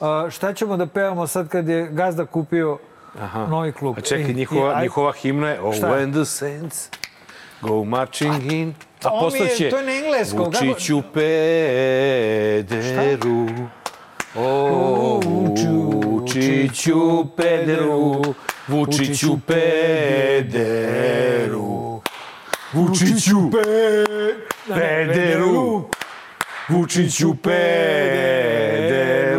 [0.00, 2.78] uh, šta ćemo da pevamo sad kad je gazda kupio
[3.20, 3.46] Aha.
[3.46, 3.94] novi klub.
[3.98, 5.86] A čekaj, njihova, i- njihova himna je Oh, Šta?
[5.88, 6.88] when the saints
[7.60, 8.74] go marching in.
[9.02, 11.78] A postaće to je na engleskom, Vučiću pederu.
[14.36, 18.22] O, Vučiću pederu.
[18.68, 20.74] Vučiću pederu.
[22.72, 23.50] Vučiću
[24.68, 25.82] pederu.
[26.68, 29.33] Vučiću pederu.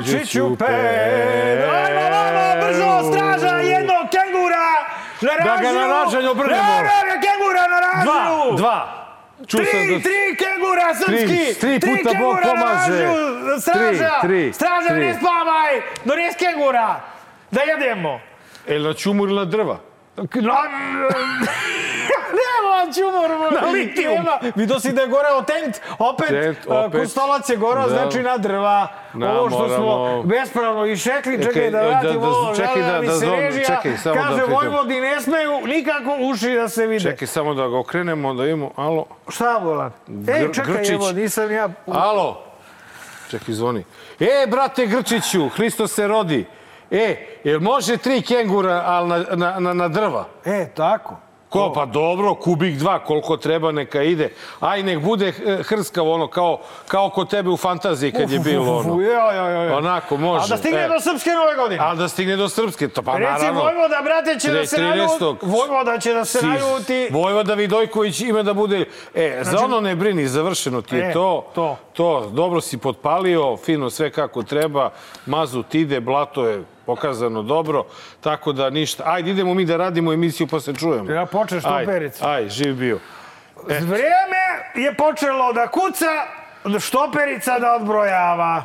[0.00, 1.60] Vučiću ped!
[1.60, 4.66] Ajmo, ajmo, brzo, straža, jednog kengura!
[5.20, 6.62] Na Da ga na ražanju obrnemo.
[6.62, 8.56] Ne, ne, ne, kengura na Dva, ražnju!
[8.56, 8.96] dva.
[9.46, 10.02] Čuo Tri, da...
[10.02, 11.60] tri kengura srpski!
[11.60, 13.08] Tri, tri puta Bog pomaže.
[13.60, 14.20] Straža!
[14.20, 15.00] Tri, tri, straža, tri.
[15.00, 15.80] ne spavaj!
[16.04, 17.00] Dones kengura!
[17.50, 18.20] Da jedemo!
[18.68, 19.78] Jel na čumur ili na drva?
[20.42, 20.54] Na...
[22.30, 24.14] Nema čumor, Na litijum.
[24.14, 24.38] Nema.
[24.56, 27.00] Vidio si da je goreo tent, opet, Tent, opet.
[27.00, 27.88] kostolac je goreo, Da.
[27.90, 28.88] znači na drva.
[29.14, 32.82] Na, ovo što smo moramo- bespravno išekli, čekaj Čekaj, da da- vratimo da- ovo, čekaj
[32.82, 33.64] da- da zovem, režija.
[33.66, 34.52] čekaj, samo da Kaže, pitam.
[34.52, 37.00] Vojvodi ne smeju nikako uši da se vide.
[37.02, 38.70] Čekaj, samo da ga okrenemo, da vidimo.
[38.76, 39.04] Alo?
[39.28, 39.92] Šta, Volan?
[40.28, 40.90] Ej, čekaj, Grčić.
[40.90, 41.68] evo, nisam ja...
[41.86, 42.42] Alo?
[43.30, 43.84] Čekaj, zvoni.
[44.20, 46.46] E, brate Grčiću, Hristo se rodi.
[46.90, 50.24] E, jel može tri kengura, ali na, na, na, na drva?
[50.44, 51.16] E, tako.
[51.48, 54.28] Ko, pa dobro, kubik dva, koliko treba, neka ide.
[54.60, 58.76] Aj, nek bude eh, hrskavo, ono, kao, kao kod tebe u fantaziji kad je bilo
[58.76, 59.00] ono.
[59.02, 59.76] Ja, ja, ja.
[59.76, 60.44] Onako, može.
[60.44, 60.88] A da stigne E.
[60.88, 61.80] do Srpske nove godine.
[61.82, 63.60] Ali da stigne do Srpske, to pa Reci, naravno.
[63.60, 64.80] Vojvoda, brate, će da se 13.
[64.80, 65.46] naljuti.
[65.46, 67.08] Vojvoda će da se Si- naljuti.
[67.10, 68.84] Vojvoda Vidojković ima da bude...
[69.14, 71.46] E, za ono ne brini, završeno ti je E, to.
[71.54, 71.76] to.
[71.92, 74.90] To, dobro si potpalio, fino sve kako treba.
[75.26, 76.62] Mazut ide, blato je
[76.94, 77.84] pokazano dobro,
[78.20, 79.02] tako da ništa.
[79.06, 81.10] Ajde, idemo mi da radimo emisiju pa se čujemo.
[81.10, 82.26] Ja počneš tu pericu.
[82.26, 82.98] Ajde, živ bio.
[83.66, 86.12] Vreme je počelo da kuca,
[86.80, 88.64] štoperica da odbrojava.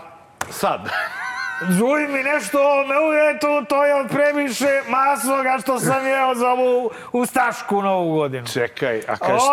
[0.50, 0.90] Sad.
[1.78, 6.50] Zuj mi nešto o ovome uvetu, to je od previše masnoga što sam jeo za
[6.50, 8.48] ovu ustašku novu godinu.
[8.48, 9.46] Čekaj, a kaži,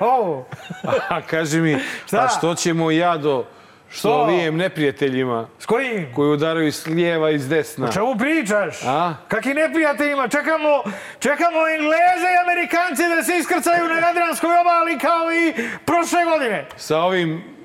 [0.00, 0.44] O, o,
[1.16, 2.18] a kaži mi, Šta?
[2.18, 3.44] a što ćemo ja do
[3.90, 6.14] što lijem neprijateljima s kojim?
[6.14, 7.86] koji udaraju s lijeva i s desna?
[7.86, 8.84] O čemu pričaš?
[8.86, 9.14] A?
[9.28, 10.28] Kakvi neprijateljima?
[10.28, 10.82] Čekamo,
[11.18, 15.54] čekamo Engleze i Amerikance da se iskrcaju na Jadranskoj obali kao i
[15.84, 16.66] prošle godine.
[16.76, 17.57] Sa ovim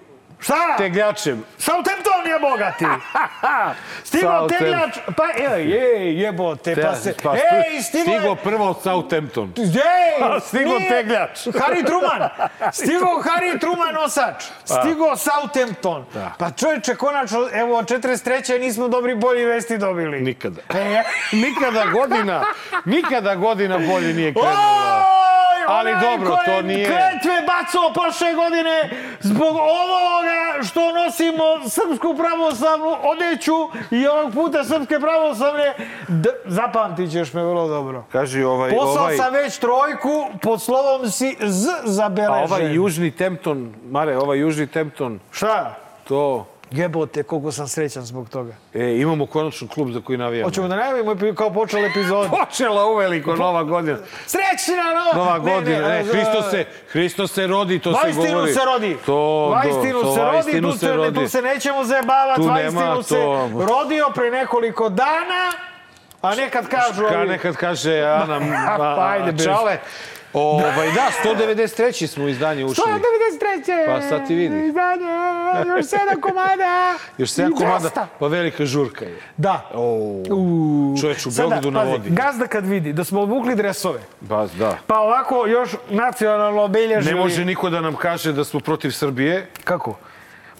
[0.44, 0.76] Šta?
[0.78, 1.44] tegljačem.
[1.58, 1.94] Southampton
[2.26, 2.86] je bogati.
[4.04, 5.24] Stigo tegljač, pa
[5.54, 9.54] ej, ej, jebote, pa se, Pa, ej, stigo stigo prvo Southampton.
[9.58, 11.40] ej, Stigo nije- tegljač.
[11.60, 12.30] Harry Truman,
[12.72, 16.06] stigo Harry Truman nosač, stigo Southampton.
[16.14, 16.32] Da.
[16.40, 18.24] Pa čovječe, konačno, evo, od 43.
[18.60, 20.22] nismo dobri bolji vesti dobili.
[20.22, 20.62] Nikada.
[20.70, 21.04] E,
[21.34, 22.44] Nikada godina,
[22.86, 25.06] nikada godina bolje nije krenula.
[25.68, 28.90] Ali onaj dobro, ko je to nije- kletve bacao prošle godine
[29.22, 33.54] zbog ovoga što nosimo srpsku pravoslavnu odeću
[33.92, 35.74] i ovog puta srpske pravoslavne,
[36.08, 38.04] d- zapamtit ćeš me vrlo dobro.
[38.12, 40.10] Kaži ovaj, Poslao ovaj, sam već trojku,
[40.42, 42.44] pod slovom si Z a zabeležen.
[42.44, 45.76] ovaj južni Tempton, Mare, ovaj južni Tempton, Šta?
[46.04, 48.54] to, Jebote, koliko sam srećan zbog toga.
[48.74, 50.48] e, imamo konačno klub za koji navijamo.
[50.48, 52.30] Hoćemo da najavimo kao počela epizoda.
[52.46, 53.98] Počela uveliko nova godina.
[54.26, 58.54] Srećna nova, Nova Ne, godina, ne, e, Hristo se, Hristo se rodi, to se govori.
[58.54, 58.98] se rodi.
[59.06, 61.20] To, Vaistinu to, se rodi, vaistinu tu se rodi.
[61.20, 62.42] tu se nećemo zajebavati.
[62.42, 63.18] Vaistinu se
[63.68, 65.52] rodio pre nekoliko dana,
[66.22, 67.04] a nekad kažu...
[67.10, 68.40] Ka nekad kaže Ana,
[68.78, 69.44] Pa, ajde.
[69.44, 69.78] Čale.
[70.34, 72.08] Ovaj, da, 193.
[72.08, 72.84] smo izdanje ušli.
[72.84, 73.86] 193.
[73.86, 74.68] Pa sad ti vidi.
[74.68, 75.06] Izdanje,
[75.68, 76.94] još sedam komada.
[77.18, 78.06] Još 7 I komada, 200.
[78.20, 79.20] pa velika žurka je.
[79.38, 79.70] Da.
[79.74, 79.84] O,
[80.30, 80.96] U.
[81.02, 82.10] čoveč u Beogradu na vodi.
[82.10, 84.78] Gazda kad vidi da smo obukli dresove, Ba, da.
[84.88, 87.16] pa ovako još nacionalno Ne obilježili...
[87.16, 89.48] može niko da nam kaže da smo protiv Srbije.
[89.64, 89.96] Kako?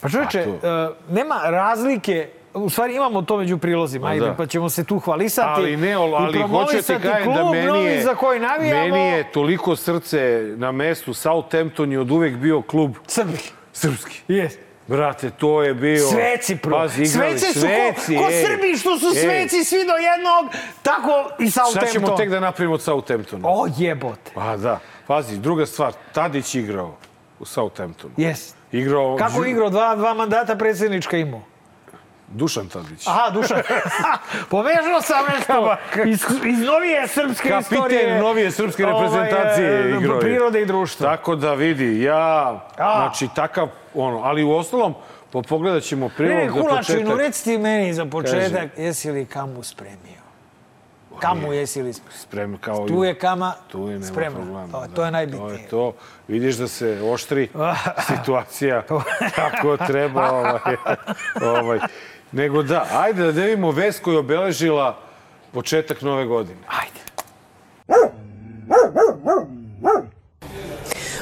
[0.02, 4.34] Pa čovječe, A e, nema razlike U stvari imamo to među prilozima, ajde, da.
[4.34, 5.48] pa ćemo se tu hvalisati.
[5.62, 8.82] Ali ne, ali, hoću ti kažem da meni je, za koji navijamo.
[8.82, 11.14] meni je toliko srce na mestu.
[11.14, 13.38] Southampton je od uvek bio klub Srbi.
[13.74, 14.22] srpski.
[14.28, 14.52] Yes.
[14.88, 16.08] Brate, to je bio...
[16.08, 16.78] Sveci, pro.
[16.78, 18.44] Pazi, igrali Sveci su sveci, ko, ko ej.
[18.46, 19.22] Srbi što su Ej.
[19.22, 21.94] sveci svi do jednog, tako i Šta Southampton.
[21.94, 23.48] ćemo tek da napravimo od Southamptona?
[23.48, 24.32] O jebote.
[24.34, 24.80] Pa da.
[25.08, 26.96] Pazi, druga stvar, Tadić igrao
[27.40, 28.14] u Southamptonu.
[28.18, 28.54] Yes.
[28.72, 29.18] Igrao...
[29.18, 29.70] Kako igrao?
[29.70, 31.42] Dva, dva mandata predsjednička imao.
[32.34, 33.08] Dušan Tadić.
[33.08, 33.62] Aha, Dušan.
[34.50, 35.76] Pomešao sam nešto
[36.06, 38.20] iz, iz novije srpske Kapiten istorije.
[38.20, 40.20] novije srpske reprezentacije Ovaj, igrao je.
[40.22, 41.08] Prirode i društva.
[41.08, 42.20] Tako da vidi, ja,
[42.78, 42.96] A.
[42.98, 44.94] znači takav, ono, ali u ostalom,
[45.32, 47.18] po pogledat ćemo Ne, prilog ne, za Hulačinu, početak.
[47.18, 50.24] reci ti meni za početak, jesi li kamu spremio?
[51.20, 52.58] Kamu jesi li spremio?
[52.58, 54.38] Kao Tu je kama Tu je, spremna.
[54.38, 54.68] problema.
[54.68, 54.86] To, da.
[54.86, 55.54] to je To najbitnije.
[55.54, 55.94] je to.
[56.28, 57.50] Vidiš da se oštri
[58.10, 58.84] situacija
[59.36, 60.32] kako treba.
[60.32, 60.60] Ovaj,
[61.44, 61.80] ovaj.
[62.34, 64.98] Nego da, ajde da delimo vest koja je obeležila
[65.52, 66.60] početak nove godine.
[66.68, 67.04] Ajde.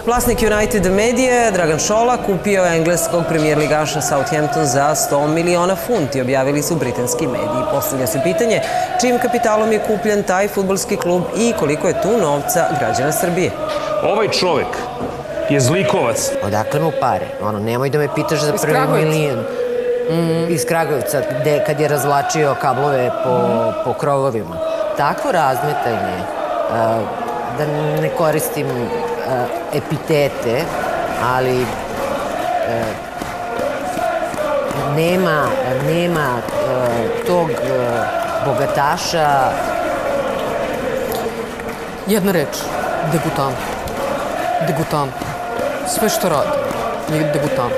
[0.05, 6.21] Vlasnik United Medije, Dragan Šola, kupio je engleskog premijer ligaša Southampton za 100 miliona funti,
[6.21, 7.63] objavili su britanski mediji.
[7.71, 8.61] Postavlja se pitanje
[9.01, 13.51] čim kapitalom je kupljen taj futbolski klub i koliko je tu novca građana Srbije.
[14.03, 14.67] Ovaj čovek
[15.49, 16.31] je zlikovac.
[16.43, 17.27] Odakle mu pare?
[17.41, 19.60] Ono, nemoj da me pitaš za prvi Kragujevca.
[20.11, 23.39] Mm, iz Kragujevca, gde, kad je razvlačio kablove po,
[23.83, 24.55] po krovovima.
[24.97, 26.17] Takvo razmetanje,
[27.57, 27.65] da
[28.01, 30.61] ne koristim a, epitete,
[31.23, 31.65] ali
[34.95, 35.45] nema,
[35.87, 36.37] nema
[37.27, 37.49] tog
[38.45, 39.51] bogataša
[42.07, 42.57] Jedna reč.
[43.11, 43.55] Degutant.
[44.67, 45.13] Degutant.
[45.87, 46.57] Sve što radi
[47.09, 47.73] je degutant.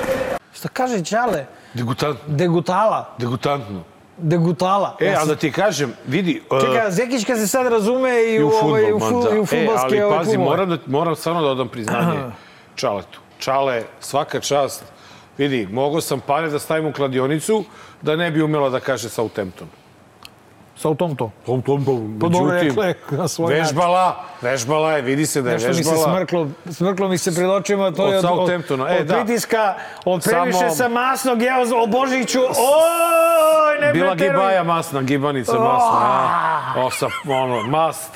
[0.54, 1.44] Šta kaže Ćale?
[1.74, 3.08] Degutant, Degutala.
[3.18, 3.82] degutantno.
[4.18, 4.96] Degutala.
[5.00, 6.42] E, Ja ali da ti kažem, vidi...
[6.50, 9.36] uh, Čekaj, Zekićka se sad razume i, I u ovaj, fudbal, u, fu, da.
[9.36, 10.50] i u E, fudbalske ali ovaj, pazi, klubove.
[10.50, 12.18] moram, da, moram stvarno da odam priznanje
[12.74, 13.20] Čaletu.
[13.38, 14.84] Čale, svaka čast.
[15.38, 17.64] Vidi, mogao sam pare da stavim u kladionicu
[18.02, 19.68] da ne bi umela da kaže Southampton.
[20.76, 21.30] Southampton.
[21.46, 23.64] Southampton, Pa dobro rekla je na svoj način.
[23.66, 26.04] vežbala, vežbala je, vidi se da je Nešto mi se vežbala.
[26.08, 28.56] smrklo, smrklo mi se pred očima, to Od je od, od, e,
[28.92, 29.14] od da.
[29.14, 29.74] pritiska,
[30.04, 34.32] od previše Samo- sam masnog, evo, o Božiću, oj, ne Bila preteruj.
[34.32, 36.72] gibaja masna, gibanica masna, a?
[36.76, 38.10] O, sa, ono, mast.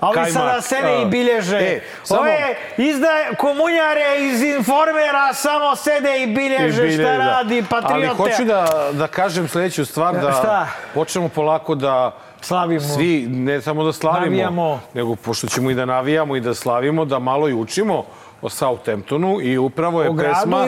[0.00, 1.56] A ovi sada sede i bilježe.
[1.56, 2.38] E, samo- Ove
[2.78, 7.18] izdaje komunjare iz informera samo sede i bilježe, I bilje, šta da.
[7.18, 7.94] radi patriote.
[7.96, 10.66] Ali hoću da, da kažem sledeću stvar, da Šta?
[10.94, 12.80] počnemo polako da Slavimo.
[12.80, 14.80] svi, ne samo da slavimo, Navijamo.
[14.94, 18.04] nego pošto ćemo i da navijamo i da slavimo, da malo i učimo
[18.42, 20.66] o Southamptonu i upravo je pesma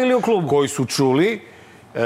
[0.49, 1.43] koju su čuli
[1.95, 2.01] e,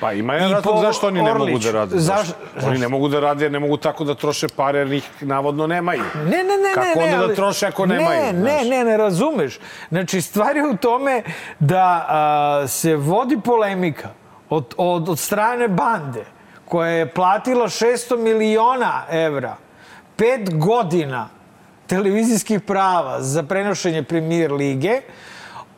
[0.00, 1.96] Pa ima jedan razlog po zašto oni ne mogu da rade.
[1.96, 2.34] Zaš- Zašto?
[2.64, 5.66] Oni ne mogu da rade jer ne mogu tako da troše pare jer njih navodno
[5.66, 6.02] nemaju.
[6.14, 8.68] Ne, ne, ne, Kako ne, ne, onda da ali- troše ako ne, nemaju, Ne, znaš?
[8.68, 9.58] ne, ne razumeš.
[9.90, 11.22] Znači, stvar je u tome
[11.58, 14.08] da a, se vodi polemika
[14.50, 16.24] od, od, od strane bande
[16.64, 19.56] koja je platila 600 miliona evra,
[20.16, 21.28] pet godina
[21.86, 25.00] televizijskih prava za prenošenje premier lige,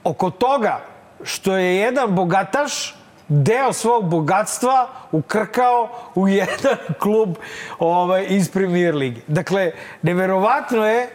[0.04, 0.80] oko toga
[1.22, 2.96] što je jedan bogataš
[3.32, 7.36] deo svog bogatstva ukrkao u jedan klub
[7.78, 9.20] ovaj, iz premier lige.
[9.26, 9.72] Dakle,
[10.02, 11.08] neverovatno je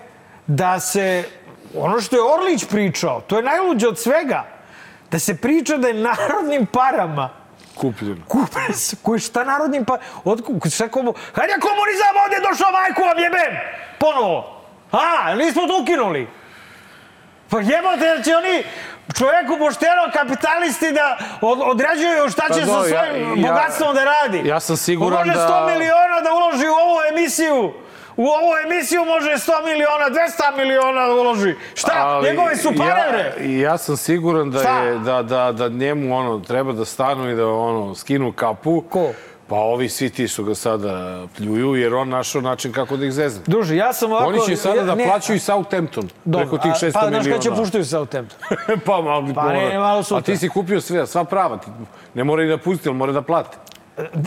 [0.47, 1.23] da se,
[1.75, 4.45] ono što je Orlić pričao, to je najluđe od svega,
[5.11, 7.29] da se priča da je narodnim parama
[7.75, 8.25] Kupljeno.
[8.27, 9.97] kupe se, koji šta narodnim pa...
[10.23, 11.13] Otku, šta komu...
[11.37, 13.59] Je komunizam ovdje došao, majku vam jebem!
[13.99, 14.61] Ponovo.
[14.91, 16.27] A, nismo to ukinuli.
[17.49, 18.63] Pa jebate, jer će oni
[19.13, 23.95] čoveku pošteno kapitalisti da od, određuju šta će Pa sa dobro, ja- svojim ja- bogatstvom
[23.95, 24.41] da radi.
[24.45, 27.73] ja sam siguran On može da- 100 miliona da uloži u ovu emisiju.
[28.17, 30.17] U ovu emisiju može 100 miliona, 200
[30.53, 31.55] miliona da uloži.
[31.75, 31.91] Šta?
[31.95, 33.61] Ali Njegovi su pare, ja.
[33.61, 34.79] Ja sam siguran da, Šta?
[34.79, 38.81] je, da, da, da njemu ono, treba da stanu i da ono, skinu kapu.
[38.81, 39.09] Ko?
[39.47, 43.11] Pa ovi svi ti su ga sada pljuju jer on našao način kako da ih
[43.11, 43.41] zezne.
[43.47, 44.29] Duže, ja sam ovako...
[44.29, 47.11] Oni će sada da ne, plaćaju i Southampton dobro, preko tih a- 600 Pa, znaš
[47.11, 47.29] miliona.
[47.31, 48.37] kada će puštaju Southampton?
[48.85, 50.21] pa, malo, Pa ne, malo A sutra.
[50.23, 51.57] ti si kupio sve, sva prava.
[51.57, 51.67] Ti,
[52.13, 53.57] ne mora i da pusti, ali mora da plate.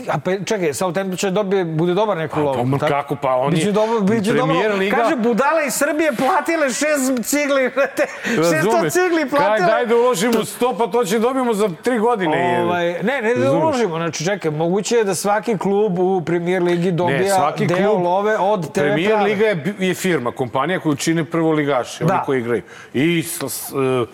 [0.09, 2.53] A pa čekaj, Southampton će dobije, bude dobar neku lovu.
[2.53, 2.91] pa ma tako?
[2.91, 4.55] kako, pa on Biće je dobro, biće dobro.
[4.75, 4.97] Liga.
[4.97, 8.05] Kaže, budale iz Srbije platile šest cigli, brate.
[8.27, 8.41] 600
[8.91, 9.67] cigli Kaj, platile.
[9.67, 12.61] daj da uložimo 100, pa to će dobijemo za tri godine.
[12.61, 13.95] Ovaj, ne, ne da uložimo.
[13.95, 17.19] Znači, čekaj, moguće je da svaki klub u Premier Ligi dobija
[17.59, 19.23] Ne, deo klub, love od TV Premier prava.
[19.23, 22.23] Liga je, je firma, kompanija koju čine prvoligaši, oni Da.
[22.23, 22.61] koji igraju.
[22.93, 24.07] I s, s, uh,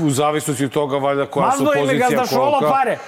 [0.00, 2.08] u, zavisnosti od toga, valjda, koja su Mazno ime pozicija.
[2.10, 2.72] gazda Šolo kolika.
[2.72, 2.98] pare.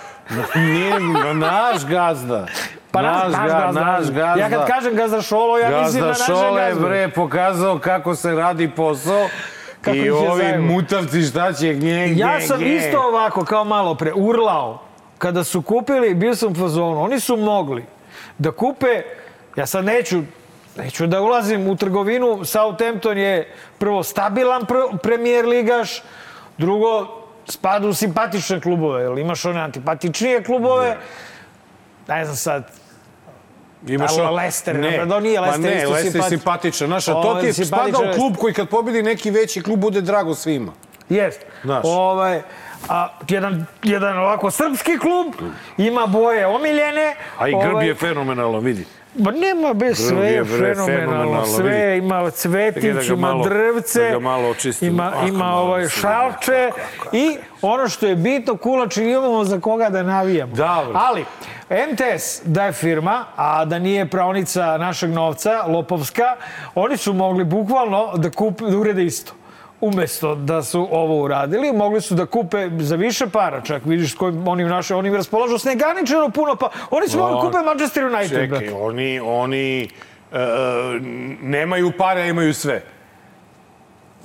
[0.56, 1.00] Nije,
[1.34, 2.46] naš gazda.
[2.90, 3.80] Pa naš, naš, ga- gazda.
[3.82, 4.34] naš gazda.
[4.36, 6.80] Ja kad kažem gazda Šolo, ja mislim na Gazda našeg Šole je, gazdu.
[6.82, 9.28] bre, pokazao kako se radi posao.
[9.80, 10.62] Kako I je ovi zajebo.
[10.64, 12.76] mutavci šta će gnje, gnje, Ja sam gnje.
[12.76, 14.82] isto ovako, kao malo pre, urlao.
[15.18, 17.84] Kada su kupili, bio sam u fazonu, oni su mogli
[18.38, 19.02] da kupe,
[19.56, 20.20] ja sad neću,
[20.76, 26.02] neću da ulazim u trgovinu, Southampton je prvo stabilan pr premijer ligaš,
[26.58, 27.19] drugo,
[27.50, 30.96] spada u simpatične klubove, jer imaš one antipatičnije klubove,
[32.08, 32.70] ne znam sad,
[33.86, 36.28] Imaš on- Leicester, ne, napred, nije pa ne, isto Leicester je simpatičan.
[36.28, 36.86] simpatičan.
[36.86, 39.80] Znaš, a to Ovaj, ti je spada u klub koji kad pobedi neki veći klub
[39.80, 40.72] bude drago svima.
[41.08, 41.40] Jest.
[41.64, 41.82] Znaš.
[41.84, 42.42] Ovaj,
[42.88, 45.34] a, jedan, jedan ovako srpski klub,
[45.76, 47.14] ima boje omiljene.
[47.38, 48.84] A i grb ovaj, je fenomenalan, vidi.
[49.14, 53.44] Ma nema bez sve je, fenomenalno, fenomenalno, sve ima Čekaj da cvetić, ga ima malo-
[53.44, 54.88] drvce, da ga malo očistim.
[54.88, 56.70] ima, Ako ima ovaj šalče
[57.12, 60.54] i ono što je bitno, kulači imamo za koga da navijamo.
[60.54, 60.92] Dobro.
[60.96, 61.24] Ali,
[61.70, 66.36] MTS da je firma, a da nije pravnica našeg novca, lopovska,
[66.74, 69.32] oni su mogli bukvalno da, kupe, da urede isto.
[69.80, 74.14] Umesto da su ovo uradili, mogli su da kupe za više para, čak vidiš s
[74.14, 76.70] kojim oni, naše, oni raspolažu s neganičeno puno pa.
[76.90, 78.74] Oni su mogli da kupe Manchester United, Čekaj, brate.
[78.74, 79.88] oni, oni e,
[80.32, 80.40] e,
[81.42, 82.82] nemaju pare, a imaju sve.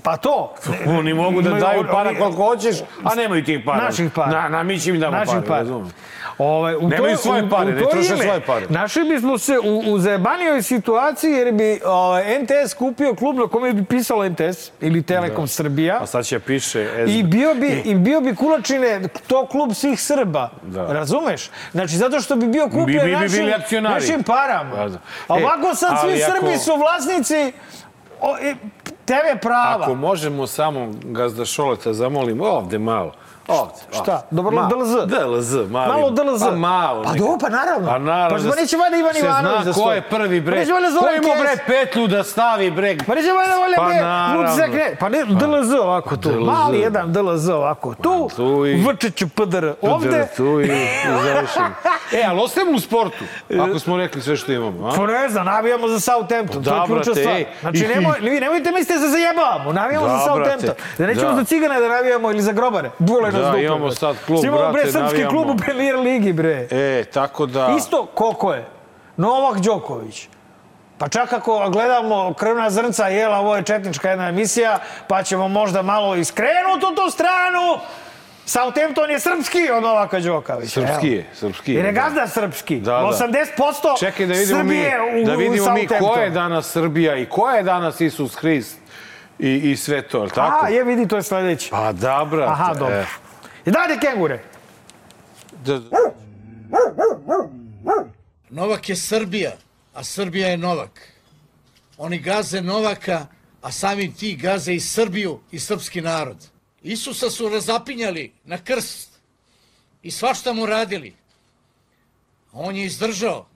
[0.03, 0.53] Pa to.
[0.99, 3.83] Oni mogu da daju para koliko hoćeš, a nemaju tih para.
[3.83, 4.41] Naših para.
[4.41, 5.59] Na, na mi će im damo Naših pare, para.
[5.59, 5.91] razumem.
[6.39, 8.65] Ovaj, u Nemaju to- svoje u- pare, u ne to troše svoje pare.
[8.69, 13.73] Našli bismo se u, u zajebanijoj situaciji jer bi ovaj, NTS kupio klub na kome
[13.73, 15.97] bi pisalo NTS ili Telekom Srbija.
[15.97, 16.89] A sad će piše...
[16.97, 17.09] S...
[17.09, 18.85] I bio bi, i bio bi Kulačine
[19.27, 20.49] to klub svih Srba.
[20.63, 20.85] Da.
[20.85, 21.49] Razumeš?
[21.71, 24.75] Znači, zato što bi bio kupljen Mi- mi bi našim, našim parama.
[24.75, 24.97] Da, da.
[25.27, 27.51] A E, ovako sad svi ako- Srbi su vlasnici
[28.21, 28.55] o, i,
[29.05, 29.83] TV prava.
[29.83, 33.11] Ako možemo samo gazda Šoleta zamolimo ovde malo.
[33.49, 33.73] Ovde.
[33.93, 34.21] Šta?
[34.31, 34.67] Dobro.
[34.67, 34.93] DLZ?
[35.07, 35.87] DLZ, mali.
[35.89, 36.39] Malo DLZ.
[36.41, 37.03] Pa malo.
[37.03, 37.87] Pa dobro, pa naravno.
[37.87, 38.49] Pa naravno.
[38.49, 39.95] Pa neće valjda Ivan Ivanović da ko stoji.
[39.95, 40.59] je prvi Pa bre.
[40.59, 42.97] neće valjda Ko Zoran ima bre petlju da stavi bre.
[42.97, 44.41] Pa neće valjda valjda Pa bre, naravno.
[44.43, 44.95] Vucić ne.
[44.99, 46.29] Pa ne, DLZ ovako tu.
[46.29, 46.45] DLZ.
[46.45, 48.29] Mali jedan DLZ ovako tu.
[48.35, 50.27] tu i- Vrčiću PDR ovde.
[50.37, 50.71] Tu i,
[51.23, 51.65] završimo.
[52.13, 53.23] E, ali ostajemo u sportu.
[53.61, 54.87] Ako smo rekli sve što imamo.
[54.87, 54.91] A?
[54.95, 57.43] Pa ne znam, navijamo za Southampton, to je Da, ključna stvar.
[57.61, 60.69] Znači, nemoj, vi nemojte mislite da se zajebavamo, navijamo Da, za Southampton.
[60.97, 61.35] Da nećemo da.
[61.35, 62.89] za cigane da navijamo ili za grobare.
[62.99, 63.95] Dvole nas Da, dupe, imamo brate.
[63.95, 65.29] sad klub, Imamo, bre, brate, srpski navijamo.
[65.31, 66.67] klub u premier ligi, bre.
[66.71, 67.73] E, tako da...
[67.77, 68.65] Isto, koliko je?
[69.17, 70.27] Novak Đoković.
[70.97, 75.81] Pa čak ako gledamo krvna zrnca, jela, ovo je četnička jedna emisija, pa ćemo možda
[75.81, 77.79] malo iskrenuti u tu stranu.
[78.45, 80.81] Southampton je srpski od Novaka Đokovića.
[80.81, 81.75] Srpski je, srpski je.
[81.75, 82.01] Jer je da.
[82.01, 82.79] gazda srpski.
[82.79, 82.97] Da, da.
[82.97, 87.25] 80% Čekaj da vidimo Srbije mi, u, da vidimo mi ko je danas Srbija i
[87.25, 88.77] ko je danas Isus Hrist
[89.39, 90.65] i, i sve to, je tako?
[90.65, 91.69] A, je vidi, to je sledeći.
[91.71, 92.51] Pa da, brate.
[92.51, 92.95] Aha, dobro.
[92.95, 93.05] e.
[93.65, 94.43] I dalje kengure.
[95.65, 95.81] Da,
[98.49, 99.57] Novak je Srbija,
[99.93, 101.11] a Srbija je Novak.
[101.97, 103.27] Oni gaze Novaka,
[103.61, 106.37] a samim ti gaze i Srbiju i srpski narod.
[106.83, 109.09] Isusa su razapinjali na krst
[110.03, 111.15] i svašta mu radili.
[112.53, 113.47] On je izdržao.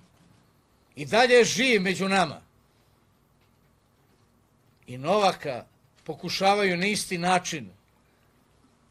[0.95, 2.41] I dalje je živ među nama.
[4.87, 5.65] I Novaka
[6.03, 7.69] pokušavaju na isti način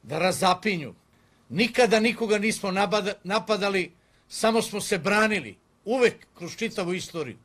[0.02, 0.94] da razapinju.
[1.48, 2.70] Nikada nikoga nismo
[3.24, 3.92] napadali,
[4.28, 5.56] samo smo se branili.
[5.84, 7.36] Uvek kroz čitavu istoriju.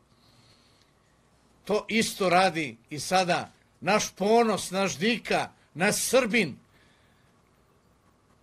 [1.66, 6.56] To isto radi i sada naš ponos, naš dika, naš Srbin,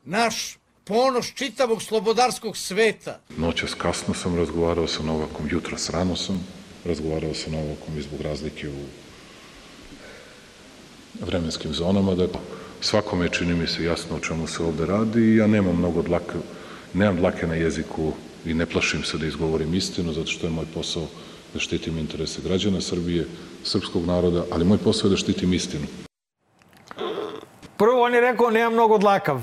[0.05, 3.21] naš ponos čitavog slobodarskog sveta.
[3.37, 6.47] Noćas kasno sam razgovarao sa Novakom, jutros rano sam
[6.85, 8.85] razgovarao sa Novakom i zbog razlike u
[11.21, 12.26] vremenskim zonama, da
[12.81, 16.39] Svakome čini mi se, jasno o čemu se ovde radi i ja nemam mnogo dlake,
[16.95, 18.13] nemam dlake na jeziku
[18.45, 21.07] i ne plašim se da izgovorim istinu, zato što je moj posao
[21.55, 23.27] da štitim interese građana Srbije,
[23.65, 25.87] srpskog naroda, ali moj posao je da štitim istinu.
[27.77, 29.43] Prvo on je rekao nemam mnogo dlakav.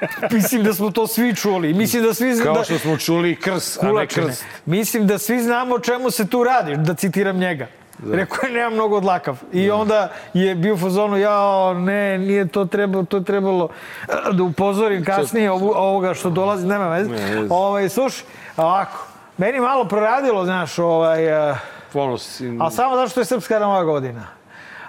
[0.32, 1.74] Mislim da smo to svi čuli.
[1.74, 4.44] Mislim da svi Kao da, što smo čuli krs, a ne krst.
[4.66, 7.68] Mislim da svi znamo o čemu se tu radi, da citiram njega.
[8.12, 9.38] Rekao je, nemam mnogo dlakav.
[9.52, 13.68] I onda je bio u fazonu, ja, ne, nije to trebalo, to trebalo
[14.08, 17.10] eh, da upozorim kasnije ovu, ovoga što dolazi, nema veze.
[17.10, 17.46] Ne.
[17.50, 18.24] Ovaj, slušaj,
[18.56, 19.06] ovako,
[19.38, 21.56] meni malo proradilo, znaš, ovaj, eh,
[21.92, 24.26] Ponos ali samo zato što je Srpska nova godina.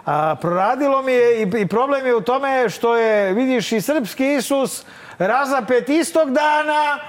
[0.06, 4.34] A, proradilo mi je i, i problem je u tome što je, vidiš, i srpski
[4.34, 4.86] Isus
[5.18, 7.00] razapet istog dana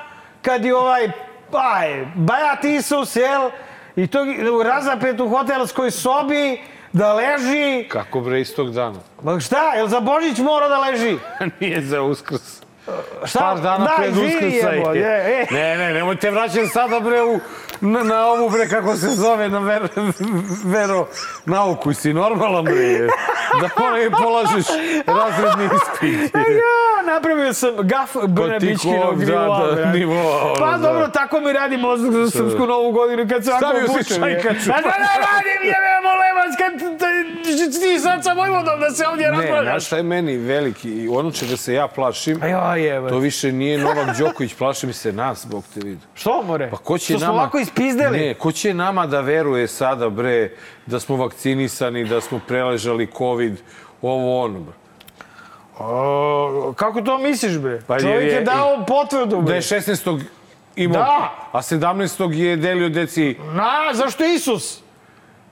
[0.43, 1.11] kad je ovaj
[1.53, 3.51] aj, bajat Isus, jel?
[3.99, 4.19] I to
[4.65, 6.61] razapet u hotelskoj sobi
[6.93, 7.89] da leži.
[7.89, 8.99] Kako bre istog dana?
[9.23, 11.17] Ma šta, jel za Božić mora da leži?
[11.61, 12.63] Nije za uskrs.
[13.25, 13.39] Šta?
[13.39, 15.01] Par dana Da, pred uskrsa je.
[15.01, 15.47] je, e.
[15.51, 17.41] Ne, ne, nemojte vraćati sada bre u,
[17.81, 19.89] na, na ovu bre kako se zove, na ver,
[20.65, 21.09] vero
[21.45, 21.93] nauku.
[21.95, 23.07] Si normalan bre.
[23.61, 24.67] Da onaj polažeš
[25.07, 26.35] razredni ispit.
[26.35, 29.75] Ja, napravio sam gaf Brnabićkinog da, da, nivoa.
[29.75, 29.99] brate.
[29.99, 30.79] nivoa, Pa da.
[30.79, 34.23] dobro, tako mi radi mozak za srpsku novu godinu kad se ovako Stavio si obučem.
[34.23, 34.41] je.
[34.43, 34.71] šajkaču.
[34.71, 36.99] A da ne radim, jebe molevac, kad
[37.83, 39.87] ti sad sa Vojvodom da se ovdje Ne, znaš raspravljaš.
[39.87, 42.41] šta je meni veliki, i ono čega se ja plašim,
[42.77, 46.01] ja, to više nije Novak Đoković, plaši mi se nas, Bog te vidi.
[46.15, 46.71] Što, more?
[46.71, 47.51] Pa ko će nama...
[47.71, 48.19] ovako ispizdeli?
[48.19, 50.51] Ne, ko će nama da veruje sada, bre,
[50.87, 53.57] da smo vakcinisani, da smo preležali COVID,
[54.03, 54.75] ovo ono, bre.
[55.79, 57.81] O, kako to misliš, bre?
[57.87, 59.55] Pa Čovjek je, je- dao potvrdu, Da bre.
[59.55, 60.21] je 16.
[60.77, 61.35] imao, Da.
[61.53, 61.99] a 17.
[62.35, 64.81] je delio deci Na, zašto Isus?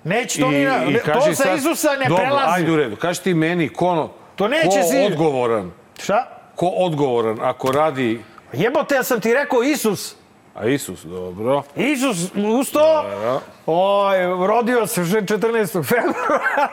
[0.05, 0.65] Neće to ni...
[0.65, 2.47] na- ne, to sa Isusa ne Dobro, prelazi.
[2.49, 6.29] ajde u redu, kaži ti meni, ko, To neće ko si- odgovoran, Šta?
[6.55, 8.21] ko odgovoran ako radi,
[8.53, 10.15] Jebote, ja sam ti rekao Isus.
[10.57, 12.17] A Isus, dobro, Isus
[12.61, 13.41] ustao, Da.
[13.67, 14.17] oj,
[14.47, 15.41] rodio se že 14.
[15.85, 16.69] februara,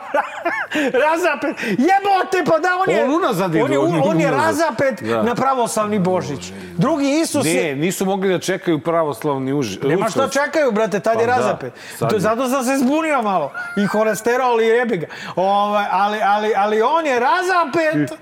[1.04, 5.04] razapet, jebote, pa da, on je, On unazad on je, on je on je razapet
[5.04, 5.24] Da.
[5.24, 6.39] na pravoslavni Božić.
[6.74, 9.80] Drugi Isus ne, je, nisu mogli da čekaju pravoslavni uži.
[9.80, 10.34] nema šta uskrs.
[10.36, 11.74] čekaju, brate, tad je Pa da, razapet.
[11.98, 12.19] sad To, je.
[12.19, 13.52] zato sam se zbunio malo.
[13.78, 15.08] I holesterol i jebi ga.
[15.36, 18.19] Ovaj, ali, ali, ali on je razapet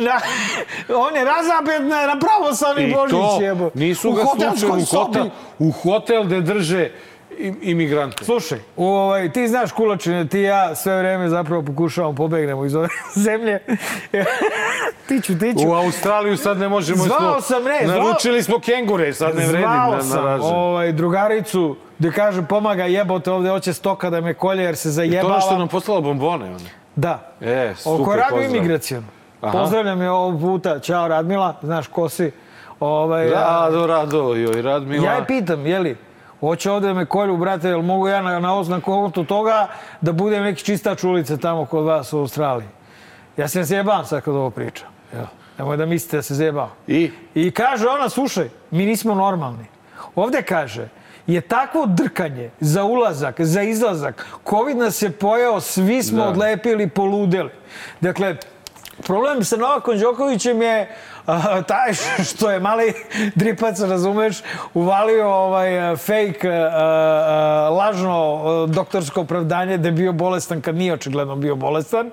[0.00, 0.20] na,
[0.96, 3.70] on je razapet na, na pravoslavni I Božić, to jebo.
[3.74, 5.26] nisu U ga slučajno u hotel,
[5.58, 6.90] u hotel gde drže
[7.38, 8.24] im, imigrante.
[8.24, 12.88] Slušaj, ovaj, ti znaš kulačine, ti i ja sve vreme zapravo pokušavamo pobegnemo iz ove
[13.16, 13.58] zemlje.
[15.08, 15.68] tiću, tiću.
[15.68, 17.04] U Australiju sad ne možemo.
[17.04, 21.76] Zvao sam, ne, zvao- Naručili smo kengure, sad ne vredim Zvao na, sam ovaj, drugaricu
[21.98, 25.34] da kaže pomaga jebote ovde hoće stoka da me kolje jer se To zajebala.
[25.34, 26.44] je što nam poslala bombone.
[26.46, 26.70] One.
[26.96, 27.32] Da.
[27.40, 28.44] E, super, Oko pozdrav.
[28.46, 29.04] imigracijom.
[29.40, 29.58] Aha.
[29.58, 30.78] Pozdravljam je ovog puta.
[30.78, 32.30] Ćao Radmila, znaš ko si.
[32.80, 35.06] Ovaj, Rado, rado, joj, Radmila.
[35.06, 35.96] Ja je pitam, jeli,
[36.40, 39.68] hoće ovde me kolju, brate, jel mogu ja na, na, na kontu toga
[40.00, 42.68] da budem neki čistač ulice tamo kod vas u Australiji?
[43.36, 44.88] Ja se zjebam sad kad ovo pričam.
[45.14, 45.26] Ja.
[45.58, 46.68] Nemoj da mislite da se zjebam.
[46.86, 47.10] I?
[47.34, 49.64] I kaže ona, slušaj, mi nismo normalni.
[50.14, 50.88] Ovde kaže,
[51.26, 54.26] je takvo drkanje za ulazak, za izlazak.
[54.50, 56.28] Covid nas je pojao, svi smo Da.
[56.28, 57.50] odlepili, poludeli.
[58.00, 58.36] Dakle,
[59.06, 60.96] problem sa Novakom Đokovićem je
[61.66, 61.92] taj
[62.30, 62.94] što je mali
[63.34, 64.42] dripac, razumeš,
[64.74, 66.48] uvalio ovaj fake,
[67.70, 72.10] lažno doktorsko opravdanje da je bio bolestan kad nije očigledno bio bolestan.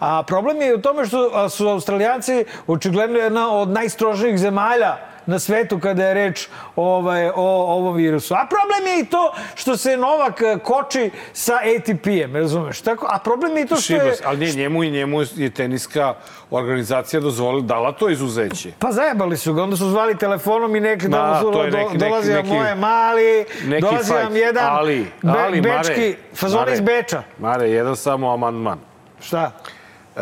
[0.00, 5.80] A problem je u tome što su Australijanci očigledno jedna od najstrožnijih zemalja na svetu
[5.80, 8.34] kada je reč ovaj, o ovom virusu.
[8.34, 9.22] A problem je i to
[9.54, 12.80] što se Novak eh, koči sa ATP-em, razumeš?
[12.80, 14.00] Tako, a problem je i to što je...
[14.00, 16.14] Šibas, ali ne, njemu i njemu je teniska
[16.50, 18.72] organizacija dozvolila, dala to izuzeće.
[18.78, 21.84] Pa zajebali su ga, onda su zvali telefonom i neki Da, da, to je neki-
[21.86, 24.24] neki- dolazi vam moje mali, neki dolazi fight.
[24.24, 26.72] vam jedan Ali, ali, be, Mare, bečki, fazon Mare.
[26.72, 27.22] iz Beča.
[27.38, 28.78] Mare, jedan samo amandman.
[29.20, 29.50] Šta?
[30.16, 30.20] E,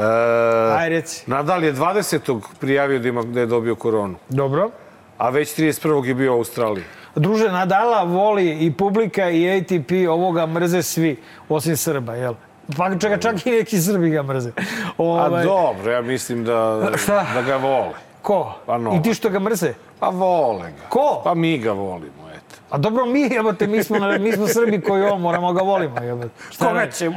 [0.78, 1.24] Aj, reci.
[1.26, 2.40] Nadal je 20.
[2.60, 4.70] prijavio da, ima, da je dobio koronu, Dobro.
[5.18, 6.04] A već 31.
[6.04, 6.84] je bio u Australiji.
[7.16, 11.16] Druže, Nadala voli i publika i ATP, ovoga mrze svi,
[11.48, 12.34] osim Srba, jel?
[12.76, 14.50] Pa čeka, čak i neki Srbi ga mrze.
[14.50, 14.62] A
[14.98, 17.26] Ovaj, dobro, ja mislim da, Šta?
[17.34, 17.94] da ga vole.
[18.22, 18.52] Ko?
[18.66, 19.00] Pa Novak.
[19.00, 19.74] I ti što ga mrze?
[20.00, 20.88] Pa vole ga.
[20.88, 21.20] Ko?
[21.24, 22.23] Pa mi ga volimo.
[22.70, 26.28] A dobro, mi, jebote, mi smo, mi smo Srbi koji on, moramo ga volimo, jebote.
[26.50, 27.16] Šta Koga ćemo?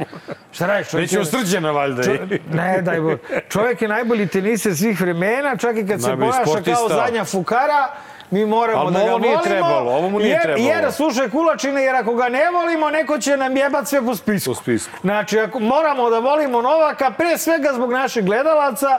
[0.52, 0.88] Šta radiš?
[0.88, 2.02] čovjek Nećemo je- srđana, valjda.
[2.02, 2.16] Čo-
[2.50, 3.16] ne, daj bo.
[3.48, 6.74] Čovjek je najbolji teniser svih vremena, čak i kad se Najbolji ponaša sportista.
[6.78, 7.88] kao zadnja fukara,
[8.30, 9.42] mi moramo Ali da ga ovo nije volimo.
[9.46, 10.66] trebalo, ovo mu nije jer, trebalo.
[10.66, 14.50] Jer, slušaj, Kulačine, jer ako ga ne volimo, neko će nam jebat sve po spisku.
[14.50, 14.90] Po spisku.
[15.00, 18.98] Znači, ako moramo da volimo Novaka, pre svega zbog naših gledalaca,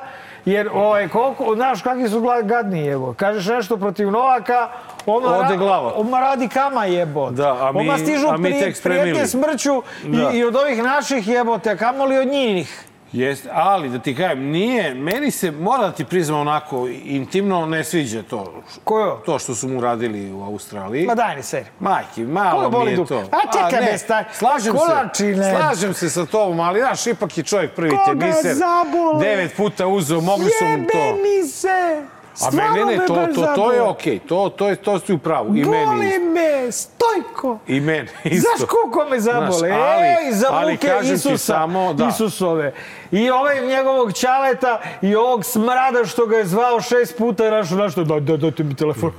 [0.50, 3.14] jer ovaj, koliko, znaš, kakvi su gadni jebo.
[3.14, 4.70] Kažeš nešto protiv Novaka,
[5.06, 5.94] Oma, Ode glava.
[5.96, 7.30] Oma radi kama jebo.
[7.32, 9.28] Da, a mi- Oma stižu a mi pri- tek spremili.
[9.28, 10.30] smrću Da.
[10.30, 12.89] i, i od ovih naših jebote, kamoli od njih.
[13.12, 17.84] Jeste, ali da ti kažem, nije, meni se, mora da ti priznam onako, intimno ne
[17.84, 18.54] sviđa to.
[18.84, 19.16] Kojo?
[19.16, 21.06] To što su mu radili u Australiji.
[21.06, 21.66] Ma daj ni seri.
[21.80, 23.08] Majki, malo Koga mi je dupe?
[23.08, 23.20] to.
[23.20, 24.26] A čekaj, ne, be, stari.
[24.34, 25.44] Slažem Kolačine.
[25.44, 28.54] se, slažem se sa tobom, ali znaš, ipak je čovjek prvi Koga teniser.
[28.54, 29.20] zabole?
[29.22, 30.98] Devet puta uzeo, mogli su mu to.
[30.98, 32.02] Jebe mi se!
[32.34, 35.00] A Stvarno mene ne, me to, baš to, to je okej, to, to, je, to
[35.00, 35.48] si u pravu.
[35.48, 36.20] I meni Boli isto.
[36.22, 37.60] me, stojko!
[37.68, 38.50] I meni isto.
[38.50, 39.52] Znaš koliko me zabole?
[39.52, 42.08] Znaš, ali- Ej, za ali muke kažem ti Isusa, samo, da.
[42.08, 42.74] Isusove.
[43.12, 47.78] I ovaj njegovog čaleta i ovog smrada što ga je zvao šest puta i našao
[47.78, 49.12] nešto, daj, daj, dajte mi telefon.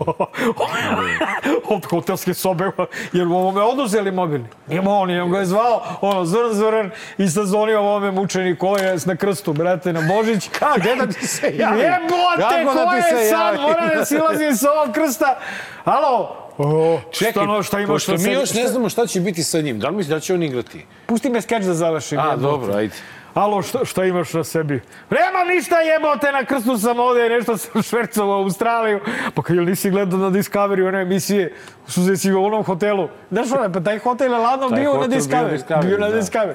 [1.74, 2.70] Od hotelske sobe,
[3.12, 4.46] jer u ovome oduzeli mobilni.
[4.66, 8.96] Nije on, on ga je zvao, ono, zvrn, zvrn, i sazvonio ovome mučeniku, ovo je
[9.06, 10.48] na krstu, brate, na Božić.
[10.58, 11.80] Ka, gde da ti se javi?
[11.80, 13.60] Jebote, Kako da ko ti je sad?
[13.60, 15.38] Moram da silazim sa ovog krsta.
[15.84, 16.36] Alo?
[16.58, 19.60] O, Čekaj, šta, no, šta imaš pošto mi još ne znamo šta će biti sa
[19.60, 19.78] njim.
[19.78, 20.86] Da li misliš da će on igrati?
[21.06, 22.18] Pusti me skeč da završim.
[22.18, 22.94] A, dobro, ajde.
[23.34, 24.80] Alo, šta, šta imaš na sebi?
[25.10, 29.00] Nemam ništa jebote, na krstu sam ovde, nešto sam švercovao u Australiju.
[29.34, 31.54] Pa kad nisi gledao na Discovery one emisije,
[31.86, 33.08] su si u onom hotelu.
[33.30, 35.52] Znaš ono, pa taj hotel je ladno bio na hotel bio Discovery.
[35.52, 36.16] Discovery, Bio na da.
[36.16, 36.54] Discovery.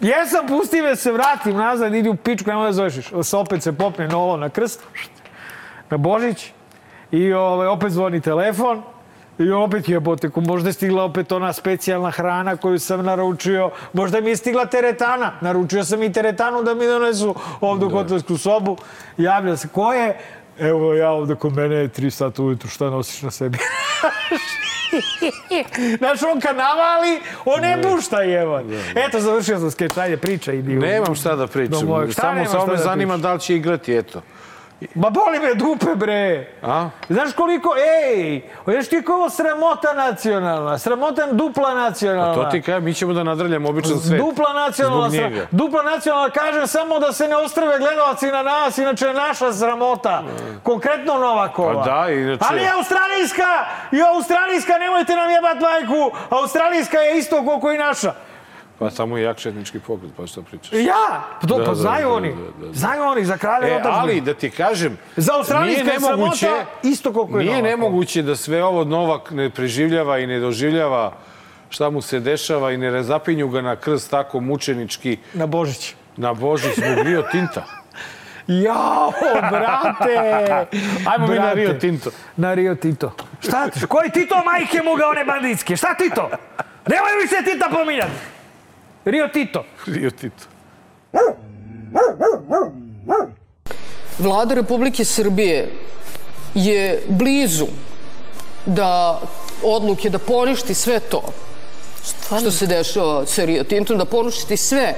[0.00, 2.94] Jesam, pusti me se, vratim nazad, idi u pičku, nemoj da zoveš.
[3.22, 4.84] Se opet se popne nolo na krst,
[5.90, 6.52] na Božić.
[7.10, 8.82] I ovaj, opet zvoni telefon.
[9.42, 13.70] I opet jebote, ko možda je stigla opet ona specijalna hrana koju sam naručio.
[13.92, 15.32] Možda mi je stigla teretana.
[15.40, 18.76] Naručio sam i teretanu da mi donesu ovdje u hotelsku sobu.
[19.16, 20.18] Javlja se, ko je?
[20.58, 23.58] Evo ja ovdje kod mene je 3 sata ujutru, šta nosiš na sebi?
[25.98, 28.62] Znaš, on kad navali, on ne pušta jevo.
[28.94, 30.74] Eto, završio sam skeč, ajde, priča, idi.
[30.74, 31.78] Nemam šta da pričam.
[31.78, 34.22] Samo, samo me da zanima da li će igrati, eto.
[34.94, 36.46] Ma boli me dupe, bre.
[36.62, 36.88] A?
[37.08, 37.74] Znaš koliko,
[38.06, 42.34] ej, znaš ti kako sramota nacionalna, sramota dupla nacionalna.
[42.34, 44.20] To ti kažem, mi ćemo da nadrljamo običan svet.
[44.20, 49.06] Dupla nacionalna, sra- dupla nacionalna, kažem samo da se ne ostrave gledalci na nas, inače
[49.06, 50.22] je naša sramota.
[50.62, 51.74] Konkretno Novakova.
[51.74, 53.50] Pa da, inače- Ali je australijska,
[53.92, 58.12] i australijska, nemojte nam jebat majku, australijska je isto koliko i naša.
[58.82, 60.72] Pa samo jak četnički pogled, pa šta pričaš?
[60.72, 62.72] Ja, pa to, Da, pa da, znaju da, oni, da, da.
[62.72, 63.98] znaju oni za kralje E, otadžbine.
[63.98, 66.50] ali da ti kažem, Za nije je nemoguće,
[66.82, 67.70] isto koliko je nije Novakova.
[67.70, 71.12] nemoguće da sve ovo Novak ne preživljava i ne doživljava
[71.68, 75.94] šta mu se dešava i ne razapinju ga na krst tako mučenički Na Božić.
[76.16, 77.64] na Božić zbog Rio Tinta.
[78.46, 79.12] Jao,
[79.50, 80.16] brate!
[81.10, 81.54] Ajmo mi na Brate.
[81.54, 82.10] Rio Tinto.
[82.36, 83.12] Na Rio Tito.
[83.40, 83.68] Šta?
[83.88, 85.76] Koji Tito majke mu ga one banditske?
[85.76, 86.30] Šta Tito?
[86.86, 88.10] Nemoj mi se Tita pominjati.
[89.04, 89.64] Rio Tito.
[89.86, 90.44] Rio Tinto.
[94.18, 95.70] Vlada Republike Srbije
[96.54, 97.66] je blizu
[98.66, 99.20] da
[99.62, 101.32] odluke da poništi sve to
[102.40, 104.94] što se dešava sa Rio Tintom, da poništi sve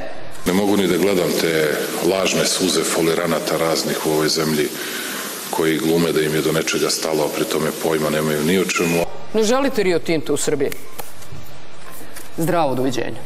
[0.46, 1.76] Ne mogu ni da gledam te
[2.10, 4.68] lažne suze foliranata raznih u ovoj zemlji
[5.50, 8.64] koji glume da im je do nečega stalo, a pri tome pojma nemaju ni o
[8.64, 9.04] čemu.
[9.34, 10.70] Ne želite Rio Tinto u Srbiji?
[12.38, 13.20] Zdravo, doviđenja.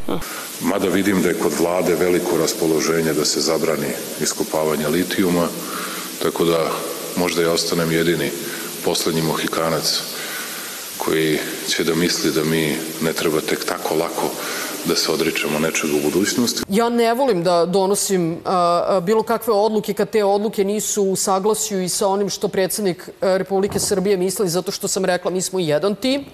[0.61, 3.88] Mada vidim da je kod vlade veliko raspoloženje da se zabrani
[4.21, 5.49] iskopavanje litijuma,
[6.23, 6.71] tako da
[7.16, 8.31] možda ja ostanem jedini
[8.85, 10.01] poslednji mohikanac
[10.99, 14.31] koji će da misli da mi ne treba tek tako lako
[14.85, 16.62] da se odričemo nečega u budućnosti.
[16.68, 21.16] Ja ne volim da donosim a, a, bilo kakve odluke kad te odluke nisu u
[21.16, 25.59] saglasju i sa onim što predsednik Republike Srbije misli, zato što sam rekla mi smo
[25.59, 26.25] jedan tim.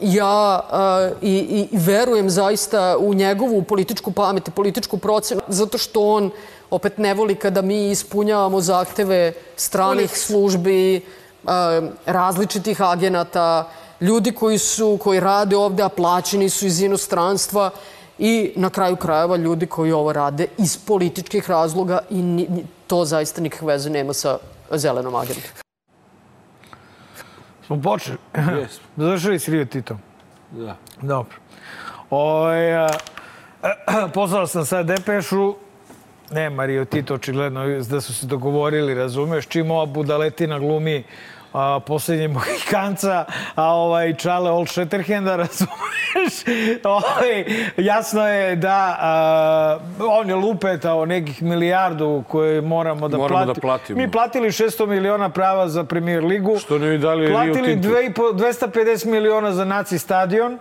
[0.00, 6.00] Ja a, i, i verujem zaista u njegovu političku pamet i političku procenu, zato što
[6.00, 6.30] on
[6.70, 11.00] opet ne voli kada mi ispunjavamo zahteve stranih službi,
[11.46, 13.68] a, različitih agenata,
[14.00, 17.70] ljudi koji su koji rade ovde, a plaćeni su iz inostranstva
[18.18, 22.46] i na kraju krajeva ljudi koji ovo rade iz političkih razloga i
[22.86, 24.38] to zaista nikakve veze nema sa
[24.70, 25.65] zelenom agentom.
[27.66, 28.18] Smo počeli.
[28.60, 28.86] Jesmo.
[28.96, 29.98] Završili s Rio Titom.
[30.50, 30.76] Da.
[31.02, 31.36] Dobro.
[32.10, 32.88] Oj, a,
[34.14, 35.54] poslao sam sad depešu.
[36.30, 41.04] Nema Rio Tito, očigledno da su se dogovorili, razumeš, čim ova budaletina glumi
[41.56, 45.76] a, posljednje Mohikanca, a ovaj Čale Old Shatterhanda, razumeš?
[46.84, 47.44] Ovaj,
[47.76, 53.60] jasno je da a, on je lupetao nekih milijardu koje moramo da Moramo da platimo.
[53.62, 53.98] platimo.
[53.98, 56.58] Mi platili 600 miliona prava za premier ligu.
[56.58, 57.88] Što ne bi dali Platili Tintu.
[57.88, 60.58] 2,5 250 miliona za naci stadion.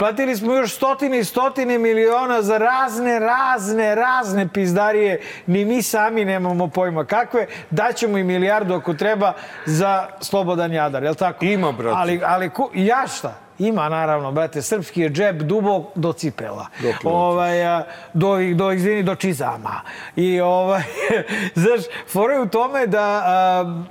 [0.00, 5.20] Platili smo još stotine i stotine miliona za razne, razne, razne pizdarije.
[5.46, 7.46] Ni mi sami nemamo pojma kakve.
[7.70, 9.32] Daćemo i milijardu ako treba
[9.66, 11.44] za Slobodan Jadar, je li tako?
[11.44, 11.96] Ima, brate.
[11.98, 13.34] Ali, ali ku, ja šta?
[13.58, 14.62] Ima, naravno, brate.
[14.62, 16.66] Srpski je džep dubok do cipela.
[16.82, 19.80] Dokle ovaj, a, do, do, izvini, do čizama.
[20.16, 20.82] I, ovaj,
[21.62, 21.80] znaš,
[22.12, 23.82] fora je u tome da a,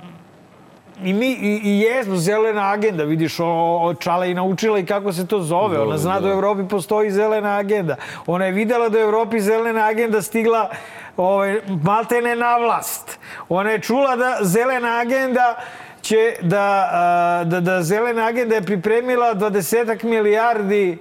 [1.04, 3.46] i mi i, i jesmo zelena agenda, vidiš, o,
[3.82, 5.80] o Čala i naučila i kako se to zove.
[5.80, 7.96] Ona zna da u Evropi postoji zelena agenda.
[8.26, 10.70] Ona je videla da u Evropi zelena agenda stigla
[11.16, 13.18] ovaj, maltene na vlast.
[13.48, 15.54] Ona je čula da zelena agenda
[16.02, 20.98] će da, da, da zelena agenda je pripremila 20 milijardi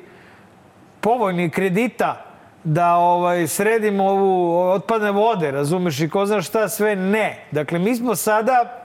[1.02, 2.26] povoljnih kredita
[2.64, 7.46] da ovaj sredimo ovu otpadne vode, razumeš, i ko zna šta sve, ne.
[7.52, 8.79] Dakle, mi smo sada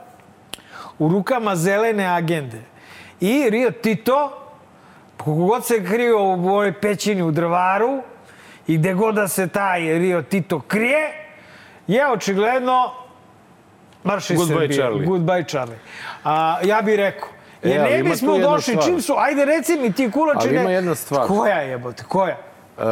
[0.99, 2.61] u rukama zelene agende.
[3.21, 4.33] I Rio Tito,
[5.17, 8.03] koliko god se krio u ovoj pećini u drvaru
[8.67, 11.11] i gde god da se taj Rio Tito krije,
[11.87, 12.91] je očigledno
[14.05, 14.73] marš iz Goodbye, Srbije.
[14.73, 15.07] Charlie.
[15.09, 15.79] Goodbye Charlie.
[16.25, 17.29] A, ja bih rekao,
[17.63, 18.87] jer E, ne bismo došli, stvar.
[18.87, 20.55] čim su, ajde reci mi ti kulačine.
[20.55, 21.27] Ali ima jedna stvar.
[21.27, 22.37] Koja jebote, koja?
[22.79, 22.83] E,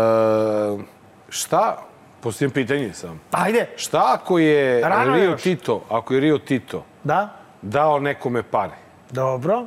[1.29, 1.77] šta,
[2.21, 3.21] postavljam pitanje sam.
[3.31, 5.43] Ajde, Šta ako je Rano Rio još.
[5.43, 7.29] Tito, ako je Rio Tito da,
[7.63, 8.73] dao nekome pare,
[9.11, 9.67] dobro.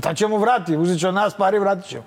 [0.00, 2.04] Ta ćemo vratiti, uzet od nas pari i vratit ćemo.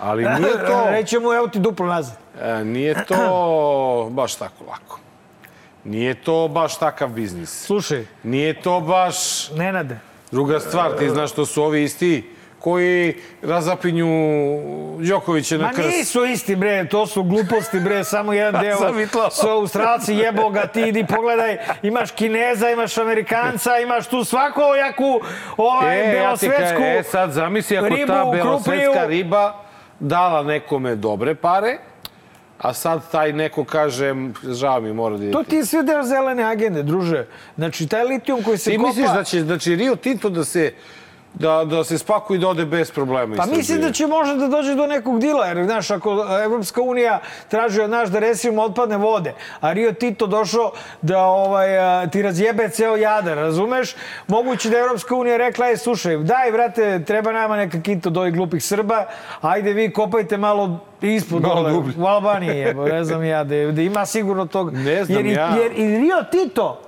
[0.00, 2.16] ali nije to, Rećemo, evo ti duplo nazad.
[2.40, 3.16] e, nije to
[4.18, 4.98] baš tako lako.
[5.84, 7.64] Nije to baš takav biznis.
[7.64, 9.98] Slušaj, Nije to baš Nenade,
[10.30, 10.92] druga stvar.
[10.98, 12.35] Ti znaš to su ovi isti
[12.66, 14.06] koji razapinju
[15.00, 15.88] Đokovića na Ma krst.
[15.88, 18.76] nisu isti, bre, to su gluposti, bre, samo jedan deo.
[19.30, 25.20] Su Australci, jebo ga, ti idi pogledaj, imaš Kineza, imaš Amerikanca, imaš tu svaku jaku
[25.56, 26.58] ovaj, E, ja ti belosvetsku...
[26.58, 29.54] kažem, e sad zamisli ako ribu, ta belosvetska riba
[30.00, 31.78] dala nekome dobre pare,
[32.58, 35.32] a sad taj neko kaže, žao mi mora da ide.
[35.32, 37.26] To ti je sve deo zelene agende, druže.
[37.56, 38.88] Znači, taj litijum koji se Ti kopa...
[38.88, 40.72] misliš da će, će Rio Tinto da se
[41.38, 44.48] da, da se spakuje i da ode bez problema Pa mislim da će možda da
[44.48, 48.96] dođe do nekog dila, jer znaš, ako Evropska unija traži od nas da resimo otpadne
[48.96, 50.72] vode, a Rio Tito došao
[51.02, 53.94] da ovaj, a, ti razjebe ceo jadar, razumeš?
[54.28, 58.20] Moguće da je Evropska unija rekla, ej, slušaj, daj, vrate, treba nama neka kinto do
[58.20, 59.04] ovih glupih Srba,
[59.40, 61.94] ajde vi kopajte malo ispod Malo dole, dublje.
[61.98, 64.72] u Albaniji, jebo, ne znam ja, da, da ima sigurno tog...
[64.74, 65.56] Ne znam jer, ja.
[65.56, 66.85] Jer i Rio Tito,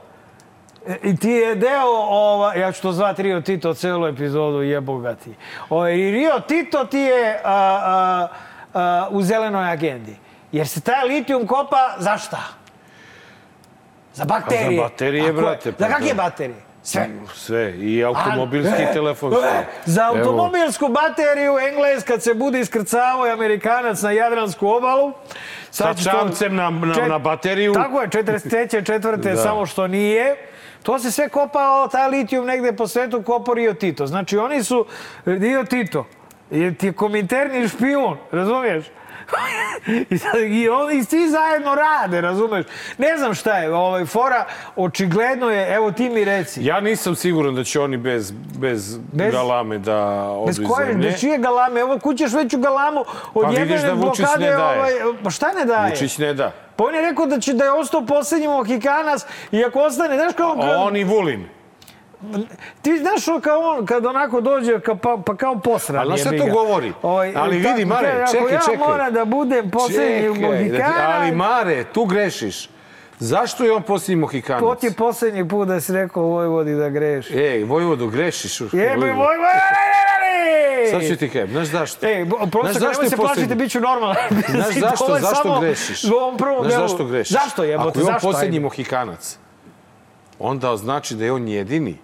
[1.03, 5.14] i ti je deo, ova, ja ću to zvati Rio Tito celu epizodu, jebo ga
[5.14, 5.35] ti.
[5.70, 8.29] O, I Rio Tito ti je a, a,
[8.74, 10.16] a, u zelenoj agendi.
[10.53, 12.40] Jer se taj litijum kopa za šta?
[14.14, 14.77] Za bakterije.
[14.77, 16.14] Za baterije, brate, pa Za kakve da.
[16.14, 16.61] baterije?
[16.83, 17.09] Sve.
[17.35, 19.42] Sve, i automobilski A, i e, telefonski.
[19.44, 20.18] e, Za Evo.
[20.18, 25.12] automobilsku bateriju Engles kad se bude iskrcavao i Amerikanac na Jadransku obalu.
[25.70, 27.72] Sa će to- čamcem na, na, na bateriju.
[27.72, 28.85] Tako je, 43.
[28.85, 29.37] četvrte, Da.
[29.37, 30.37] samo što nije.
[30.88, 34.07] To se sve kopao, taj litijum negde po svetu kopao Rio Tito.
[34.07, 34.87] Znači, oni su
[35.24, 36.07] Rio Tito.
[36.50, 38.84] Je ti je kominterni špijun, razumiješ?
[40.11, 42.66] I, sad, I oni svi zajedno rade, razumeš?
[42.98, 44.44] Ne znam šta je, ovaj, fora,
[44.76, 46.64] očigledno je, evo ti mi reci.
[46.64, 50.87] Ja nisam siguran da će oni bez, bez, Bez- galame da odu Bez iz koje,
[50.87, 51.11] zemlje.
[51.11, 51.80] bez čije galame?
[51.80, 54.26] Evo, kućeš veću galamu od Pa jebene da blokade.
[54.38, 54.78] ne daje.
[54.78, 54.92] Ovaj,
[55.24, 55.90] pa šta ne daje?
[55.90, 56.52] Vučić ne da.
[56.76, 60.32] Pa on je rekao da će da je ostao poslednji Mohikanac i ako ostane, znaš
[60.37, 60.56] kao...
[60.78, 61.48] On i Vulin.
[62.83, 65.98] Ti znaš on kao on, kad onako dođe ka, pa, pa kao posran.
[65.98, 66.92] Ali znaš šta jebi to govori?
[67.02, 68.74] Ali tako vidi, Mare, kaže, čekaj, ako čekaj.
[68.76, 72.68] ja moram da budem poslednji Čekaj, Mohikanac, ali Mare, tu grešiš.
[73.18, 74.61] Zašto je on posljednji Mohikanac?
[74.61, 77.35] to ti je poslednji put da si rekao Vojvodi da greši.
[77.35, 78.61] Ej, Vojvodo, grešiš.
[78.61, 79.14] Jebe, Vojvodo.
[79.14, 79.48] Vojvod!
[80.90, 82.07] Sad ću ti kajem, znaš zašto?
[82.07, 83.54] Ej, Znaš nemoj zašto je se plašiti, posljednji?
[83.54, 84.16] bit ću normalan.
[84.48, 86.04] Znaš zašto, je zašto grešiš?
[86.04, 86.88] U ovom prvom Znaš delu.
[86.88, 87.33] zašto grešiš?
[87.33, 88.28] Zašto jebote, Ako je on zašto?
[88.28, 88.61] posljednji.
[88.61, 89.38] Mohikanac,
[90.38, 91.96] onda znači da je on jedini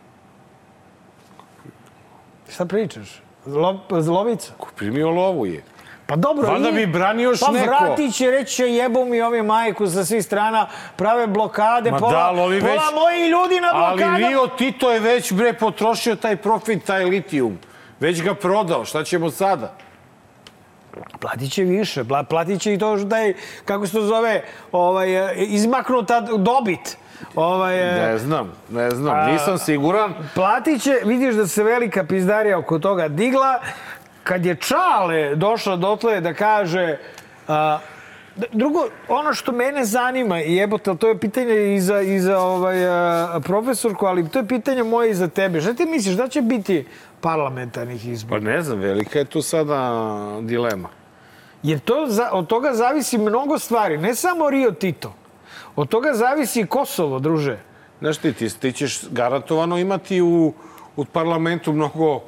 [2.48, 3.22] Šta pričaš?
[3.46, 4.52] Zlo, zlovica?
[4.76, 5.62] primio lovu je.
[6.07, 7.66] Pa dobro, Valjda bi branio još pa neko.
[7.66, 12.12] vratit će, reći će jebo mi ovi majku sa svih strana, prave blokade, Ma pola,
[12.12, 14.18] da, ali pola već- moji ljudi na Ali blokadama.
[14.18, 17.59] Rio Tito je već bre potrošio taj profit, taj litijum.
[18.00, 19.72] Već ga prodao, šta ćemo sada?
[21.20, 25.30] Platit će više, pla- platit će i to što taj, kako se to zove, ovaj,
[25.30, 26.96] e, izmaknuta dobit.
[27.35, 30.14] Ovaj, e, Ne znam, ne znam, A- nisam siguran.
[30.35, 33.61] Platit će, vidiš da se velika pizdarija oko toga digla,
[34.24, 36.96] kad je Čale došla dotle da kaže...
[37.48, 37.78] A,
[38.52, 42.87] drugo, ono što mene zanima, i jebote, to je pitanje i za, i za ovaj,
[42.88, 45.61] a, profesorku, ali to je pitanje moje i za tebe.
[45.61, 46.87] Šta ti misliš, da će biti
[47.25, 48.41] parlamentarnih izbora?
[48.41, 49.79] Pa ne znam, velika je tu sada
[50.41, 50.89] dilema.
[51.63, 55.15] Jer to, od toga zavisi mnogo stvari, ne samo Rio Tito.
[55.77, 57.59] Od toga zavisi i Kosovo, druže.
[58.01, 60.53] Znaš ti, ti, ti ćeš garantovano imati u,
[60.97, 62.21] u parlamentu mnogo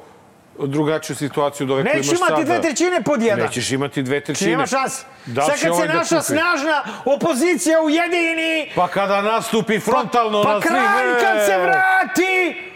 [0.59, 2.31] drugačiju situaciju od ove Nećeš imaš sada.
[2.31, 3.45] imati dve trećine pod jedan.
[3.45, 4.51] Nećeš imati dve trećine.
[4.51, 5.01] Nema šans.
[5.25, 6.25] Da Sad kad se ovaj da naša kupi?
[6.25, 8.71] snažna opozicija ujedini...
[8.75, 10.73] Pa kada nastupi frontalno pa na svim...
[10.73, 12.67] kralj kad se e, vrati...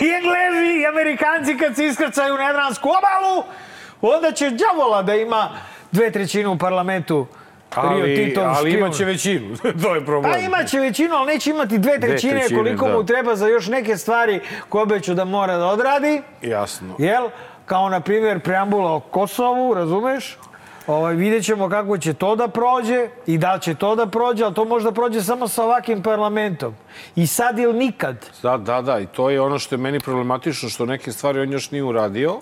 [0.00, 3.44] I Englezi i Amerikanci kad se iskrcaju na Jadransku obalu,
[4.00, 5.50] onda će đavola da ima
[5.92, 7.26] dve trećine u parlamentu
[7.76, 8.78] Rio Ali, Titov ali špijun.
[8.86, 10.32] imaće većinu, to je problem.
[10.32, 12.92] Pa imaće većinu, ali neće imati dve trećine, trećine, koliko da.
[12.96, 16.22] mu treba za još neke stvari koje obeću da mora da odradi.
[16.42, 16.94] Jasno.
[16.98, 17.28] Jel?
[17.66, 20.38] Kao, na primjer, preambula o Kosovu, razumeš?
[20.86, 24.44] Ovaj, vidjet ćemo kako će to da prođe i da li će to da prođe,
[24.44, 26.74] ali to možda prođe samo sa ovakvim parlamentom.
[27.16, 28.16] I sad ili nikad.
[28.42, 31.52] Da, da, da, i to je ono što je meni problematično, što neke stvari on
[31.52, 32.38] još nije uradio.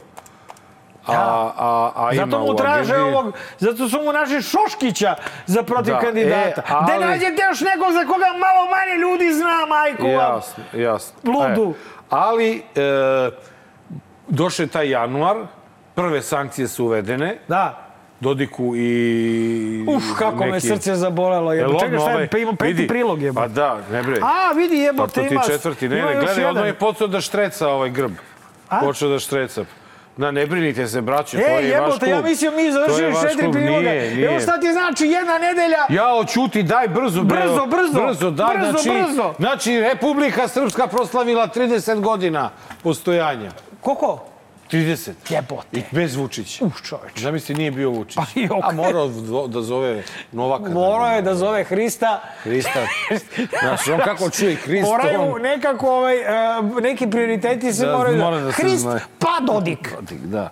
[1.07, 1.15] A,
[1.59, 3.27] a, a ima Zato mu traže agendi- ovog,
[3.59, 5.15] zato su mu našli Šoškića
[5.47, 6.61] za protiv Da, kandidata.
[6.61, 10.13] e, ali- Da nađete još nekog za koga malo manje ljudi zna, majku vam.
[10.13, 11.15] Jasno, jasno.
[11.25, 11.71] Ludu.
[11.71, 11.75] E,
[12.11, 13.31] ali, e,
[14.29, 15.37] došao je taj januar,
[15.95, 17.90] prve sankcije su uvedene, Da.
[18.21, 19.85] Dodiku i...
[19.89, 21.53] Uf, kako me neki- srce zabolelo.
[21.53, 21.81] Jebo.
[21.81, 23.41] Čekaj, šta ovaj- je, pa imam peti vidi, prilog jebo.
[23.41, 24.19] Pa da, ne bre.
[24.23, 25.43] A, vidi Pa jebote, to ti ima...
[25.47, 28.13] četvrti, ne, ima ne, gledaj, odmah je počeo da štreca ovaj grb.
[28.69, 28.81] A?
[28.81, 29.65] Počeo da štreca.
[30.17, 32.11] Da, ne brinite se, braće, to E, je vaš jebote, klub.
[32.11, 33.91] ja mislio mi To je završili vaš četiri priloga.
[34.27, 36.03] Evo šta ti znači jedna nedelja.
[36.03, 37.41] Ja, očuti, daj brzo, bre.
[37.41, 38.07] Brzo, brzo.
[38.07, 39.35] Brzo, daj, Brzo, znači, brzo.
[39.39, 42.51] Znači, Republika Srpska proslavila 30 godina
[42.83, 43.51] postojanja.
[43.81, 44.30] Koliko?
[44.73, 45.11] 30.
[45.31, 45.69] Jebote.
[45.73, 46.65] I bez Vučića.
[46.65, 47.19] Uf, čoveč.
[47.19, 48.17] Zamisli, nije bio Vučić.
[48.17, 48.61] Pa i okej.
[48.63, 49.09] A morao
[49.49, 50.03] da zove
[50.33, 50.71] Novaka.
[50.71, 52.23] Morao je da zove Hrista.
[52.43, 52.87] Hrista.
[53.61, 55.43] Znaš, on kako čuje Hrista, Moraju on...
[55.43, 58.25] nekako, ovaj, e, neki prioriteti se Da, moraju da...
[58.25, 59.01] mora da se Hrist, zna.
[59.19, 59.95] pa Dodik.
[60.11, 60.51] Da.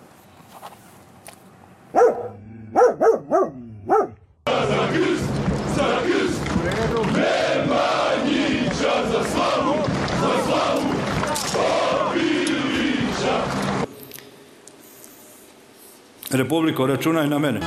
[16.31, 17.59] Republiko, računaj na mene.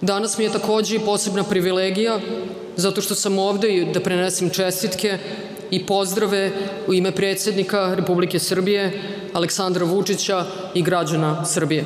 [0.00, 2.20] Danas mi je takođe i posebna privilegija
[2.80, 5.18] zato što sam ovde da prenesem čestitke
[5.70, 6.50] i pozdrave
[6.86, 11.84] u ime predsjednika Republike Srbije Aleksandra Vučića i građana Srbije.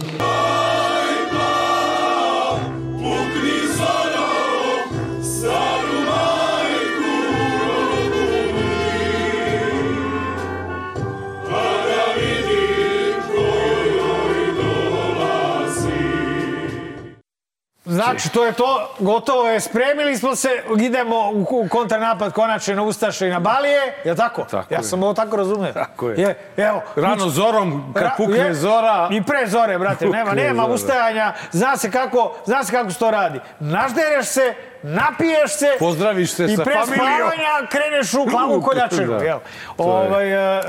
[18.05, 18.65] Znači, to je to,
[18.99, 23.95] gotovo je, spremili smo se, idemo u, u kontranapad konačno na Ustaše i na Balije,
[24.05, 24.45] je tako?
[24.45, 24.85] Tako ja je.
[24.85, 25.73] sam ovo tako razumio.
[25.73, 26.21] Tako je.
[26.21, 29.09] je evo, Rano zorom, kad pukne je- zora...
[29.13, 30.75] I pre zore, brate, nema, nema zora.
[30.75, 33.41] ustajanja, zna se kako, zna se kako se to radi.
[33.61, 37.07] Naždereš se, napiješ se, Pozdraviš se i sa pre familijom.
[37.07, 39.17] spavanja kreneš u klavu koljačinu, Da.
[39.17, 39.39] jel?
[39.39, 39.41] Je.
[39.79, 40.63] Ovaj, e, e,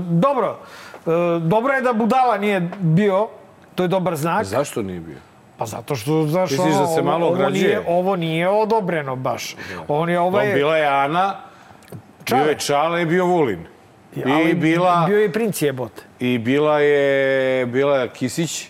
[0.00, 0.58] dobro,
[0.96, 3.28] e, dobro je da Budala nije bio,
[3.74, 4.44] to je dobar znak.
[4.44, 5.16] Zašto nije bio?
[5.62, 7.62] Pa zato što, znaš, Misliš da se ovo- malo ovo, ograđuje?
[7.62, 9.56] nije, ovo nije odobreno baš.
[9.88, 10.54] On je ovaj...
[10.54, 11.34] bila je Ana,
[12.26, 13.64] bio je Čale i bio Vulin.
[14.16, 16.02] I bila, Bio je i princ jebote.
[16.20, 18.68] i bila je, bila je Kisić.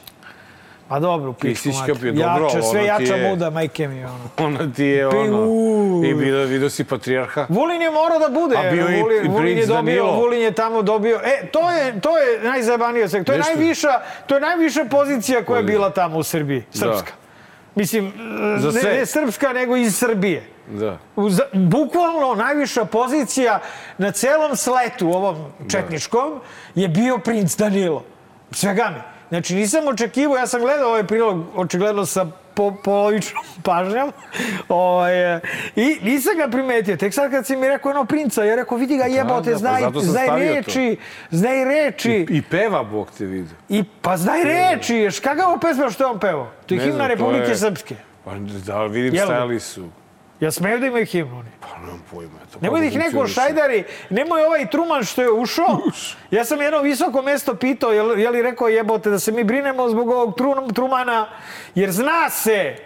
[0.93, 1.95] A dobro, u pičku mater.
[1.95, 4.29] kapio, dobro, Jače, sve jača je- muda, majke mi, ono.
[4.39, 5.39] Ona ti je ono...
[5.39, 6.05] uuu.
[6.05, 7.47] I vidio, vidio si patrijarha.
[7.49, 8.57] Vulin je morao da bude.
[8.59, 10.13] A bio je i- Vulin, je dobio, Danilo.
[10.13, 11.21] Vulin je tamo dobio.
[11.25, 13.25] E, to je, to je najzajebanije sve.
[13.25, 13.53] To je Nešto.
[13.55, 13.89] najviša,
[14.27, 16.65] to je najviša pozicija koja je bila tamo u Srbiji.
[16.71, 17.13] Srpska.
[17.75, 18.13] Mislim,
[18.59, 20.45] Za ne, ne srpska, nego iz Srbije.
[20.69, 20.99] Da.
[21.17, 23.61] Uz, bukvalno najviša pozicija
[23.99, 25.37] na celom sletu ovom
[25.71, 26.41] četničkom
[26.75, 28.05] je bio princ Danilo.
[28.51, 29.12] Svega mi.
[29.33, 34.13] Znači nisam očekivao, ja sam gledao ovaj prilog očigledno sa po, polovičnom pažnjom.
[34.69, 35.41] Ovaj, e,
[35.77, 36.97] I nisam ga primetio.
[36.97, 39.59] Tek sad kad si mi rekao ono princa, ja rekao, vidi ga jebote, da, pa
[39.59, 40.97] znaj, zato sam znaj stavio reči,
[41.65, 42.27] reči.
[42.31, 43.49] I peva, Bog te vidi.
[43.69, 46.51] I, pa znaj reči, ješ kakav pesma što je on pevao?
[46.67, 47.97] To je Ne himna znam, to Republike je- Srpske.
[48.25, 48.31] Pa
[48.67, 49.33] da, vidim, Jel da?
[49.33, 49.89] stajali su.
[50.43, 51.49] Ja smeju da imaju himnu oni.
[51.61, 52.39] Pa nemam pojma.
[52.53, 55.79] To Nemoj da ih neko šajdari, nemoj ovaj Truman što je ušao.
[56.31, 59.45] Ja sam jedno visoko mesto pitao, je, li- je li rekao jebote da se mi
[59.45, 61.29] brinemo zbog ovog Tru- Trumana,
[61.75, 62.77] jer zna se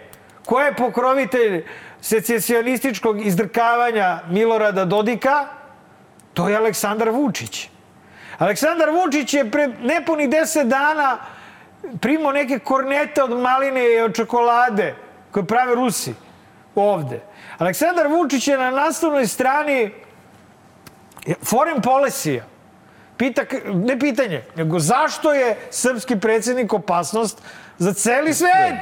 [0.45, 1.65] ko je pokrovitelj
[2.01, 5.47] secesionističkog izdrkavanja Milorada Dodika,
[6.33, 7.69] to je Aleksandar Vučić.
[8.37, 11.17] Aleksandar Vučić je pre nepuni deset dana
[12.01, 14.95] primao neke kornete od maline i od čokolade
[15.31, 16.13] koje prave Rusi
[16.81, 17.21] ovde.
[17.57, 19.91] Aleksandar Vučić je na naslovnoj strani
[21.43, 22.41] foreign policy
[23.17, 23.41] Pita,
[23.73, 27.41] ne pitanje, nego zašto je srpski predsjednik opasnost
[27.77, 28.75] za celi svet?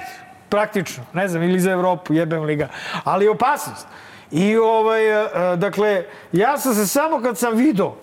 [0.49, 2.67] Praktično, ne znam, ili za Evropu, jebem li ga.
[3.03, 3.87] Ali opasnost.
[4.31, 7.95] I ovaj, e, dakle, ja sam se samo kad sam video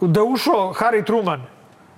[0.00, 1.46] da ušao Harry Truman,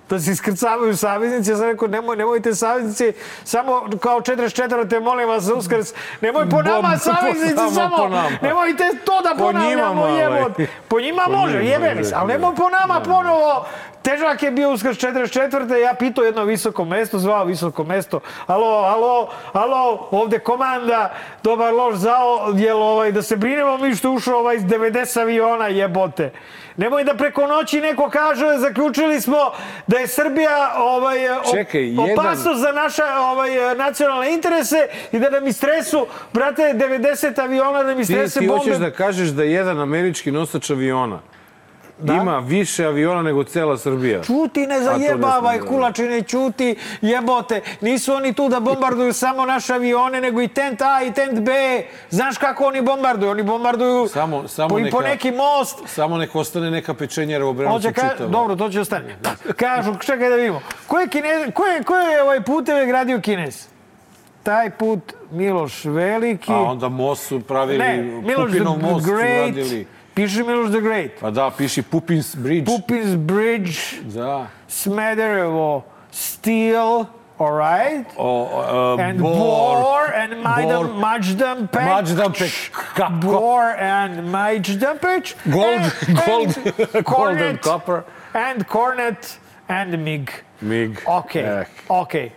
[0.09, 4.89] da se iskrcavaju saveznici, ja sam rekao, nemoj, nemojte saveznici, samo kao 44.
[4.89, 8.29] te molim vas za uskrs, nemoj po nama Bom, saveznici, samo samo, po nama.
[8.41, 10.61] nemojte to da Po njima ponavljamo, jebote.
[10.61, 10.67] ej.
[10.87, 12.33] Po njima Po može, njima, jebe mi da, se, ali da.
[12.33, 13.65] nemoj po nama ponovo.
[14.05, 15.75] Težak je bio uskrs 44.
[15.75, 18.19] Ja pitao jedno visoko mesto, zvao visoko mesto.
[18.47, 19.13] Alo, alo,
[19.53, 22.25] alo, ovde komanda, dobar loš zao,
[22.55, 26.31] jel ovaj, da se brinemo mi što ušao ovaj iz 90 aviona jebote.
[26.77, 29.37] Nemoj da preko noći neko kaže, zaključili smo
[29.87, 31.17] da je Srbija ovaj,
[31.51, 34.77] Čekaj, jedan- opasnost za naše ovaj, nacionalne interese
[35.11, 38.59] i da nam istresu, brate, 90 aviona da mi Ti, istrese ti bombe.
[38.59, 41.19] hoćeš da kažeš da jedan američki nosač aviona
[42.01, 44.23] ima više aviona nego cela Srbija.
[44.23, 47.61] Čuti, ne zajebavaj, da- kulačine, čuti, jebote.
[47.81, 51.51] Nisu oni tu da bombarduju samo naše avione, nego i tent A i tent B.
[52.09, 53.31] Znaš kako oni bombarduju?
[53.31, 55.79] Oni bombarduju Samo- samo po, i po neka- neki most.
[55.85, 58.09] Samo nek ostane neka pečenjera u Obrenovcu ka...
[58.21, 59.15] Dobro, to će ostane.
[59.55, 60.61] Kažu, čekaj da vidimo.
[60.87, 61.51] Ko je, Kine...
[61.51, 63.67] ko je, ko je ovaj puteve gradio Kinez?
[64.43, 64.99] Taj put
[65.31, 66.51] Miloš Veliki.
[66.51, 69.45] A onda most su pravili, ne, Miloš Pupinov most su Great.
[69.45, 69.87] radili.
[70.15, 71.19] Piše Miloš the Great.
[71.19, 72.65] Pa da, piši Pupins Bridge.
[72.65, 74.47] Pupin's Bridge, Da.
[74.69, 77.05] Smederevo, Steel,
[77.37, 78.05] all right?
[78.17, 79.35] O, o, and Bor.
[79.35, 80.87] Bor, and Majdan, Bor.
[80.87, 81.83] Majdanpek.
[81.83, 82.71] Majdanpek.
[82.95, 85.35] Ka- Bor and Majdanpek.
[85.51, 86.57] Gold, and, gold,
[86.95, 88.03] and gold and copper.
[88.33, 90.29] And Cornet and MiG.
[90.61, 91.01] Mig.
[91.07, 91.65] Okay, Eh.
[91.89, 92.31] okay.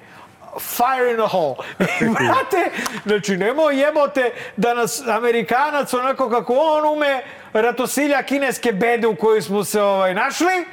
[0.59, 1.57] Fire in the hole.
[2.01, 2.71] Brate,
[3.07, 7.23] znači nemoj jebote da nas Amerikanac onako kako on ume
[7.63, 10.65] ratosilja kineske bede u kojoj smo se ovaj, našli.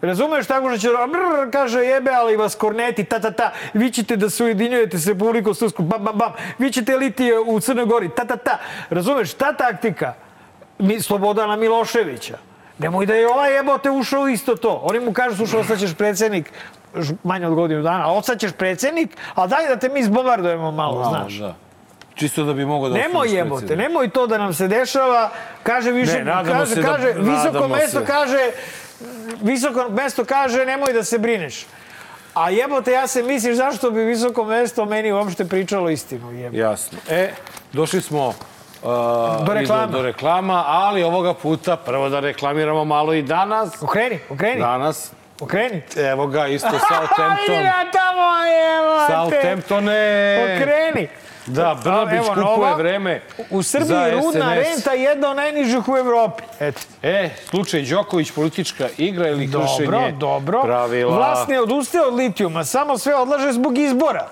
[0.00, 3.52] Razumeš tako što će brr, kaže jebe, ali vas korneti, ta, ta, ta.
[3.74, 6.32] Vi ćete da se ujedinjujete sa Republikom Srpskom, bam, bam, bam.
[6.58, 8.58] Vi ćete liti u Crnoj Gori, ta, ta, ta.
[8.90, 10.14] Razumeš, ta taktika
[10.78, 12.38] mi, Slobodana Miloševića.
[12.78, 14.80] Nemoj da je ovaj jebote ušao isto to.
[14.82, 16.52] Oni mu kažu, slušaj, ostaćeš predsjednik
[16.96, 21.08] ž- manje od godinu dana, ostaćeš predsjednik, a daj da te mi zbombardujemo malo, Malo,
[21.08, 21.32] znaš.
[21.34, 21.54] Da.
[22.18, 25.30] Čisto da bi mogao da Nemoj jebote, nemoj to da nam se dešava.
[25.62, 28.06] Kaže više, Ne, kaže, se da- kaže, visoko nadamo mesto se.
[28.06, 28.50] kaže,
[29.42, 31.66] visoko mesto kaže, nemoj da se brineš.
[32.34, 36.58] A jebote, ja se misliš zašto bi visoko mesto meni uopšte pričalo istinu, jebote.
[36.58, 36.98] Jasno.
[37.10, 37.30] E,
[37.72, 38.34] došli smo uh,
[39.46, 39.86] Do reklama.
[39.86, 43.82] Do, do reklama, ali ovoga puta prvo da reklamiramo malo i danas.
[43.82, 45.10] Okreni, okreni, Danas,
[45.40, 45.82] okreni.
[45.96, 47.28] evo ga, isto Southampton.
[47.48, 49.12] Ajde na tamo, jebote.
[49.32, 50.38] Southamptone.
[50.56, 51.08] Okreni.
[51.48, 52.74] Da, Brnabić kupuje nova.
[52.74, 54.74] vreme U Srbiji rudna SNS.
[54.74, 56.42] renta je jedna od najnižih u Evropi.
[56.60, 56.80] Eto.
[57.02, 60.62] E, slučaj Đoković, politička igra ili kršenje Dobro, dobro.
[60.62, 61.16] pravila.
[61.16, 64.28] Vlast ne odustaje od litijuma, samo sve odlaže zbog izbora.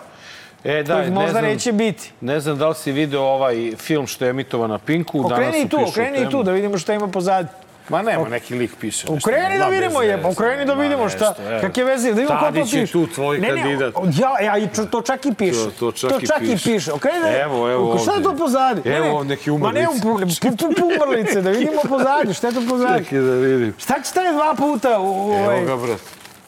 [0.64, 2.11] E, da, kojih ne možda znam, neće biti.
[2.21, 5.27] Ne znam da li si video ovaj film što je emitovan na Pinku.
[5.27, 7.51] Okreni i tu, okreni i tu, da vidimo šta ima pozadnje.
[7.89, 9.07] Ma nema, neki lik piše.
[9.07, 9.28] nešto.
[9.30, 12.34] Okreni da vidimo je, veze, okreni da vidimo šta, nešto, kakve veze, da vidimo ko
[12.37, 12.78] to Tadić piše.
[12.78, 13.95] je tu tvoj ne, kandidat.
[13.97, 15.59] Ne, ja, ja, i to, to čak i piše.
[15.70, 16.64] To- to čak i i piše.
[16.66, 16.93] piše.
[16.93, 18.39] Okreni da, Evo, evo Šta je to ovde.
[18.39, 18.80] pozadi?
[18.87, 20.41] Evo ne, neki Ma ne, umrlice.
[20.41, 23.05] pu, pu, pu, umrlice, da vidimo pozadi, šta je to pozadi?
[23.05, 23.74] Čekaj da vidim.
[23.78, 25.59] Šta će stane dva puta u, u ovaj...
[25.59, 26.01] Evo ga, brat.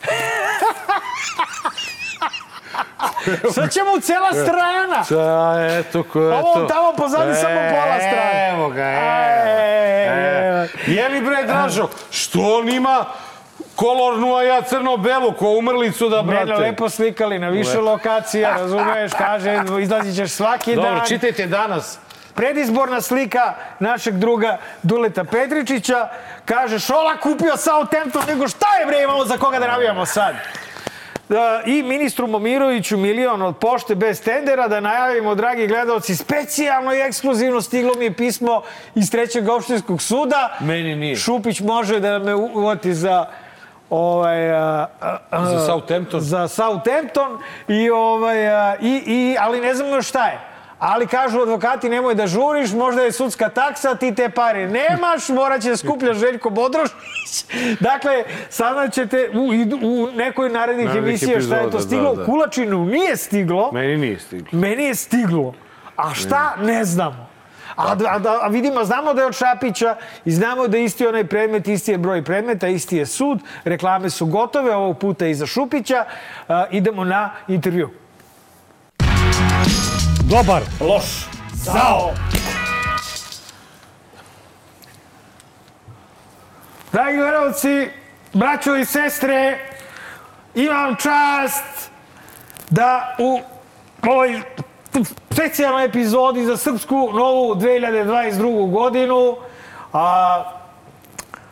[3.55, 5.05] Sad će mu cela strana.
[5.05, 6.47] Šta, eto, ko je to?
[6.47, 8.51] Ovo tamo pozadi samo pola strane.
[8.51, 10.59] Evo ga, E, evo.
[10.59, 13.05] E, Je li bre, Dražo, što on ima
[13.77, 16.45] kolornu, a ja crno-belu, ko umrlicu da, brate?
[16.45, 21.07] Mene lepo slikali na više lokacija, razumeš, kaže, izlazit ćeš svaki Dobro, dan.
[21.07, 21.99] čitajte danas.
[22.35, 26.09] Predizborna slika našeg druga Duleta Petričića.
[26.45, 30.35] Kaže, Šola kupio Southampton, nego šta je bre imamo za koga da navijamo sad?
[31.29, 37.01] Da, i ministru Momiroviću milion od pošte bez tendera, da najavimo, dragi gledalci, specijalno i
[37.01, 38.63] ekskluzivno stiglo mi je pismo
[38.95, 40.57] iz trećeg opštinskog suda.
[40.61, 41.17] Meni nije.
[41.17, 43.27] Šupić može da me uvoti za
[43.91, 46.21] ovaj a, a, a, Za Southampton?
[46.21, 50.48] za Southampton i ovaj a, i, i ali ne znamo šta je.
[50.79, 55.63] Ali kažu advokati nemoj da žuriš, možda je sudska taksa, ti te pare nemaš, morat
[55.63, 57.45] će da skuplja Željko Bodrošić.
[57.81, 58.13] dakle,
[58.51, 59.49] sada ćete u,
[59.83, 62.11] u nekoj narednih Narednih emisija šta je to epizoda, stiglo.
[62.11, 62.25] da, da.
[62.25, 64.49] Kulačinu nije stiglo, Meni nije stiglo.
[64.53, 65.55] meni je stiglo.
[65.97, 67.29] A šta, ne znamo.
[67.77, 70.85] A, da- a, da, a vidimo, znamo da je od Šapića i znamo da je
[70.85, 75.27] isti onaj predmet, isti je broj predmeta, isti je sud, reklame su gotove, ovog puta
[75.27, 76.05] i za Šupića.
[76.49, 77.91] A, idemo na intervju.
[80.31, 80.63] Dobar.
[80.81, 81.27] Loš.
[81.55, 82.11] Zao.
[86.93, 87.89] Dragi gledalci,
[88.33, 89.59] braćo i sestre,
[90.55, 91.91] imam čast
[92.71, 93.41] da u
[94.09, 94.43] ovoj
[95.31, 98.71] specijalnoj epizodi za srpsku novu 2022.
[98.71, 99.37] godinu
[99.93, 100.45] a,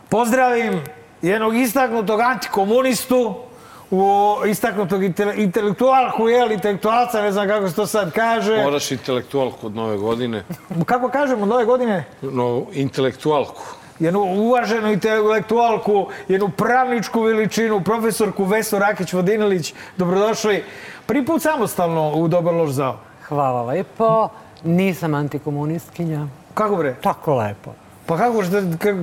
[0.09, 0.85] pozdravim
[1.23, 3.46] jednog istaknutog antikomunistu,
[3.91, 8.63] u istaknutog intele, intelektualku, jel, intelektualca, ne znam kako se to sad kaže.
[8.63, 10.45] Moraš intelektualku od nove godine.
[10.87, 12.05] Kako kažemo, nove godine?
[12.23, 13.63] No, intelektualku.
[13.99, 19.75] jednu uvaženu intelektualku, jednu pravničku veličinu, profesorku Vesu Rakić-Vodinilić.
[19.97, 20.65] Dobrodošli.
[21.07, 22.99] Prvi put samostalno u Dobar loš zao.
[23.29, 24.29] Hvala lepo.
[24.65, 26.27] Nisam antikomunistkinja.
[26.55, 26.95] Kako bre?
[27.03, 27.71] Tako lepo.
[28.07, 28.53] Pa kako što...
[28.79, 28.99] Kako,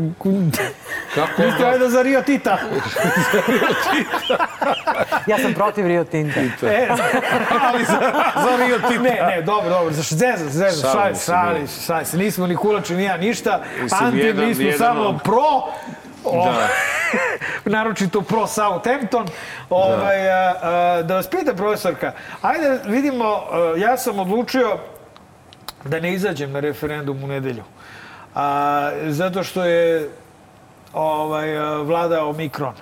[1.15, 2.57] Kako Niste valjda za Rio Tita?
[5.27, 6.39] Ja sam protiv Rio Tinta.
[6.39, 6.87] E,
[7.61, 7.99] ali za,
[8.35, 9.01] za Rio Tita.
[9.01, 9.91] Ne, ne, dobro, dobro.
[9.93, 12.17] Za zezam, zezam, Šalim šalim šalim se, šalim se.
[12.17, 13.61] Nismo ni kulači, ni ja, ništa.
[13.99, 15.73] Anti, mi smo samo pro.
[16.25, 16.67] O, Da.
[17.65, 19.27] naročito pro Southampton.
[19.69, 24.77] Ovaj, a, a, da vas pitam, profesorka, ajde vidimo, a, ja sam odlučio
[25.83, 27.63] da ne izađem na referendum u nedelju.
[28.35, 30.09] A, zato što je
[30.93, 32.73] ovaj, vlada Omikron.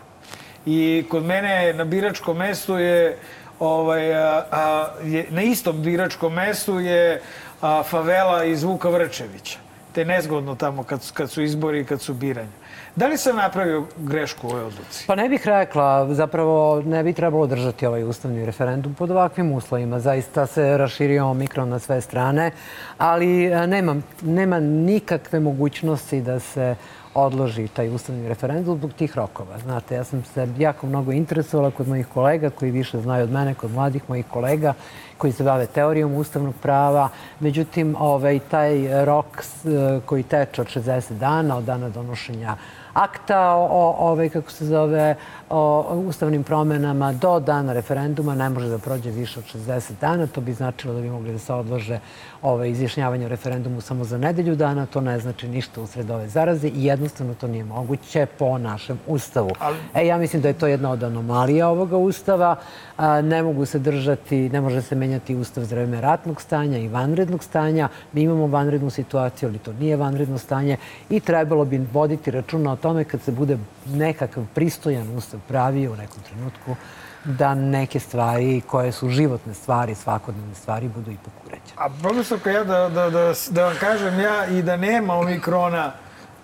[0.66, 3.18] I kod mene na biračkom mestu je,
[3.60, 7.22] ovaj, a, a, je na istom biračkom mestu je
[7.62, 9.60] a, favela iz Vuka Vrčevića.
[9.92, 12.61] Te nezgodno tamo kad, kad su izbori i kad su biranja.
[12.96, 15.08] Da li sam napravio grešku u ovoj odluci?
[15.08, 20.00] Pa ne bih rekla, zapravo ne bi trebalo držati ovaj ustavni referendum pod ovakvim uslovima.
[20.00, 22.52] Zaista se raširio omikron na sve strane,
[22.98, 26.76] ali e, nema, nema nikakve mogućnosti da se
[27.14, 29.60] odloži taj ustavni referendum zbog tih rokova.
[29.60, 33.54] Znate, ja sam se jako mnogo interesovala kod mojih kolega koji više znaju od mene,
[33.54, 34.74] kod mladih mojih kolega
[35.22, 37.10] koji se bave teorijom ustavnog prava.
[37.40, 38.72] Međutim, ovaj, taj
[39.06, 39.66] rok s-
[40.06, 42.56] koji teče od 60 dana od dana donošenja
[42.94, 45.16] akta o, o ovaj, kako se zove,
[45.50, 45.62] o
[46.00, 50.28] ustavnim promenama do dana referenduma ne može da prođe više od 60 dana.
[50.28, 52.00] To bi značilo da bi mogli da se odlože
[52.42, 54.86] ovaj, izjašnjavanje o referendumu samo za nedelju dana.
[54.86, 59.50] To ne znači ništa usred ove zaraze i jednostavno to nije moguće po našem ustavu.
[59.96, 62.56] E, ja mislim da je to jedna od anomalija ovoga ustava.
[62.98, 65.11] A, ne mogu se držati, ne može se menjati
[65.42, 67.90] ustav za vreme ratnog stanja i vanrednog stanja.
[68.14, 70.78] Mi imamo vanrednu situaciju, ali to nije vanredno stanje
[71.10, 75.96] i trebalo bi voditi računa o tome kad se bude nekakav pristojan ustav pravio u
[75.96, 76.76] nekom trenutku
[77.24, 81.76] da neke stvari koje su životne stvari, svakodnevne stvari budu ipak uređene.
[81.76, 85.92] A profesorka, ja da, da, da, da vam kažem, ja i da nema omikrona,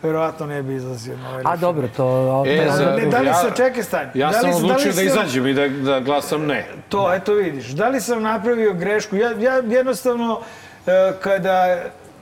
[0.03, 2.43] verovatno ne bi izlazio na ovaj A dobro, to...
[2.47, 4.09] E, za- Ne, da li ja- sam, čekaj stanje.
[4.13, 6.65] Ja da li, sam da li odlučio da sam- izađem i da, da glasam ne.
[6.89, 7.65] To, eto vidiš.
[7.65, 9.15] Da li sam napravio grešku?
[9.15, 10.39] Ja, ja jednostavno,
[10.87, 10.91] e,
[11.21, 11.77] kada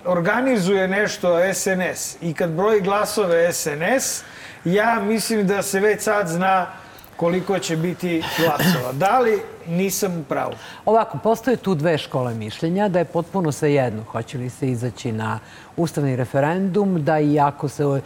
[0.06, 4.24] organizuje nešto SNS i kad broji glasove SNS,
[4.66, 6.68] ja mislim da se već sad zna
[7.16, 8.92] koliko će biti glasova.
[8.94, 10.54] Da li nisam u pravu?
[10.86, 15.40] Ovako, postoje tu dve škole mišljenja, da je potpuno svejedno hoće li se izaći na
[15.78, 18.02] ustavni referendum, da i ako se uh,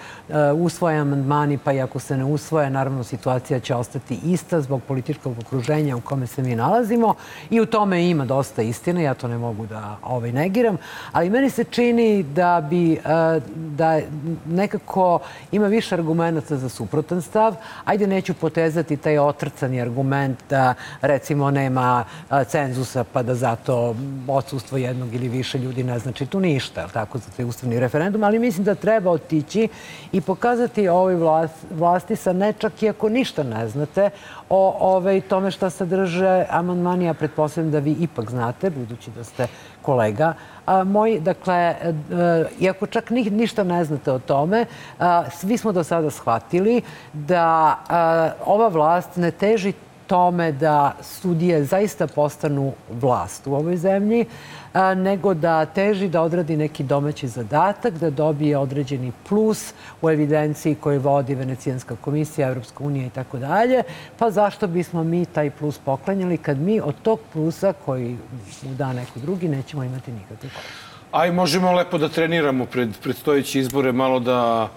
[0.55, 5.35] usvoje amandmani, pa i ako se ne usvoje, naravno situacija će ostati ista zbog političkog
[5.41, 7.13] okruženja u kome se mi nalazimo
[7.49, 10.77] i u tome ima dosta istine, ja to ne mogu da ovaj, negiram,
[11.11, 13.99] ali meni se čini da bi uh, da
[14.45, 15.19] nekako
[15.51, 17.55] ima više argumenta za suprotan stav.
[17.85, 22.03] Ajde, neću potezati taj otrcani argument da recimo nema
[22.47, 23.95] cenzusa pa da zato
[24.27, 28.39] odsustvo jednog ili više ljudi ne znači tu ništa, tako, za taj ustavni referendum, ali
[28.39, 29.67] mislim da treba otići
[30.11, 34.09] i pokazati ovoj vlast, vlasti sa ne čak i ako ništa ne znate
[34.49, 39.47] o ovaj, tome šta sadrže amandmani, ja pretpostavljam da vi ipak znate, budući da ste
[39.81, 40.33] kolega,
[40.65, 44.65] a, moj, dakle, e, e, iako čak ni, ništa ne znate o tome,
[45.31, 46.81] svi smo do sada shvatili
[47.13, 47.77] da
[48.45, 49.73] ova vlast ne teži
[50.09, 54.25] tome da sudije zaista postanu vlast u ovoj zemlji,
[54.95, 61.01] nego da teži da odradi neki domaći zadatak, da dobije određeni plus u evidenciji koju
[61.01, 63.83] vodi Venecijanska komisija, Evropska unija i tako dalje.
[64.19, 68.17] Pa zašto bismo mi taj plus poklanjali kad mi od tog plusa koji
[68.63, 70.89] mu da neko drugi nećemo imati nikakve koristi?
[71.11, 74.69] Aj, možemo lepo da treniramo pred predstojeći izbore, malo da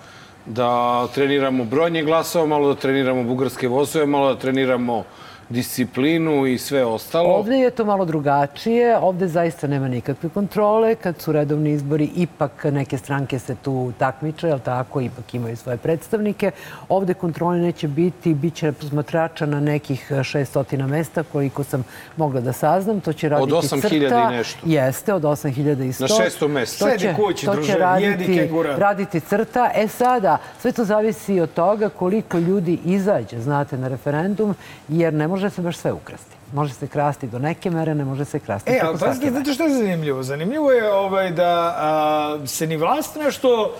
[0.47, 5.05] da treniramo brojnje glasova, malo da treniramo bugarske vozove, malo da treniramo
[5.53, 7.29] disciplinu i sve ostalo.
[7.29, 8.99] Ovde je to malo drugačije.
[8.99, 10.95] Ovde zaista nema nikakve kontrole.
[10.95, 15.77] Kad su redovni izbori, ipak neke stranke se tu takmiče, jel tako, ipak imaju svoje
[15.77, 16.51] predstavnike.
[16.89, 21.85] Ovde kontrole neće biti, bit će posmatrača na nekih 600 mesta, koliko sam
[22.17, 23.01] mogla da saznam.
[23.01, 24.61] To će raditi Od 8.000 i nešto.
[24.65, 26.01] Jeste, od 8.100.
[26.01, 26.85] Na 600 mesta.
[26.85, 29.71] To će, Sedi kući, to druže, će raditi, jedi raditi crta.
[29.75, 34.55] E sada, sve to zavisi od toga koliko ljudi izađe, znate, na referendum,
[34.89, 36.37] jer ne može se baš sve ukrasti.
[36.53, 39.31] Može se krasti do neke mere, ne može se krasti E, preko svake mere.
[39.31, 40.23] znate što je zanimljivo?
[40.23, 43.75] Zanimljivo je ovaj, da a, se ni vlast nešto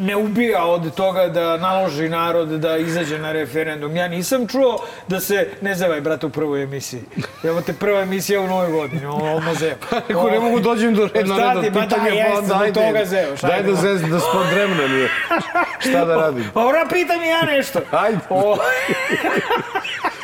[0.00, 3.96] ne ubija od toga da naloži narod da izađe na referendum.
[3.96, 4.78] Ja nisam čuo
[5.08, 7.00] da se, ne zavaj, brate, u prvoj emisiji.
[7.44, 9.74] Evo te prva emisija u novoj godini, ovo muzeo.
[10.08, 11.28] Kako ne mogu dođem do reda, ti,
[11.70, 11.96] do ma da,
[12.30, 12.72] pa onda ajde.
[12.86, 13.80] toga zeo, šta Daj je da bilo?
[13.80, 15.08] zez, da spod vremena nije.
[15.80, 16.44] Šta da radim?
[16.54, 17.80] Pa ora, pitam i ja nešto.
[17.90, 18.18] Ajde.
[18.28, 18.66] O, Ovaj,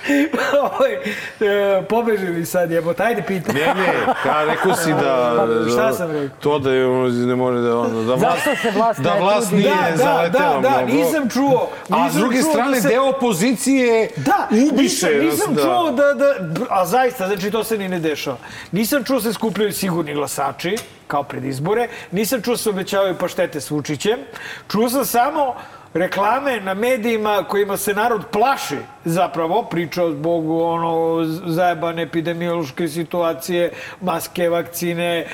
[1.88, 3.54] pobežili sad, jebote, ajde pitam.
[3.54, 3.92] Ne, ne,
[4.22, 5.46] ka, rekao si da...
[5.72, 6.36] Šta sam rekao?
[6.40, 7.78] To da je ne može da...
[7.78, 10.92] Ono, da vlast, Zašto se vlast da vlast nije Da, da, zaletela da, da, mnogo.
[10.94, 11.68] nisam čuo.
[11.82, 15.32] A s nisam druge čuo strane, da se- deo opozicije Da, ubiše nisam, nas.
[15.32, 15.62] nisam da.
[15.62, 16.34] čuo da, da,
[16.70, 18.36] a zaista, znači to se ni ne dešava.
[18.72, 23.14] Nisam čuo da se skupljaju sigurni glasači, kao pred izbore, nisam čuo da se obećavaju
[23.16, 24.18] paštete s Vučićem,
[24.68, 25.54] čuo sam samo
[25.98, 34.48] reklame na medijima kojima se narod plaši zapravo, priča zbog ono, zajebane epidemiološke situacije, maske,
[34.48, 35.26] vakcine,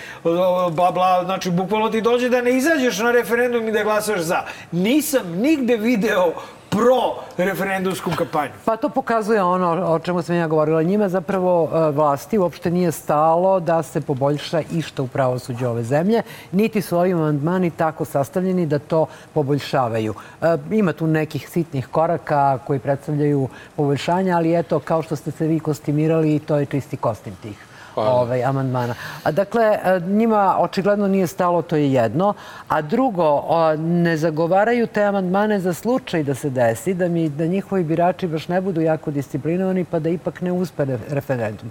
[0.70, 4.42] bla, bla, znači bukvalno ti dođe da ne izađeš na referendum i da glasaš za.
[4.72, 6.32] Nisam nigde video
[6.70, 8.52] pro referendumsku kampanju.
[8.64, 10.82] Pa to pokazuje ono o čemu sam ja govorila.
[10.82, 16.22] Njima zapravo e, vlasti uopšte nije stalo da se poboljša išta u pravosuđu ove zemlje,
[16.52, 20.14] niti su ovi amandmani tako sastavljeni da to poboljšavaju.
[20.42, 25.46] E, Ima tu nekih sitnih koraka koji predstavljaju poboljšanja, ali eto, kao što ste se
[25.46, 28.94] vi kostimirali, to je čisti kostim tih ovaj, amandmana.
[29.30, 32.34] Dakle, njima očigledno nije stalo, to je jedno.
[32.68, 33.44] A drugo,
[33.78, 38.48] ne zagovaraju te amandmane za slučaj da se desi, da, mi, da njihovi birači baš
[38.48, 41.70] ne budu jako disciplinovani, pa da ipak ne uspe re- referendum.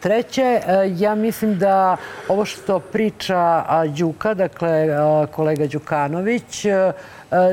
[0.00, 0.60] Treće,
[0.96, 1.96] ja mislim da
[2.28, 3.64] ovo što priča
[3.98, 4.88] Đuka, dakle,
[5.32, 6.66] kolega Đukanović,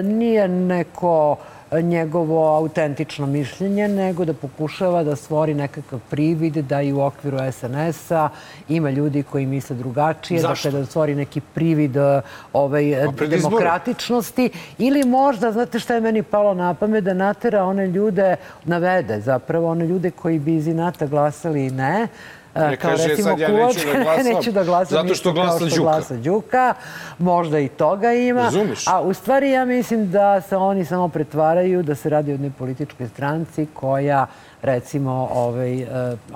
[0.03, 1.35] nije neko
[1.79, 8.29] njegovo autentično mišljenje, nego da pokušava da stvori nekakav privid da i u okviru SNS-a
[8.69, 10.67] ima ljudi koji misle drugačije, Zašto?
[10.67, 12.21] dakle da stvori neki privid e,
[12.53, 12.83] ovaj,
[13.29, 19.21] demokratičnosti ili možda, znate šta je meni palo na pamet, da natera one ljude, navede
[19.21, 22.07] zapravo one ljude koji bi iz inata glasali ne,
[22.55, 25.65] Ne kao kaže, recimo sad ja neću da glasam, neću da glasam zato što glasa
[25.65, 25.81] Đuka.
[25.81, 26.73] glasa Đuka.
[27.19, 28.41] Možda i toga ima.
[28.41, 28.87] Razumeš?
[28.87, 32.51] A u stvari ja mislim da se oni samo pretvaraju da se radi o jednoj
[32.57, 34.27] političkoj stranci koja
[34.61, 35.87] recimo, ovaj, e,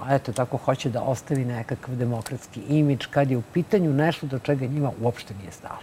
[0.09, 4.65] eto tako, hoće da ostavi nekakav demokratski imidž kad je u pitanju nešto do čega
[4.65, 5.79] njima uopšte nije stalo.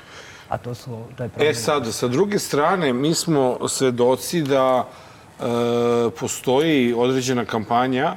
[0.48, 1.50] A to su, to je problem.
[1.50, 4.88] E sad, sa druge strane, mi smo svedoci da
[5.40, 5.44] e,
[6.20, 8.14] postoji određena kampanja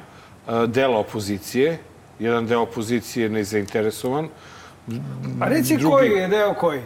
[0.48, 1.78] e, dela opozicije,
[2.18, 4.28] jedan deo opozicije je nezainteresovan.
[5.40, 6.78] A reci Drugi- koji je deo koji?
[6.78, 6.84] E,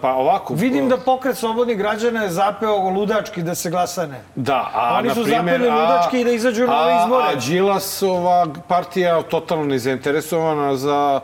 [0.00, 0.54] pa ovako...
[0.54, 4.20] Vidim da pokret slobodnih građana je zapeo ludački da se glasa ne.
[4.34, 7.24] Da, a Oni su na primjer, zapeli ludački i da izađu na ove izbore.
[7.24, 11.20] A Đilasova partija je totalno nezainteresovana za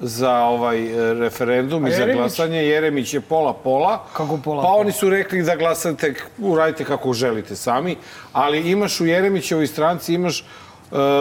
[0.00, 2.58] za ovaj e, referendum i za glasanje.
[2.58, 4.04] Jeremić je pola-pola.
[4.12, 7.96] Kako pola, Pa oni su rekli da glasate, uradite kako želite sami,
[8.32, 10.44] ali imaš u Jeremićevoj stranci, imaš e,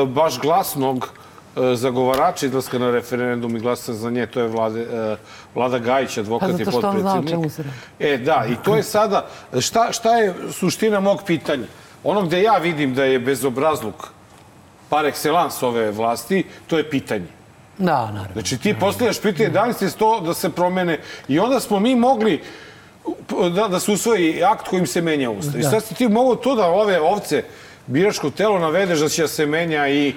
[0.07, 1.09] baš glasnog
[1.57, 5.16] e, zagovarača izlaska na referendum i glasa za nje, to je Vlade, e,
[5.55, 7.63] Vlada Gajić, advokat Pa je zato što on zna o čemu se.
[7.99, 9.28] E, da, i to je sada,
[9.59, 11.68] šta, šta je suština mog pitanja?
[12.03, 14.07] Ono gde ja vidim da je bezobrazluk
[14.89, 17.28] par excellence ove vlasti, to je pitanje.
[17.78, 18.34] Da, naravno.
[18.34, 21.95] Znači ti postavljaš pitanje da li ste sto da se promene i onda smo mi
[21.95, 22.41] mogli
[23.55, 25.59] da, da se usvoji akt kojim se menja ustav.
[25.59, 27.43] I sad si ti mogu to da ove ovce
[27.88, 30.14] biračko telo navedeš da će se menja i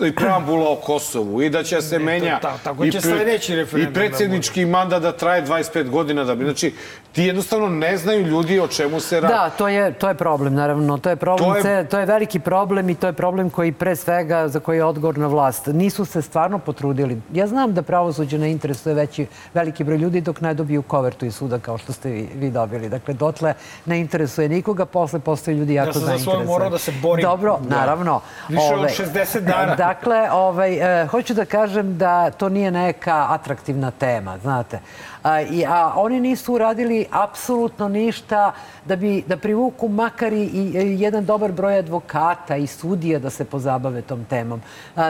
[0.00, 3.82] i preambula o Kosovu i da će se menja ta- tako i, će sledeći referendum
[3.82, 6.74] i da predsjednički mandat da traje 25 godina da bi znači
[7.12, 9.34] ti jednostavno ne znaju ljudi o čemu se radi.
[9.34, 10.98] Da, to je, to je problem, naravno.
[10.98, 13.96] To je problem, To je- to je veliki problem i to je problem koji pre
[13.96, 15.66] svega za koji je odgovorna vlast.
[15.66, 17.20] Nisu se stvarno potrudili.
[17.32, 21.34] Ja znam da pravosuđe ne interesuje veći, veliki broj ljudi dok ne dobiju kovertu iz
[21.34, 22.88] suda kao što ste vi, vi dobili.
[22.88, 23.54] Dakle, dotle
[23.86, 26.46] ne interesuje nikoga, posle postaju ljudi jako Ja sam za zainteresovani.
[26.46, 27.22] morao da se borim.
[27.22, 27.76] Dobro, Da.
[27.76, 28.20] naravno.
[28.48, 29.59] Više od Ovaj, 60 dana.
[29.66, 34.78] Dakle, ovaj, e, hoću da kažem da to nije neka atraktivna tema, znate.
[35.22, 35.64] A, i,
[35.94, 38.52] oni nisu uradili apsolutno ništa
[38.84, 43.44] da bi da privuku makar i, i jedan dobar broj advokata i sudija da se
[43.44, 44.62] pozabave tom temom.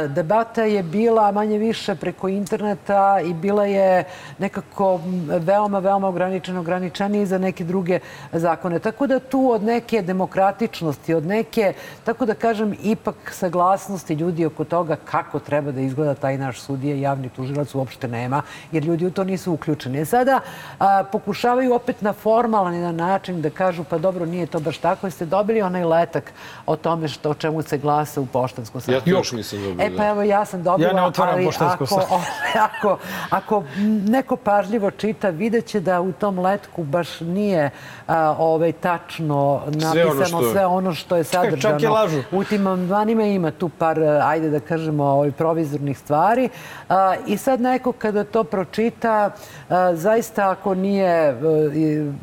[0.09, 4.05] Debata je bila manje više preko interneta i bila je
[4.39, 7.99] nekako veoma, veoma ograničena, ograničenija za neke druge
[8.33, 8.79] zakone.
[8.79, 11.73] Tako da tu od neke demokratičnosti, od neke,
[12.05, 16.97] tako da kažem, ipak saglasnosti ljudi oko toga kako treba da izgleda taj naš sudija
[16.97, 18.43] i javni tužilac uopšte nema,
[18.73, 20.00] jer ljudi u to nisu uključeni.
[20.01, 20.41] E sada
[20.79, 25.07] a, pokušavaju opet na formalan jedan način da kažu pa dobro, nije to baš tako,
[25.07, 26.33] jeste dobili onaj letak
[26.67, 29.87] o tome što, o čemu se glasa u poštansko Ja to još nisam dobio.
[29.87, 32.09] E pa evo ja sam dobila, Ja ne otvaram ali poštansko ako, sat.
[32.69, 32.99] ako,
[33.31, 33.65] ako
[34.07, 37.71] neko pažljivo čita, vidjet će da u tom letku baš nije
[38.07, 40.53] a, ovaj, tačno napisano što je.
[40.53, 41.79] sve ono što je sadržano.
[41.79, 42.23] čak i lažu.
[42.33, 46.49] U tim amandmanima ima tu par, ajde da kažemo, ovaj, provizornih stvari.
[46.89, 49.31] A, I sad neko kada to pročita,
[49.69, 51.35] a, zaista ako nije e,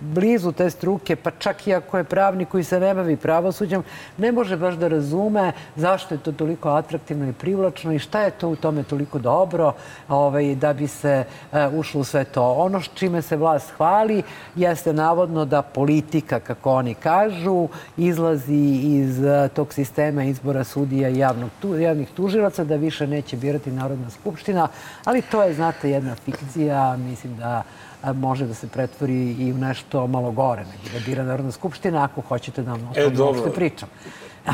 [0.02, 3.84] blizu te struke, pa čak i ako je pravnik koji se ne bavi pravosuđem,
[4.18, 8.32] ne može baš da razume zašto je to toliko atraktivno i privlačno i šta je
[8.32, 9.74] to u tome toliko dobro
[10.10, 12.52] ovaj, da bi se e, ušlo u sve to.
[12.54, 14.24] Ono s čime se vlast hvali
[14.56, 21.18] jeste navodno da politika, kako oni kažu, izlazi iz e, tog sistema izbora sudija i
[21.18, 21.50] javnog,
[21.80, 24.68] javnih tužilaca, da više neće birati Narodna skupština,
[25.06, 27.57] ali to je, znate, jedna fikcija, mislim da
[28.02, 32.04] a, može da se pretvori i u nešto malo gore nego da bira Narodna skupština,
[32.04, 33.90] ako hoćete da vam o E, tome uopšte pričam.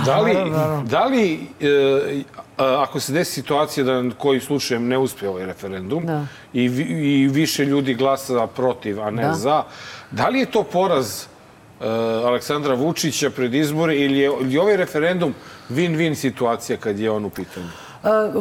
[0.05, 0.35] Da li,
[0.83, 2.23] da li e,
[2.57, 6.25] ako se desi situacija da koji slučajem ne uspije ovaj referendum Da.
[6.53, 6.83] i, vi-
[7.13, 9.33] i više ljudi glasa protiv, a ne Da.
[9.33, 9.63] za,
[10.11, 11.25] da li je to poraz e,
[12.25, 15.33] Aleksandra Vučića pred izbore ili je, ili je ovaj referendum
[15.69, 17.67] win-win situacija kad je on u pitanju?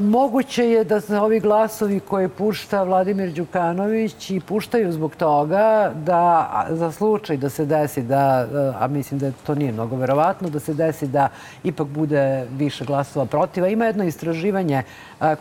[0.01, 6.51] Moguće je da se ovi glasovi koje pušta Vladimir Đukanović i puštaju zbog toga da
[6.71, 8.47] za slučaj da se desi da,
[8.79, 11.29] a mislim da to nije mnogo verovatno, da se desi da
[11.65, 13.69] ipak bude više glasova protiva.
[13.69, 14.83] Ima jedno istraživanje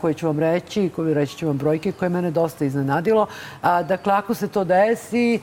[0.01, 3.27] koje ću vam reći, koje reći ću vam brojke, koje je mene dosta iznenadilo.
[3.63, 5.39] Dakle, ako se to desi,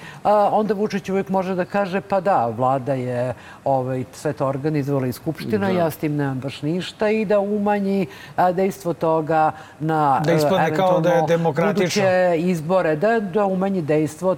[0.51, 5.12] onda Vučić uvijek može da kaže pa da, vlada je ovaj, sve to organizovala i
[5.12, 8.07] Skupština, ja s tim nemam baš ništa i da umanji
[8.37, 12.02] a, dejstvo toga na Da ispadne kao da je demokratično.
[12.36, 14.36] izbore, da, da umanji dejstvo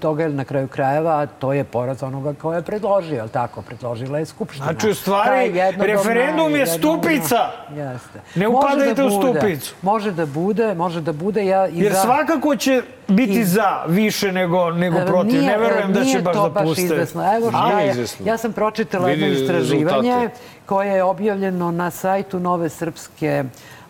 [0.00, 3.62] toga jer na kraju krajeva to je poraz onoga ko je predložio, je li tako?
[3.62, 4.64] Predložila je Skupština.
[4.64, 7.50] Znači, u stvari, referendum je stupica.
[7.74, 8.20] Jeste.
[8.34, 9.74] Ne upadajte da u stupicu.
[9.82, 11.46] Može da bude, može da bude.
[11.46, 12.00] Ja Jer za...
[12.00, 15.32] svakako će biti I- za više nego, nego protiv.
[15.32, 16.82] nije- ne verujem da će nije baš to da puste.
[16.82, 17.36] izvesno.
[17.36, 18.06] Evo šta Nije je.
[18.24, 20.30] Ja sam pročitala jedno istraživanje rezultate.
[20.66, 23.44] koje je objavljeno na sajtu Nove Srpske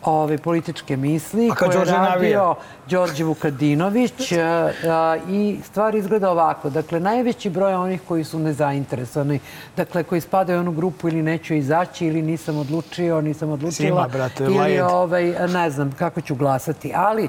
[0.04, 2.54] ove političke misli koje je radio
[2.90, 4.36] Đorđe Vukadinović a,
[4.88, 6.70] a, i stvar izgleda ovako.
[6.70, 9.40] Dakle, najveći broj onih koji su nezainteresovani,
[9.76, 14.08] dakle, koji spadaju u onu grupu ili neću izaći ili nisam odlučio, nisam odlučila Sima,
[14.12, 17.28] brate, ili ovaj, ne znam kako ću glasati, ali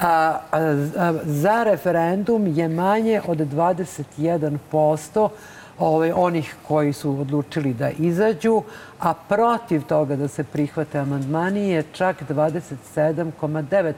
[0.00, 0.38] a,
[1.24, 5.28] za referendum je manje od 21%
[5.78, 8.62] ovaj, onih koji su odlučili da izađu,
[9.00, 13.92] a protiv toga da se prihvate amandmani je čak 27,9%,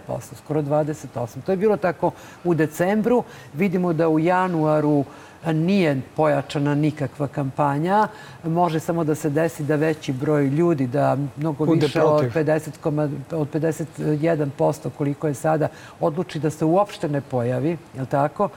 [0.44, 1.40] skoro 28%.
[1.46, 2.10] To je bilo tako
[2.44, 3.22] u decembru.
[3.54, 5.04] Vidimo da u januaru
[5.52, 8.08] nije pojačana nikakva kampanja.
[8.44, 12.42] Može samo da se desi da veći broj ljudi, da mnogo Bude više od protiv.
[12.42, 15.68] 50, koma- od 51% koliko je sada,
[16.00, 18.48] odluči da se uopšte ne pojavi, je li tako?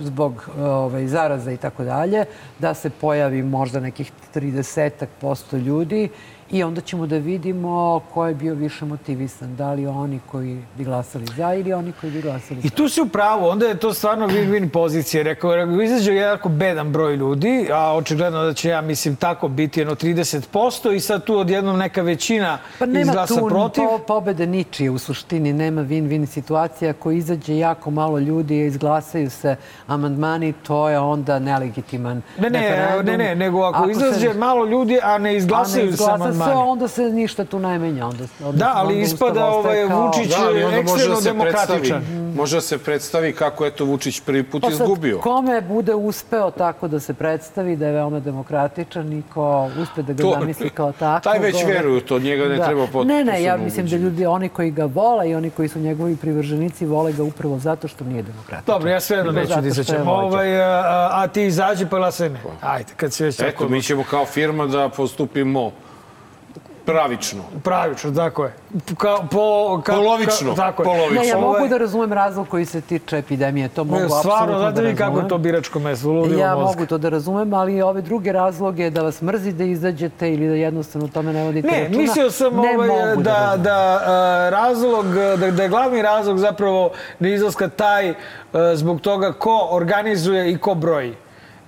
[0.00, 2.24] Zbog ovaj, zaraza i tako dalje,
[2.58, 6.08] da se pojavi možda nekih 30 posto ljudi
[6.50, 7.74] i onda ćemo da vidimo
[8.08, 9.56] ko je bio više motivisan.
[9.56, 12.70] Da li oni koji bi glasali za ili oni koji bi glasali I za.
[12.70, 15.22] tu si u pravu, onda je to stvarno win-win pozicija.
[15.22, 19.80] Rekao, rekao, izađe jako bedan broj ljudi, a očigledno da će, ja mislim, tako biti
[19.80, 20.44] jedno 30%
[20.90, 23.84] i sad tu odjednom neka većina Pa nema izglasa tu protiv.
[23.84, 26.90] po, pobede ničije u suštini, nema win-win situacija.
[26.90, 29.56] Ako izađe jako malo ljudi i izglasaju se
[29.88, 33.06] amandmani, to je onda nelegitiman Ne, ne, referendum.
[33.08, 36.14] ne, ne, nego ako, se- izađe malo ljudi, a ne izglasaju, A ne izglasa se
[36.14, 36.33] amandmani.
[36.42, 38.06] Onda se ništa tu ne menja.
[38.06, 41.20] Onda, onda, Da, ali onda ispada ovaj kao- Vučić Da, ali onda može ekstremno da
[41.20, 42.02] se demokratičan.
[42.34, 45.18] može da se predstavi kako je to Vučić prvi put Pa sad, izgubio.
[45.18, 49.44] kome bude uspeo tako da se predstavi da je veoma demokratičan i ko
[49.82, 51.24] uspe da ga To- zamisli kao tako.
[51.24, 54.26] taj već veruje u to, njega ne treba pot- Ne, ne, ja mislim da ljudi,
[54.26, 58.04] oni koji ga vole i oni koji su njegovi privrženici, vole ga upravo zato što
[58.04, 58.62] nije demokratičan.
[58.66, 60.08] Dobro, ja sve jedno neću da izaćem.
[60.08, 60.82] Ovaj, a,
[61.12, 62.40] a, ti izađi pa glasaj me.
[62.62, 65.70] Ajde, kad si već Eto, tako mi ćemo kao firma da postupimo
[66.86, 67.42] pravično.
[67.64, 68.52] pravično, tako je.
[68.98, 69.38] Kao, po,
[69.80, 70.84] kao, Polovično, Kao, tako je.
[70.84, 71.20] polovično.
[71.22, 74.74] Ne, ja mogu da razumem razlog koji se tiče epidemije, to mogu Stvarno, apsolutno znate
[74.74, 75.28] da vi kako je razumem.
[75.28, 76.66] to biračko mesto, ludilo Ja mozga.
[76.66, 80.54] mogu to da razumem, ali ove druge razloge da vas mrzi da izađete ili da
[80.54, 83.22] jednostavno o tome ne vodite Ne, računa, mislio sam ne ovaj, da, razumem.
[83.58, 85.06] da, a, razlog,
[85.36, 88.14] da, da je glavni razlog zapravo neizlaska taj a,
[88.74, 91.14] zbog toga ko organizuje i ko broji.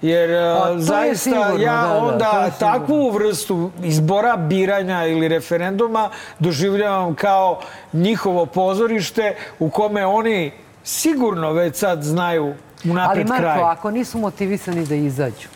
[0.03, 2.79] Jer a, to je zaista sigurno, ja da, da, onda sigurno.
[2.79, 7.61] takvu vrstu izbora, biranja ili referenduma doživljavam kao
[7.93, 10.53] njihovo pozorište u kome oni
[10.85, 13.63] sigurno već sad znaju Ali unapred Marko, kraj.
[13.63, 15.49] ako nisu motivisani da izađu,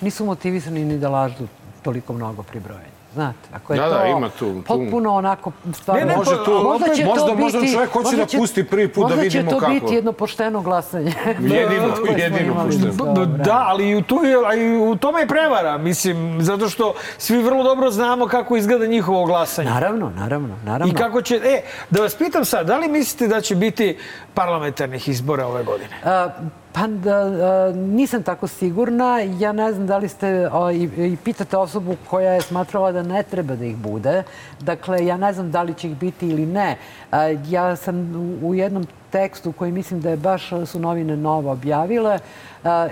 [0.00, 1.46] nisu motivisani ni da lažu
[1.82, 2.93] toliko mnogo pri brojenju.
[3.14, 6.00] Znate, ako je Da, to da, ima tu- tu- potpuno onako stvarno...
[6.00, 8.88] Ne, ne, Može tu- Možda će možda- to možda biti, čovjek hoće da pusti prvi
[8.88, 9.72] put da vidimo Možda će to kako.
[9.74, 11.12] biti jedno pošteno glasanje.
[11.40, 13.26] Jedino, smo jedino pošteno.
[13.26, 16.94] Da, ali i u, tu, je- a i u tome je prevara, mislim, zato što
[17.18, 19.70] svi vrlo dobro znamo kako izgleda njihovo glasanje.
[19.70, 20.86] Naravno, naravno, naravno.
[20.86, 21.34] I kako će...
[21.36, 21.60] E,
[21.90, 23.98] da vas pitam sad, da li mislite da će biti
[24.34, 25.90] parlamentarnih izbora ove godine?
[26.04, 26.28] A,
[26.74, 29.20] Pa da, a, nisam tako sigurna.
[29.20, 33.22] Ja ne znam da li ste i, i pitate osobu koja je smatrala da ne
[33.22, 34.22] treba da ih bude.
[34.60, 36.76] Dakle, ja ne znam da li će ih biti ili ne.
[37.10, 37.96] A, ja sam
[38.42, 42.18] u, jednom tekstu koji mislim da je baš su novine Nova objavile,
[42.64, 42.88] a,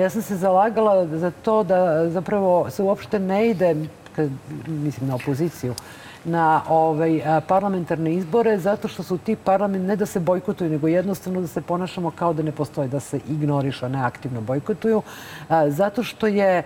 [0.00, 3.76] ja sam se zalagala za to da zapravo se uopšte ne ide,
[4.66, 5.74] mislim na opoziciju,
[6.24, 11.40] na ovaj, parlamentarne izbore zato što su ti parlament ne da se bojkotuju, nego jednostavno
[11.40, 15.02] da se ponašamo kao da ne postoje, da se ignorišu, a ne aktivno bojkotuju.
[15.68, 16.62] Zato što je,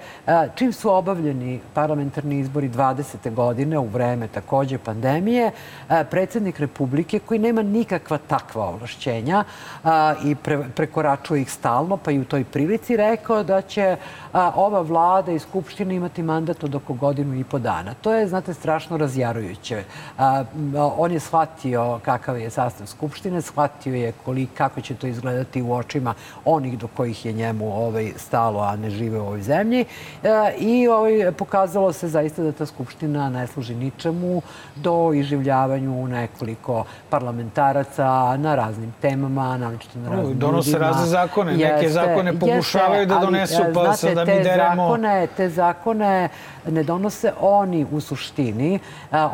[0.54, 3.34] čim su obavljeni parlamentarni izbori 20.
[3.34, 5.50] godine u vreme takođe pandemije,
[6.10, 9.44] predsednik Republike koji nema nikakva takva ovlašćenja
[10.24, 13.96] i pre, prekoračuje ih stalno, pa i u toj prilici rekao da će
[14.54, 17.94] ova vlada i Skupština imati mandat od oko godinu i po dana.
[17.94, 19.47] To je, znate, strašno razjarujuće.
[20.18, 20.44] A,
[20.98, 24.12] on je shvatio kakav je sastav Skupštine, shvatio je
[24.54, 28.90] kako će to izgledati u očima onih do kojih je njemu ovaj, stalo, a ne
[28.90, 29.84] žive u ovoj zemlji.
[30.22, 34.42] E, I ovaj, pokazalo se zaista da ta Skupština ne služi ničemu
[34.76, 40.86] do iživljavanju nekoliko parlamentaraca na raznim temama, naročito na raznim donose ljudima.
[40.86, 41.56] razne zakone.
[41.56, 44.82] Neke zakone pokušavaju da ali, donesu, e, pa znate, sad da mi deremo.
[44.82, 46.28] Zakone, te zakone
[46.68, 48.78] ne donose oni u suštini.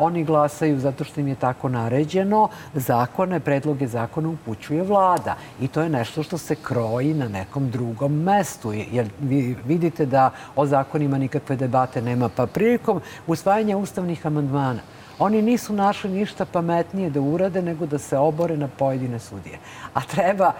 [0.05, 2.49] Oni glasaju zato što im je tako naređeno.
[2.73, 5.35] Zakone, predloge zakona upućuje vlada.
[5.61, 8.73] I to je nešto što se kroji na nekom drugom mestu.
[8.73, 12.29] Jer vi vidite da o zakonima nikakve debate nema.
[12.29, 14.81] Pa prilikom usvajanja ustavnih amandmana
[15.19, 19.59] Oni nisu našli ništa pametnije da urade nego da se obore na pojedine sudije.
[19.93, 20.51] A treba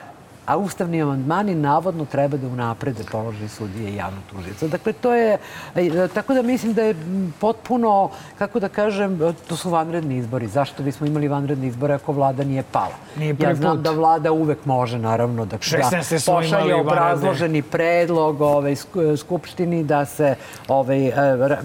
[0.46, 4.68] a ustavni amandmani navodno treba da unaprede položaj sudije i javnog tužica.
[4.68, 5.38] Dakle, to je,
[5.76, 6.96] e, tako da mislim da je
[7.40, 10.48] potpuno, kako da kažem, to su vanredni izbori.
[10.48, 12.96] Zašto bismo imali vanredni izbore ako vlada nije pala?
[13.18, 13.84] Nije ja znam put.
[13.84, 16.26] da vlada uvek može, naravno, da, 16.
[16.26, 20.36] da pošalje obrazloženi predlog ovaj, sk- Skupštini da se
[20.68, 21.14] ovaj, e,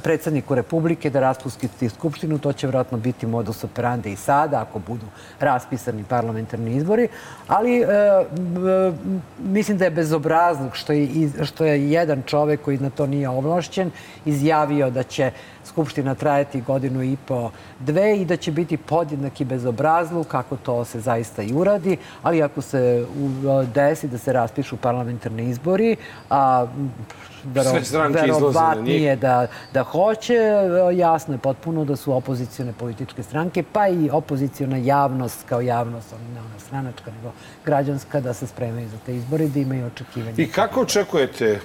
[0.03, 2.39] predsedniku Republike da raspusti Skupštinu.
[2.39, 5.07] To će vjerojatno biti modus operandi i sada, ako budu
[5.41, 7.09] raspisani parlamentarni izbori.
[7.49, 7.85] Ali
[9.39, 11.09] mislim da je bezobrazluk što je,
[11.45, 13.91] što je jedan čovek koji na to nije ovlašćen
[14.25, 15.31] izjavio da će
[15.65, 21.01] Skupština trajati godinu i po, dve i da će biti podjednaki bezobrazluk kako to se
[21.01, 25.97] zaista i uradi, ali ako se u- desi da se raspišu parlamentarni izbori,
[26.31, 26.67] a
[27.45, 27.71] vero,
[28.11, 30.37] verovatnije da, da hoće,
[30.95, 36.41] jasno je potpuno da su opozicione političke stranke, pa i opoziciona javnost kao javnost, ne
[36.41, 37.33] ona stranačka, nego
[37.65, 40.35] građanska, da se spremaju za te izbore da imaju očekivanje.
[40.37, 41.61] I kako očekujete,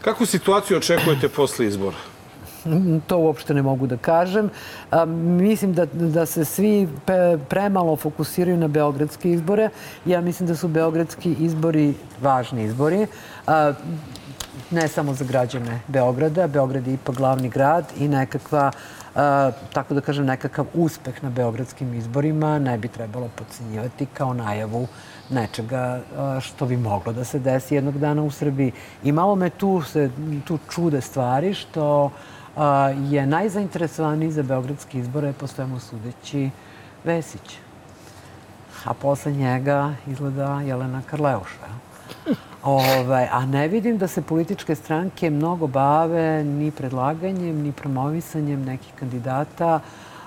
[0.00, 1.96] kakvu situaciju očekujete posle izbora?
[3.06, 4.50] To uopšte ne mogu da kažem.
[4.90, 9.70] A, mislim da, da se svi pe, premalo fokusiraju na beogradske izbore.
[10.04, 13.06] Ja mislim da su beogradski izbori važni izbori.
[13.46, 13.72] A,
[14.70, 16.46] ne samo za građane Beograda.
[16.46, 18.70] Beograd je ipak glavni grad i nekakva,
[19.14, 24.86] a, tako da kažem, nekakav uspeh na beogradskim izborima ne bi trebalo podcenjivati kao najavu
[25.30, 28.72] nečega a, što bi moglo da se desi jednog dana u Srbiji.
[29.04, 30.10] I malo me tu, se,
[30.44, 32.10] tu čude stvari što
[32.56, 36.50] a, je najzainteresovaniji za beogradske izbore po svemu sudeći
[37.04, 37.58] Vesić.
[38.84, 41.68] A posle njega izgleda Jelena Karleuša.
[42.62, 48.92] Ovaj, a ne vidim da se političke stranke mnogo bave ni predlaganjem, ni promovisanjem nekih
[48.94, 49.80] kandidata,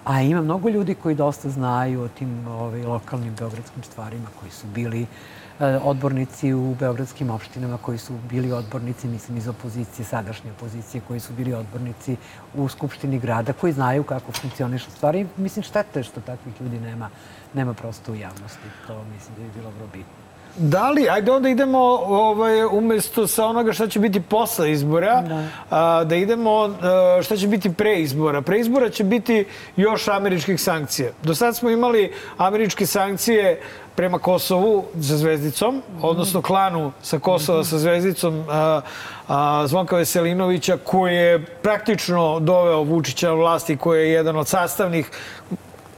[0.03, 4.67] a ima mnogo ljudi koji dosta znaju o tim ovaj, lokalnim beogradskim stvarima, koji su
[4.67, 11.01] bili e, odbornici u beogradskim opštinama, koji su bili odbornici, mislim, iz opozicije, sadašnje opozicije,
[11.07, 12.15] koji su bili odbornici
[12.55, 15.27] u Skupštini grada, koji znaju kako funkcionišu stvari.
[15.37, 17.09] Mislim, štete je što takvih ljudi nema,
[17.53, 18.67] nema prosto u javnosti.
[18.87, 20.20] To mislim da bi bilo vrlo bitno.
[20.57, 25.47] Da li, ajde onda idemo ovaj, umesto sa onoga šta će biti posle izbora, da,
[25.69, 28.41] a, da idemo a, šta će biti pre izbora.
[28.41, 29.45] Pre izbora će biti
[29.75, 31.11] još američkih sankcija.
[31.23, 33.61] Do sad smo imali američke sankcije
[33.95, 35.99] prema Kosovu sa zvezdicom, mm -hmm.
[36.01, 37.69] odnosno klanu sa Kosova mm -hmm.
[37.69, 38.81] sa zvezdicom a,
[39.27, 45.09] a, Zvonka Veselinovića, koji je praktično doveo Vučića vlasti, koji je jedan od sastavnih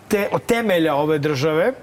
[0.07, 1.73] te, od temelja ove države.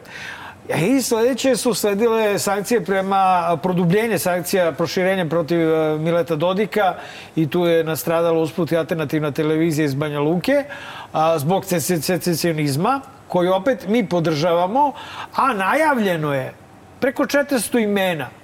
[0.79, 6.95] I sledeće su sledile sankcije prema produbljenje sankcija proširenjem protiv e, Mileta Dodika
[7.37, 10.64] i tu je nastradala usput alternativna televizija iz Banja Luke
[11.12, 11.64] a, zbog
[12.01, 14.93] secesionizma koji opet mi podržavamo,
[15.37, 16.53] a najavljeno je
[17.01, 18.39] preko 400 imena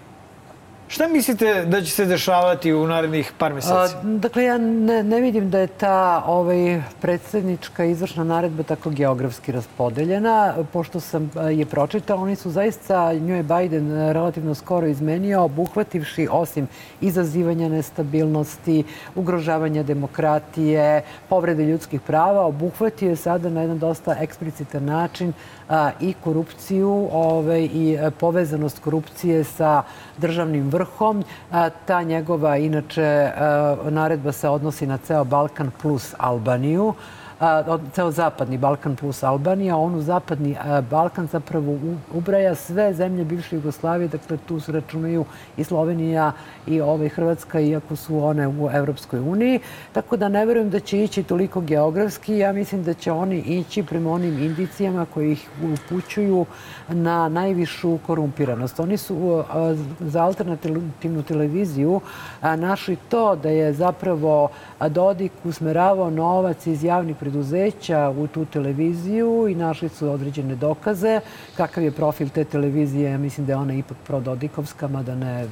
[0.89, 3.95] Šta mislite da će se dešavati u narednih par meseci?
[4.03, 10.55] Dakle, ja ne, ne vidim da je ta ovaj, predsednička izvršna naredba tako geografski raspodeljena.
[10.73, 16.69] Pošto sam je pročitao, oni su zaista, nju je Biden relativno skoro izmenio, obuhvativši osim
[17.01, 18.85] izazivanja nestabilnosti,
[19.15, 25.33] ugrožavanja demokratije, povrede ljudskih prava, obuhvatio je sada na jedan dosta eksplicitan način
[26.01, 29.83] i korupciju ovaj, i povezanost korupcije sa
[30.19, 31.25] državnim vrhom.
[31.87, 36.95] Ta njegova, inače, a, naredba se odnosi na ceo Balkan plus Albaniju
[37.93, 40.57] ceo zapadni Balkan plus Albanija, on u zapadni
[40.91, 41.79] Balkan zapravo
[42.15, 45.25] ubraja sve zemlje bivše Jugoslavije, dakle tu se računaju
[45.57, 46.33] i Slovenija
[46.67, 49.61] i ovaj Hrvatska, iako su one u Evropskoj uniji.
[49.93, 53.83] Tako da ne verujem da će ići toliko geografski, ja mislim da će oni ići
[53.83, 56.47] prema onim indicijama koji ih upućuju
[56.89, 58.81] na najvišu korumpiranost.
[58.81, 59.45] Oni su
[60.01, 62.01] za alternativnu televiziju
[62.43, 64.49] našli to da je zapravo
[64.81, 71.21] Dodik usmeravao novac iz javnih preduzeća u tu televiziju i našli su određene dokaze.
[71.57, 73.19] Kakav je profil te televizije?
[73.19, 75.47] Mislim da je ona ipak prododikovska, mada ne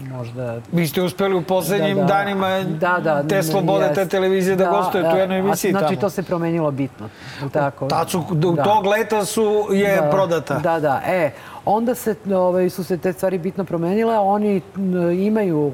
[0.00, 0.60] možda...
[0.72, 2.48] Vi ste uspeli u poslednjim da, da, danima
[2.80, 5.88] da, da, te slobode jest, te televizije da, da gostuje tu jednoj emisiji znači, tamo.
[5.88, 7.08] Znači, to se promenilo bitno.
[7.52, 7.86] Tako?
[7.86, 8.62] Tad su, da.
[8.62, 10.58] tog leta su, je da, prodata.
[10.58, 11.02] Da, da.
[11.06, 11.30] E,
[11.64, 14.18] onda se, ovaj, su se te stvari bitno promenile.
[14.18, 14.60] Oni
[15.26, 15.72] imaju,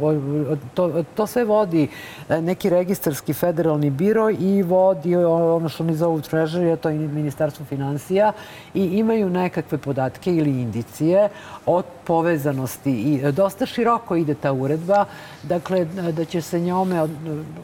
[0.75, 1.89] to, to sve vodi
[2.29, 7.67] e, neki registarski federalni biro i vodi ono što oni zovu treasury, to je Ministarstvo
[7.67, 8.33] financija
[8.75, 11.29] i imaju nekakve podatke ili indicije
[11.67, 15.05] o povezanosti i dosta široko ide ta uredba.
[15.43, 17.09] Dakle, da će se njome,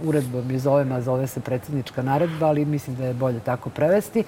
[0.05, 4.25] uredbom je zovem, a zove se predsjednička naredba, ali mislim da je bolje tako prevesti.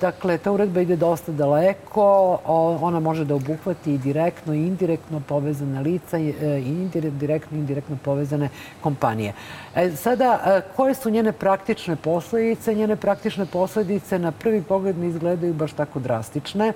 [0.00, 2.38] Dakle, ta uredba ide dosta daleko,
[2.80, 7.98] ona može da obuhvati i direktno i indirektno povezane lica i e, direktno i indirektno
[8.04, 8.48] povezane
[8.80, 9.32] kompanije.
[9.74, 12.74] E, sada, e, koje su njene praktične posledice?
[12.74, 16.72] Njene praktične posledice na prvi pogled ne izgledaju baš tako drastične.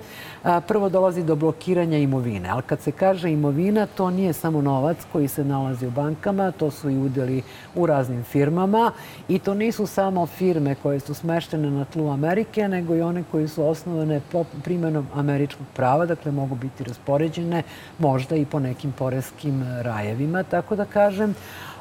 [0.67, 5.27] Prvo dolazi do blokiranja imovine, ali kad se kaže imovina, to nije samo novac koji
[5.27, 7.41] se nalazi u bankama, to su i udeli
[7.75, 8.91] u raznim firmama
[9.27, 13.47] i to nisu samo firme koje su smeštene na tlu Amerike, nego i one koje
[13.47, 17.63] su osnovane po primenom američkog prava, dakle mogu biti raspoređene
[17.99, 21.35] možda i po nekim poreskim rajevima, tako da kažem.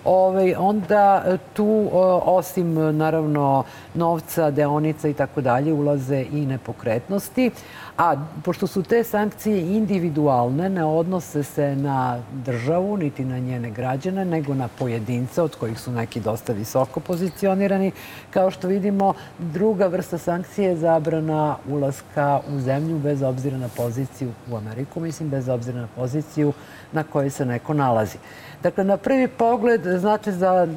[0.05, 1.88] Ovaj, onda e, tu
[2.24, 7.51] osim naravno novca, deonica i tako dalje ulaze i nepokretnosti.
[7.98, 14.24] A pošto su te sankcije individualne, ne odnose se na državu niti na njene građane,
[14.24, 17.92] nego na pojedince od kojih su neki dosta visoko pozicionirani.
[18.30, 24.32] Kao što vidimo, druga vrsta sankcije je zabrana ulaska u zemlju bez obzira na poziciju
[24.51, 26.53] u Ameriku, mislim, bez obzira na poziciju
[26.92, 28.18] na kojoj se neko nalazi.
[28.62, 30.68] Dakle, na prvi pogled, znate, za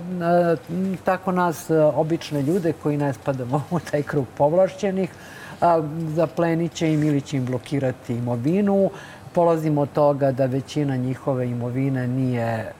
[1.05, 5.09] tako nas obične ljude koji ne spadamo u taj krug povlašćenih,
[6.07, 8.89] zaplenit će im ili će im blokirati imovinu.
[9.33, 12.71] Polazimo od toga da većina njihove imovine nije e,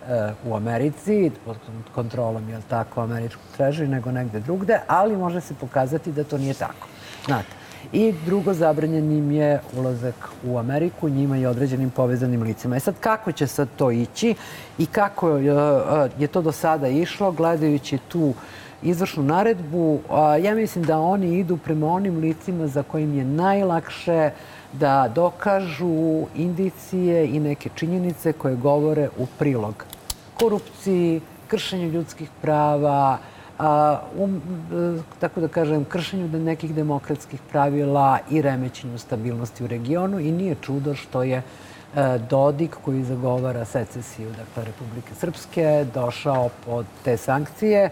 [0.45, 1.58] u Americi, pod
[1.95, 6.54] kontrolom, je tako, američkog treža, nego negde drugde, ali može se pokazati da to nije
[6.54, 6.88] tako.
[7.26, 12.76] Znate, I drugo, zabranjen im je ulazak u Ameriku, njima i određenim povezanim licima.
[12.76, 14.36] E sad, kako će sad to ići
[14.78, 18.34] i kako je, e, je to do sada išlo, gledajući tu
[18.84, 20.00] izvršnu naredbu.
[20.44, 24.32] Ja mislim da oni idu prema onim licima za kojim je najlakše
[24.74, 29.86] da dokažu indicije i neke činjenice koje govore u prilog
[30.34, 33.18] korupciji, kršenju ljudskih prava,
[33.60, 40.20] a, um, e, tako da kažem, kršenju nekih demokratskih pravila i remećenju stabilnosti u regionu
[40.20, 41.43] i nije čudo što je e,
[42.30, 47.89] Dodik koji zagovara secesiju dakle, Republike Srpske došao pod te sankcije.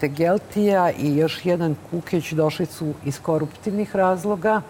[0.00, 4.62] Tegeltija i još jedan Kukić došli su iz koruptivnih razloga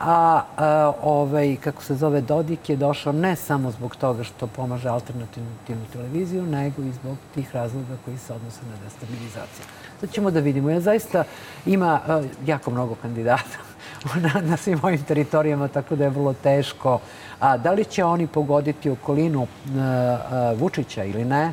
[0.00, 4.88] a, a ovaj, kako se zove, Dodik je došao ne samo zbog toga što pomaže
[4.88, 9.64] alternativnu televiziju, nego i zbog tih razloga koji se odnose na destabilizaciju.
[10.00, 10.70] Sad ćemo da vidimo.
[10.70, 11.24] Ja zaista
[11.66, 13.58] ima a, jako mnogo kandidata
[14.34, 16.98] na, na svim ovim teritorijama, tako da je vrlo teško.
[17.40, 19.46] A da li će oni pogoditi okolinu
[19.76, 21.52] a, Vučića ili ne,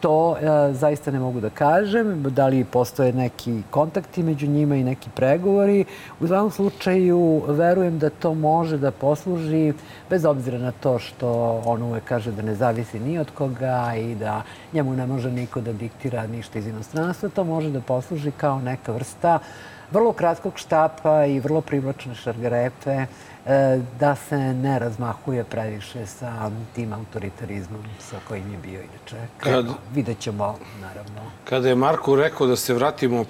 [0.00, 2.22] To e, zaista ne mogu da kažem.
[2.22, 5.84] Da li postoje neki kontakti među njima i neki pregovori.
[6.20, 9.72] U svakom slučaju verujem da to može da posluži
[10.10, 14.14] bez obzira na to što on uvek kaže da ne zavisi ni od koga i
[14.14, 14.42] da
[14.72, 17.28] njemu ne može niko da diktira ništa iz inostranstva.
[17.28, 19.38] To može da posluži kao neka vrsta
[19.90, 23.06] vrlo kratkog štapa i vrlo privlačne šargarepe
[24.00, 29.26] da se ne razmahuje previše sa tim autoritarizmom sa kojim je bio inače.
[29.38, 31.20] Kad, vidjet ćemo, naravno.
[31.44, 33.24] Kada je Marko rekao da se vratimo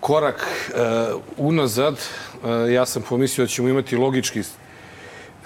[0.00, 4.42] korak uh, unazad, uh, ja sam pomislio da ćemo imati logički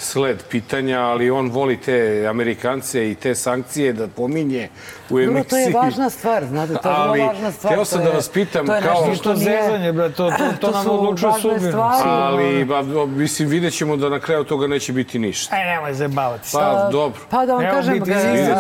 [0.01, 4.69] sled pitanja, ali on voli te Amerikance i te sankcije da pominje
[5.11, 5.35] u emisiji.
[5.35, 7.75] Dobro, to je važna stvar, znate, to je ali, važna stvar.
[7.75, 9.07] Teo sam da vas pitam to je kao...
[9.07, 11.83] To što zezanje, bre, to, to, to, to nam odlučuje sudbinu.
[12.05, 15.57] Ali, ba, mislim, vidjet ćemo da na kraju toga neće biti ništa.
[15.57, 16.57] Aj, nemoj zabavati se.
[16.57, 17.21] Pa, dobro.
[17.31, 17.95] Pa da vam Evo kažem...
[17.95, 18.11] Biti,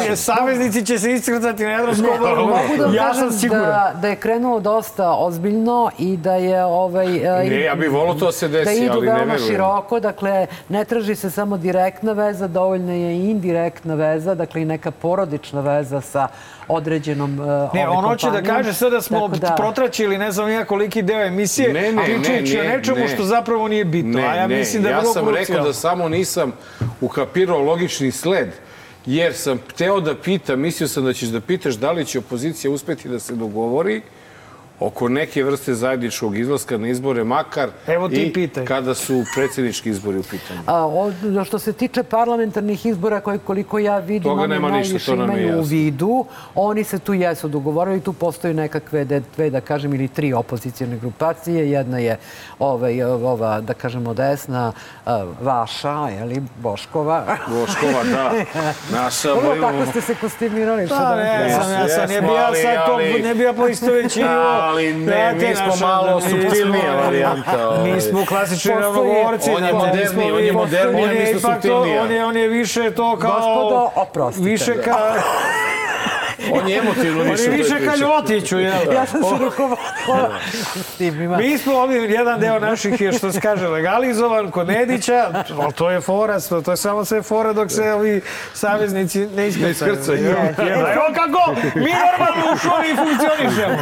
[0.08, 2.46] da, saveznici će se iskrcati na Jadranskom moru.
[2.46, 6.64] Mogu da vam ja kažem da, da je krenulo dosta ozbiljno i da je...
[6.64, 9.06] Ovaj, ne, ja bih volio to da se desi, ali ne verujem.
[9.06, 13.94] Da idu veoma široko, dakle, ne traži se samo direktna veza, dovoljna je i indirektna
[13.94, 16.28] veza, dakle i neka porodična veza sa
[16.68, 19.54] određenom uh, Ne, on hoće da kaže sve da smo da...
[19.58, 23.08] protraćili ne znam ja koliki deo emisije, ne, ne, pričajući ne, o nečemu ne.
[23.08, 24.20] što zapravo nije bitno.
[24.20, 24.56] Ne, a ja ne.
[24.56, 25.48] mislim da je ja vrlo sam krucijalno.
[25.48, 26.52] rekao da samo nisam
[27.00, 28.48] ukapirao logični sled
[29.06, 32.70] jer sam hteo da pitam, mislio sam da ćeš da pitaš da li će opozicija
[32.70, 34.02] uspeti da se dogovori
[34.80, 38.64] oko neke vrste zajedničkog izlaska na izbore, makar Evo ti i pitaj.
[38.64, 40.60] kada su predsjednički izbori u pitanju.
[40.66, 41.14] A, od,
[41.46, 45.16] što se tiče parlamentarnih izbora, koji koliko ja vidim, Toga oni nema ništa, najviše to
[45.16, 46.24] nam je imaju u vidu.
[46.54, 51.70] Oni se tu jesu dogovorili, tu postoji nekakve dve, da kažem, ili tri opozicijne grupacije.
[51.70, 52.16] Jedna je
[52.58, 54.72] ovaj, ova, da kažemo, desna,
[55.40, 57.24] vaša, jeli, Boškova.
[57.48, 58.32] Boškova, da.
[58.92, 60.88] Naša, Ovo tako ste se kostimirali.
[60.88, 61.62] Pa da ne, kažem.
[61.62, 64.69] sam, ja sam, ne bi ja sad to, ne bi ja poistovećivao.
[64.70, 67.92] Ali ne, Znate, mi smo malo nismo- suptilnija varijanta, ovaj.
[67.92, 69.50] Mi smo klasični ravnogovorci.
[69.50, 72.02] On je moderniji, on je moderniji, mi smo suptilnija.
[72.02, 73.32] On je, on je više to kao...
[73.32, 74.48] Gospodo, oprostite.
[74.48, 74.96] Više ka...
[76.52, 77.96] On je emotivno On je više više ka.
[77.96, 78.72] Ljotiću, jel?
[78.92, 80.30] Ja sam se rukovodila.
[81.38, 85.90] Mi smo ovdje, jedan deo naših je što se kaže legalizovan kod Nedića, ali to
[85.90, 88.20] je fora, to je samo sve fora dok se ovi
[88.54, 89.70] saveznici ne iskrcaju.
[89.92, 90.24] iskrcaju.
[90.24, 90.36] Jel,
[90.68, 93.78] Evo kako mi normalno u šovi funkcionišemo.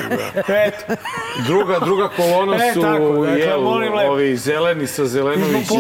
[0.49, 0.95] Eto.
[1.39, 4.13] Druga, druga kolona E, su tako, dakle, jel, molim lepo.
[4.13, 5.77] ovi zeleni sa Zelenovićem.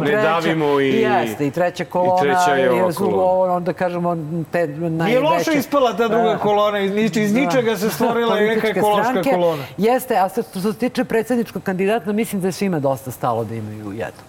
[0.00, 2.18] Ne davimo i- Jeste, i treća kolona.
[2.18, 3.52] i treća je ova kolona.
[3.52, 4.16] onda kažemo,
[4.52, 5.04] te najveće...
[5.04, 6.38] Nije loše ispala ta druga Da.
[6.38, 9.30] kolona, iz, nič- iz ničega se stvorila i neka ekološka stranke.
[9.30, 9.62] kolona.
[9.78, 13.92] Jeste, a što se tiče predsjedničkog kandidata, mislim da je svima dosta stalo da imaju
[13.92, 14.26] jednog.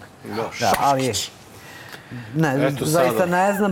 [0.59, 1.11] Da, ali...
[2.35, 3.31] Ne, Eto zaista sada.
[3.31, 3.71] ne znam.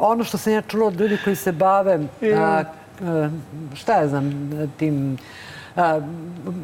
[0.00, 1.98] Ono što sam ja čula od ljudi koji se bave,
[2.36, 2.62] a,
[3.02, 3.28] a,
[3.74, 5.18] šta ja znam, tim
[5.76, 6.00] a,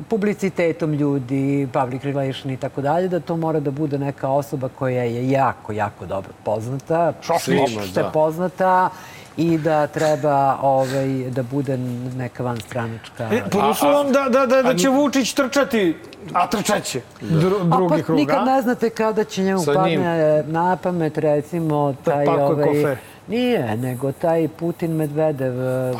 [0.08, 5.02] publicitetom ljudi, public relation i tako dalje, da to mora da bude neka osoba koja
[5.02, 8.10] je jako, jako dobro poznata, opšte da.
[8.10, 8.90] poznata
[9.36, 11.76] i da treba ovaj, da bude
[12.16, 13.28] neka vanstranačka...
[13.32, 15.96] E, pod uslovom da, da, da, da će Vučić trčati,
[16.32, 20.76] a trčaće dru, A drugi pa krug, nikad ne znate kada će njemu padne na
[20.76, 22.96] pamet, recimo, taj ovaj...
[23.28, 25.52] Nije, nego taj Putin Medvedev,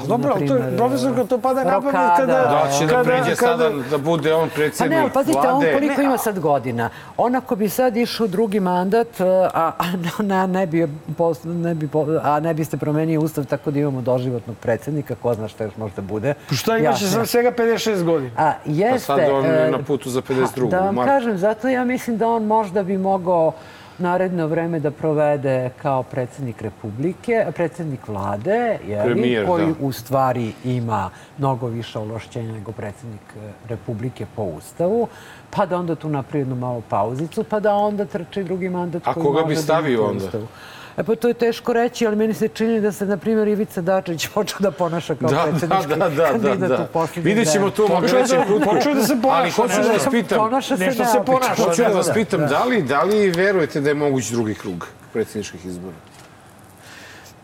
[0.06, 2.26] Dobro, ali to, je- profesorka, to pada na pamet kada...
[2.26, 5.38] Da će da kada- priđe kada- sada da bude on Pa predsjednik ne, ali pazite,
[5.38, 5.72] on vlade.
[5.72, 6.88] koliko ima sad godina.
[7.16, 9.84] On ako bi sad išao drugi mandat, a, a
[10.18, 10.88] ne, ne, bi,
[11.44, 11.88] ne bi,
[12.22, 16.02] a ne biste promenio ustav tako da imamo doživotnog predsjednika, ko zna šta još možda
[16.02, 16.34] bude.
[16.52, 18.30] Šta imaće Ja- sam svega 56 godina?
[18.32, 18.98] A, Pa jeste...
[18.98, 20.68] sad on je na putu za 52.
[20.68, 23.52] Da vam kažem, zato ja mislim da on možda bi mogao
[23.98, 29.72] naredno vreme da provede kao predsednik Republike, predsednik vlade, jeli, Premijer, koji da.
[29.80, 35.08] u stvari ima mnogo više ovlašćenja nego predsednik e, Republike po Ustavu,
[35.50, 39.14] pa da onda tu napravi jednu malu pauzicu, pa da onda trči drugi mandat A
[39.14, 40.24] koji koga bi može da stavio ima po onda?
[40.24, 40.46] Ustavu.
[40.96, 43.80] E pa to je teško reći, ali meni se čini da se, na primjer, Ivica
[43.80, 46.78] Dačić počeo da ponaša kao Da, da, predsjednički da, da, da, kandidat da.
[46.80, 47.76] u posljednje Vidjet ćemo vreme.
[47.76, 50.86] tu u Počeo da- počeo da se ponaša, Ali hoću da vas pitam, Ponaša se
[50.86, 51.54] Nešto se ponaša.
[51.56, 52.14] hoću da vas Da, da.
[52.14, 55.96] pitam, da li, da li verujete da je moguć drugi krug predsjedničkih izbora?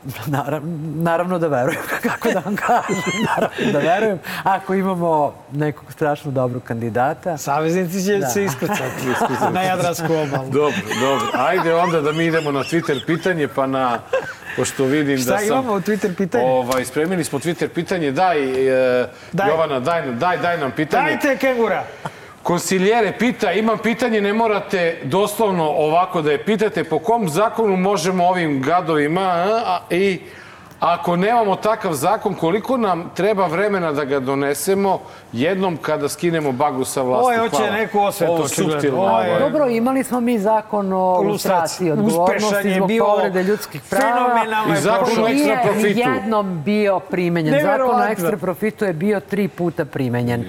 [0.27, 4.19] Naravno, naravno da verujem, kako da vam kažem, naravno da verujem.
[4.43, 9.07] Ako imamo nekog strašno dobrog kandidata, Saveznici će se iskrcati
[9.55, 10.51] na Jadransku obalu.
[10.51, 11.27] Dobro, dobro.
[11.35, 13.99] Ajde onda da mi idemo na Twitter pitanje, pa na...
[14.57, 15.47] Pošto vidim Šta da sam...
[15.47, 16.45] imamo u Twitter pitanje?
[16.45, 18.13] Ovaj, spremili smo Twitter pitanje.
[18.13, 18.39] Daj,
[19.03, 19.49] e, Daj.
[19.49, 21.11] Jovana, daj, daj, daj nam pitanje.
[21.11, 21.85] Dajte kengura!
[22.43, 28.25] Konsiljere pita, imam pitanje, ne morate doslovno ovako da je pitate, po kom zakonu možemo
[28.25, 30.21] ovim gadovima a, a, i
[30.81, 34.99] ako nemamo takav zakon, koliko nam treba vremena da ga donesemo
[35.33, 37.23] jednom kada skinemo bagu sa vlasti?
[37.23, 38.33] Ovo je hoće neku osvetu,
[38.93, 44.45] Ovo je- Dobro, imali smo mi zakon o lustraciji, odgovornosti zbog bio, povrede ljudskih prava.
[44.71, 45.99] I zakon o ekstra Nije profitu.
[46.01, 47.63] jednom bio primenjen.
[47.63, 50.45] Zakon o ekstra profitu je bio tri puta primenjen.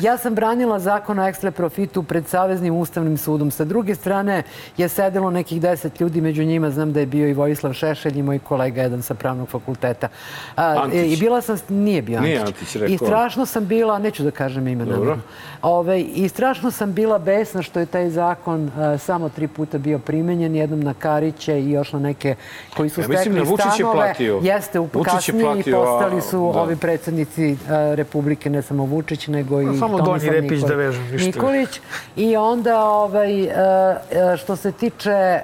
[0.00, 3.50] Ja sam branila zakon o ekstra profitu pred Saveznim ustavnim sudom.
[3.50, 4.42] Sa druge strane
[4.76, 8.22] je sedelo nekih deset ljudi, među njima znam da je bio i Vojislav Šešelj i
[8.22, 10.08] moj kolega jedan sa pravnog fakulteta.
[10.56, 11.12] A, Antić.
[11.12, 12.54] I bila sam, nije bio Nije Antić.
[12.54, 12.94] Antić, rekao.
[12.94, 14.98] I strašno sam bila, neću da kažem ime Dobro.
[15.00, 15.22] namerno.
[15.62, 19.98] Ove, I strašno sam bila besna što je taj zakon a, samo tri puta bio
[19.98, 22.34] primenjen, jednom na Kariće i još na neke
[22.76, 23.94] koji su Ja mislim stekli da Vučić je stanove.
[23.94, 24.40] platio.
[24.42, 26.60] Jeste, u kasnije i a, postali su da.
[26.60, 30.68] ovi predsednici a, Republike, ne samo Vučić, nego i samo Tomislav Donji Repić Nikolić.
[30.68, 31.80] da vežu, ništa Nikolić.
[32.16, 33.96] I onda, ovaj, a,
[34.32, 35.40] a, što se tiče a,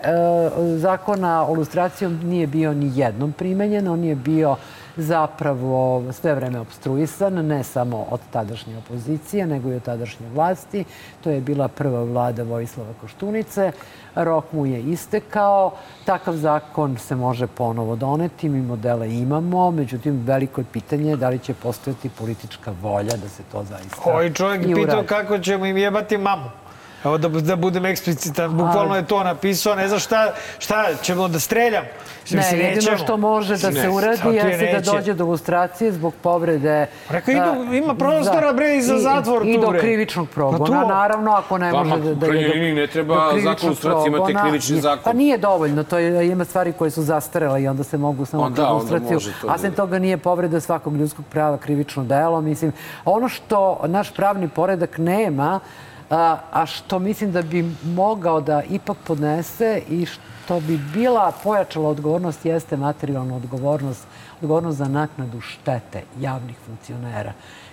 [0.76, 4.56] zakona o lustraciji, on nije bio ni jednom primenjen, on je bio
[4.96, 10.84] zapravo sve vreme obstruisan, ne samo od tadašnje opozicije, nego i od tadašnje vlasti.
[11.24, 13.72] To je bila prva vlada Vojislava Koštunice.
[14.14, 15.72] Rok mu je istekao.
[16.04, 18.48] Takav zakon se može ponovo doneti.
[18.48, 19.70] Mi modele imamo.
[19.70, 24.34] Međutim, veliko je pitanje da li će postojati politička volja da se to zaista Koji
[24.34, 26.59] čovjek i pitao kako ćemo im jebati mamu.
[27.04, 30.26] Evo da, da budem eksplicitan, bukvalno je to napisao, ne znam šta,
[30.58, 31.84] šta ćemo da streljam.
[32.30, 32.98] Ne, Mislim, jedino nećemo.
[32.98, 34.90] što može da Ne, se uradi jeste da neće.
[34.92, 36.86] dođe do lustracije zbog povrede...
[37.10, 39.80] Rekao, idu- a, ima prostora, bre, i za zatvor I tu, do bre.
[39.80, 40.88] krivičnog Pa progona, to.
[40.88, 42.14] naravno, ako ne Vama može da...
[42.16, 45.02] da do- liniji ne treba do zakon lustraciji, imate krivični zakon.
[45.04, 48.42] Pa nije dovoljno, to je, ima stvari koje su zastarele i onda se mogu samo
[48.42, 49.18] Onda, lustraciju.
[49.42, 52.40] A da- sem toga nije povreda svakog ljudskog prava krivično delo.
[52.40, 52.72] Mislim,
[53.04, 55.60] ono što naš pravni poredak nema,
[56.10, 62.44] a, što mislim da bi mogao da ipak podnese i što bi bila pojačala odgovornost
[62.44, 64.06] jeste materijalna odgovornost,
[64.42, 67.32] odgovornost za naknadu štete javnih funkcionera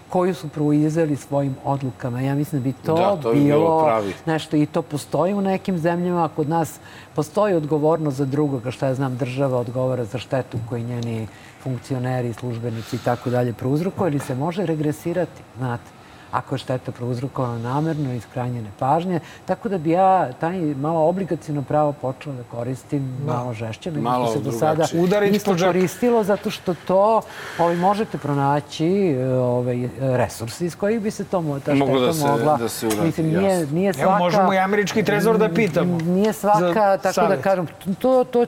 [0.09, 2.22] koju su proizveli svojim odlukama.
[2.22, 4.14] Ja mislim da bi to, Da, to bi bilo pravi.
[4.26, 6.23] nešto i to postoji u nekim zemljama.
[6.26, 6.80] a Kod nas
[7.15, 11.27] postoji odgovornost za drugoga, šta ja znam, država odgovara za štetu koji njeni
[11.64, 15.96] funkcioneri, službenici i tako dalje prouzrokuju ili se može regresirati, znate
[16.38, 19.19] ako je šteta prouzrokovana namerno iz krajnje nepažnje.
[19.45, 24.27] Tako da bi ja taj malo obligacijno pravo počela da koristim malo žešće nego Malo
[24.34, 24.85] se do sada
[25.31, 27.22] isto koristilo zato što to
[27.59, 32.27] ovaj, možete pronaći e, ovaj, resursi iz kojih bi se to ta šteta da se-
[32.27, 32.57] mogla.
[32.57, 34.19] da se uradi, Mislim, nije, nije Evo, svaka...
[34.19, 35.97] možemo i američki trezor da pitamo.
[35.97, 37.38] Nije svaka, tako savjet.
[37.38, 37.68] da kažem,
[37.99, 38.45] to, to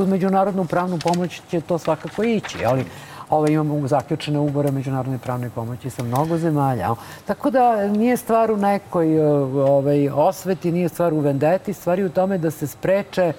[0.00, 2.84] uz međunarodnu pravnu pomoć će to svakako ići, ali
[3.30, 6.94] Ovaj, imamo zaključene ugovore međunarodne pravne pomoći sa mnogo zemalja.
[7.26, 9.26] Tako da nije stvar u nekoj e,
[9.70, 13.32] ovaj, osveti, nije stvar u vendeti, stvar je u tome da se spreče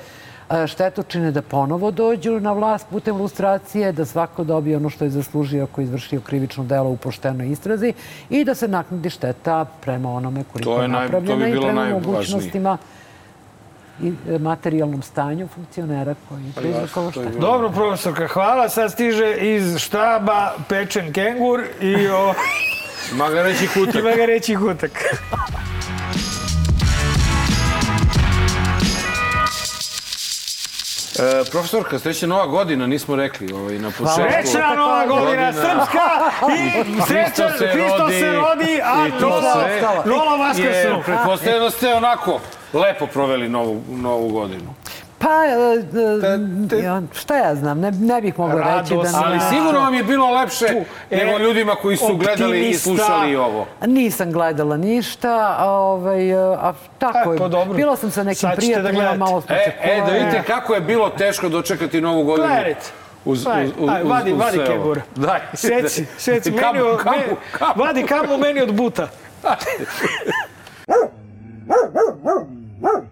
[0.49, 5.09] e, štetočine da ponovo dođu na vlast putem lustracije, da svako dobije ono što je
[5.09, 7.93] zaslužio ako je izvršio krivično delo u poštenoj istrazi
[8.30, 11.51] i da se naknadi šteta prema onome koliko je je naj- to bi napravljena i
[11.51, 12.77] bilo prema mogućnostima
[14.03, 18.69] i e, materijalnom stanju funkcionera koji je proizrokovao Pa bilo- Dobro, profesorka, hvala.
[18.69, 22.33] Sad stiže iz štaba pečen kengur i o,
[23.13, 23.95] Magareći kutak.
[23.95, 24.91] ima ga reći hutak.
[31.13, 34.21] E, profesorka, sreća nova godina, nismo rekli ovaj, na početku.
[34.31, 35.53] Srećna nova godina, Godina.
[35.53, 35.99] srpska
[36.49, 39.13] i srećan, Hristo se rodi a Jer
[40.39, 41.03] Vaskrsnu.
[41.05, 42.39] pretpostavljam da ste onako
[42.73, 44.73] lepo proveli novu, novu godinu.
[45.19, 45.49] Pa Pa, e,
[46.73, 49.02] e, ja, šta ja znam, ne, ne bih mogla reći da...
[49.02, 50.65] Mi Ali sigurno vam je bilo lepše
[51.11, 53.65] nego ljudima koji su gledali i slušali ovo.
[53.81, 57.38] Nisam gledala ništa, a, ovaj, a tako E, je.
[57.38, 57.73] pa dobro.
[57.73, 60.81] Bila sam sa nekim da prijateljima, malo smo E, se e, da vidite kako je
[60.81, 62.48] bilo teško dočekati novu godinu.
[62.48, 62.85] Gledajte.
[63.26, 65.02] Uz, uz, Aj, uz, aj, vadi, uz vadi kebura.
[65.15, 65.39] Daj.
[65.53, 67.73] Seci, seci, meni Kamu, od, kamu, me- kamu.
[67.77, 69.07] vadi kamu meni od buta.
[72.81, 73.07] Woo!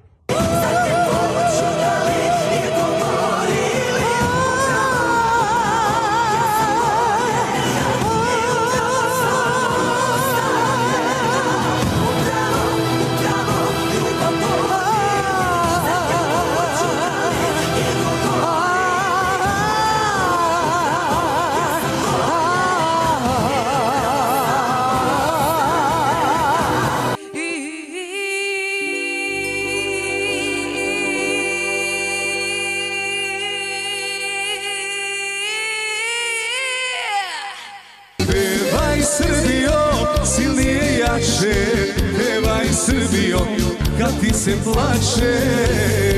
[44.39, 46.08] Se plače.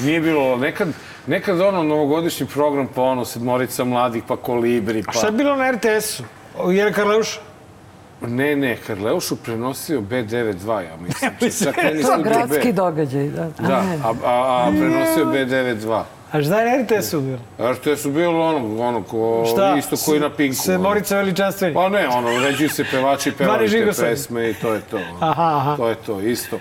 [0.00, 0.88] Nije bilo, nekad,
[1.26, 5.12] nekad ono novogodišnji program pa ono sedmorica mladih pa kolibri pa...
[5.12, 6.22] Šta je bilo na RTS-u?
[6.72, 7.40] Jel Karleuša?
[8.20, 11.30] Ne, ne, Karleušu prenosio B92, ja mislim.
[11.40, 12.22] mislim, Čak ne To je B.
[12.22, 13.48] gradski događaj, da.
[13.58, 16.02] Da, a, a, a prenosio B92.
[16.32, 17.38] A šta je na RTS-u bilo?
[17.72, 19.74] RTS su bilo ono, ono ko, Šta?
[19.78, 20.56] isto koji na Pinku.
[20.56, 21.74] Se Morica veličanstveni.
[21.74, 24.98] Pa ne, ono, uređuju se pevači, Mani pevali te pesme i to je to.
[25.20, 25.76] Aha, aha.
[25.76, 26.58] To je to, isto.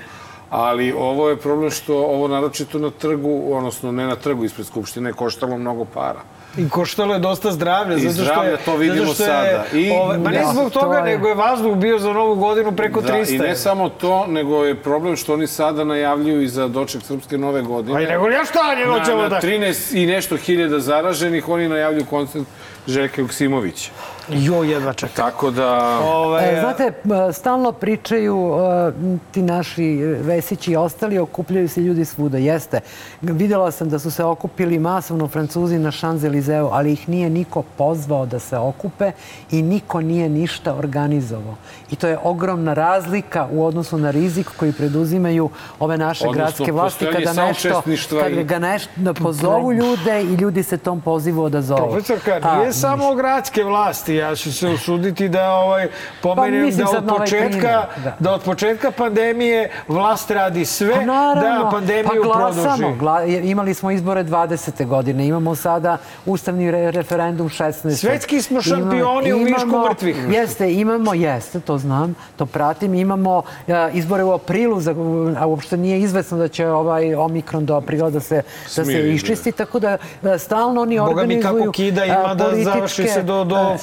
[0.50, 5.10] Ali ovo je problem što ovo naročito na trgu, odnosno ne na trgu ispred Skupštine,
[5.10, 6.20] je koštalo mnogo para.
[6.58, 7.96] I koštalo je dosta zdravlja.
[7.96, 9.64] I zato što zdravlja, je, to vidimo je, sada.
[9.74, 12.36] I- ovaj, ma ne Da, zbog to toga, je- nego je vazduh bio za novu
[12.36, 13.36] godinu preko Da, 300.
[13.36, 17.38] I ne samo to, nego je problem što oni sada najavljuju i za doček Srpske
[17.38, 17.94] nove godine.
[17.94, 19.42] Pa i nego ja šta njega na, ćemo na da...
[19.42, 22.46] 13 i nešto hiljada zaraženih, oni najavljuju koncert
[22.88, 23.92] Željka Joksimovića.
[24.30, 25.16] Jo, jedva čekam.
[25.16, 26.00] Tako da...
[26.04, 26.92] Ovaj, E, znate,
[27.34, 28.92] stalno pričaju e,
[29.32, 32.38] ti naši Vesići i ostali, okupljaju se ljudi svuda.
[32.38, 32.80] Jeste.
[33.22, 38.26] Videla sam da su se okupili masovno Francuzi na Šanzelizeu, ali ih nije niko pozvao
[38.26, 39.12] da se okupe
[39.52, 41.56] i niko nije ništa organizovao.
[41.92, 45.50] I to je ogromna razlika u odnosu na rizik koji preduzimaju
[45.80, 47.82] ove naše Odnosno, gradske vlasti kada nešto,
[48.24, 51.92] kada ga nešto pozovu ljude i ljudi se tom pozivu odazovu.
[51.92, 55.88] Profesorka, nije samo gradske vlasti, ja ću se usuditi da ovaj
[56.22, 58.16] pomenem Pa da od ovaj početka da.
[58.20, 58.34] da.
[58.34, 62.78] od početka pandemije vlast radi sve Pa naravno, da pandemiju pa glasamo.
[62.78, 63.00] produži.
[63.00, 64.86] Gla, imali smo izbore 20.
[64.86, 67.96] godine, imamo sada ustavni re, referendum 16.
[67.96, 70.18] Svetski smo šampioni u višku mrtvih.
[70.30, 72.94] Jeste, imamo, jeste, to znam, to pratim.
[72.94, 74.96] Imamo a, izbore u aprilu, za,
[75.40, 78.42] a uopšte nije izvesno da će ovaj omikron do aprila da se,
[78.76, 82.36] da se iščisti, tako da a, stalno oni Boga mi organizuju kako kida a, ima
[82.36, 83.78] da završi se do, do a,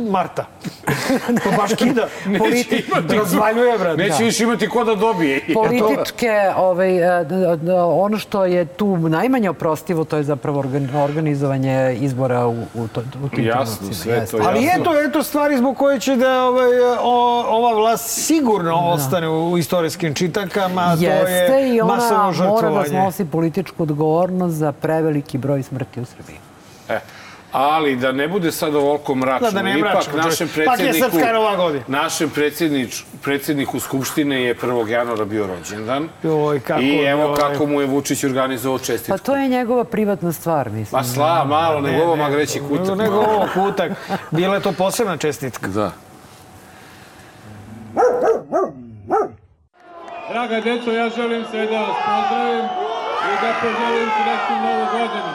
[0.00, 0.44] marta.
[1.44, 2.06] to baš kida.
[2.38, 2.84] Politi-.
[3.10, 4.02] Razvaljuje, brate.
[4.02, 5.40] Neće više imati ko da dobije.
[5.54, 7.24] političke, ovaj, e,
[7.86, 13.02] ono što je tu najmanje oprostivo, to je zapravo organ- organizovanje izbora u, u, to,
[13.24, 14.82] u tim Jasno, sve to Ali jasno.
[14.82, 16.68] eto, eto stvari zbog koje će da ovaj,
[17.02, 17.14] o,
[17.48, 22.54] ova vlast sigurno ostane u istorijskim čitakama, to Jeste je i ona masovno mora da
[22.54, 22.88] žrtvovanje.
[22.88, 26.36] snosi političku odgovornost za preveliki broj smrti u Srbiji.
[26.88, 26.98] E,
[27.56, 30.48] ali da ne bude sad ovoliko mračno, Da, da ne ipak mračno, našem.
[30.56, 34.88] Ipak je predsjedniku, našem predsjednič, predsjedniku Skupštine je 1.
[34.88, 36.08] januara bio rođendan.
[36.22, 37.36] Joj, kako I evo ovaj.
[37.36, 39.18] kako mu je Vučić organizovao čestitku.
[39.18, 40.98] Pa to je njegova privatna stvar, mislim.
[40.98, 42.80] Ma sla, malo, nego ovo magreći kutak.
[42.80, 43.92] Nego, nego ovo kutak.
[44.30, 45.68] Bila je to posebna čestitka.
[45.68, 45.92] Da.
[50.32, 52.64] Draga deco, ja želim sve da vas pozdravim
[53.30, 55.32] i da poželim srećnu novu godinu.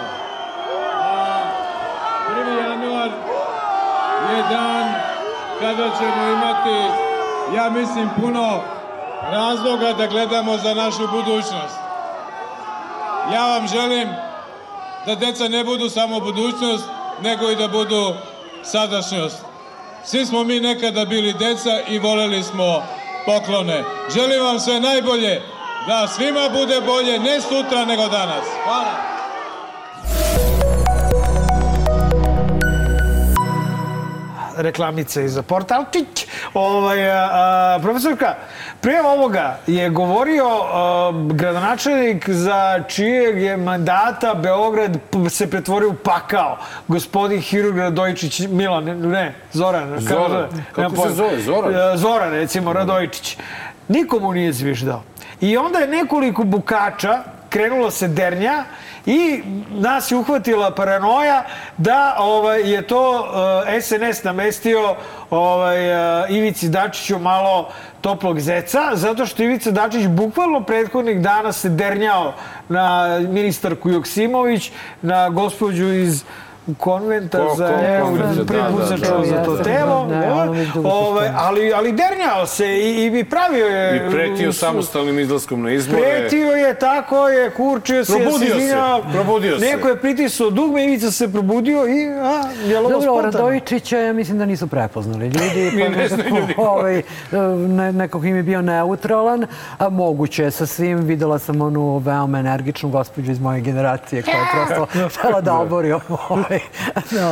[0.93, 1.43] A
[2.30, 2.69] 1.
[2.69, 3.10] januar
[4.38, 4.94] je dan
[5.60, 6.94] kada ćemo imati,
[7.56, 8.60] ja mislim, puno
[9.32, 11.80] razloga da gledamo za našu budućnost.
[13.34, 14.10] Ja vam želim
[15.06, 16.86] da deca ne budu samo budućnost,
[17.22, 18.14] nego i da budu
[18.64, 19.38] sadašnjost.
[20.03, 22.84] Svi smo mi nekada bili deca i voleli smo
[23.26, 23.84] poklone.
[24.16, 25.41] Želim vam sve najbolje
[25.88, 28.45] da svima bude bolje, ne sutra nego danas.
[28.64, 29.20] Hvala.
[34.62, 36.28] Reklamice i za portalčić.
[36.54, 38.36] Ovaj, a, profesorka,
[38.82, 44.98] pre ovoga je govorio a, gradonačelnik za čijeg je mandata Beograd
[45.30, 46.58] se pretvorio u pakao.
[46.88, 49.90] Gospodin Hirurg Radojičić, Milan, ne, Zoran.
[49.90, 50.48] kako Zoran.
[50.76, 51.42] Kako Nemam se zove?
[51.42, 51.76] Zoran?
[51.76, 53.38] E, Zoran, recimo, Radojičić.
[53.88, 55.04] Nikomu nije zviždao.
[55.42, 58.64] I onda je nekoliko bukača krenulo se dernja
[59.06, 61.45] i nas je uhvatila paranoja
[61.78, 64.95] da ovaj, je to uh, SNS namestio
[65.30, 65.91] ovaj,
[66.23, 67.69] uh, Ivici Dačiću malo
[68.02, 72.34] toplog zeca, zato što Ivica Dačić bukvalno prethodnih dana se dernjao
[72.69, 74.72] na ministarku Joksimović,
[75.02, 76.23] na gospođu iz
[76.76, 79.43] konventa Ko- za ko- evo, konventa, prvi da, put da, sam da, čuo da, za
[79.43, 79.64] to da.
[79.64, 80.07] telo,
[80.73, 83.95] dugo ovaj, ali, ali dernjao se i, i pravio je...
[83.98, 86.02] I pretio su- samostalnim izlaskom na izbore.
[86.02, 89.02] Pretio je, tako je, kurčio se, Probudio se, izvinjao.
[89.14, 89.65] probudio se.
[89.65, 93.31] Neko je pritisao dugme, Ivica se probudio i, a, djelovo Dobro, spontano.
[93.34, 96.53] Radojičića ja mislim da nisu prepoznali ljudi, pa ne znaju ljudi.
[96.57, 97.02] ovaj,
[97.68, 99.45] ne, nekog im je bio neutralan,
[99.77, 104.35] a moguće je sa svim, videla sam onu veoma energičnu gospođu iz moje generacije koja
[104.35, 104.88] je prosto
[105.19, 106.60] htjela da obori ovaj,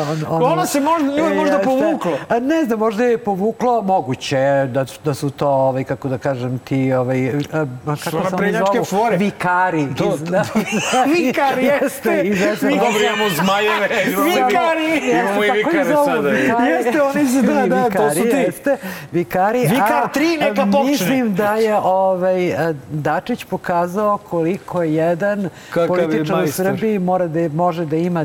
[0.02, 1.66] on, on, Ona se možda- nju je možda Jeste.
[1.66, 2.12] povuklo.
[2.30, 6.18] A ne znam, možda je povuklo, moguće je da, da su to, ovaj, kako da
[6.18, 8.86] kažem, ti, ovaj, a, kako se oni zovu?
[8.86, 9.18] fore.
[9.18, 9.88] Vikari.
[9.96, 10.44] To- iz- da,
[11.16, 12.22] Vikari, jeste.
[12.24, 12.62] iz SNS.
[12.62, 13.88] Dobro, imamo zmajeve.
[14.28, 15.10] Vikari.
[15.12, 16.30] Imamo i Jeste, vikare sada.
[16.30, 16.72] vikari.
[16.72, 18.38] Jeste, oni su, da, da, to vikari, su ti.
[18.38, 18.78] Jeste,
[19.12, 19.60] vikari.
[19.62, 20.84] Vikar a, tri neka a, počne.
[20.86, 26.48] Mislim da je ovaj, a, Dačić pokazao koliko jedan Kakav je političar u.
[26.50, 28.24] Srbiji mora da, može da ima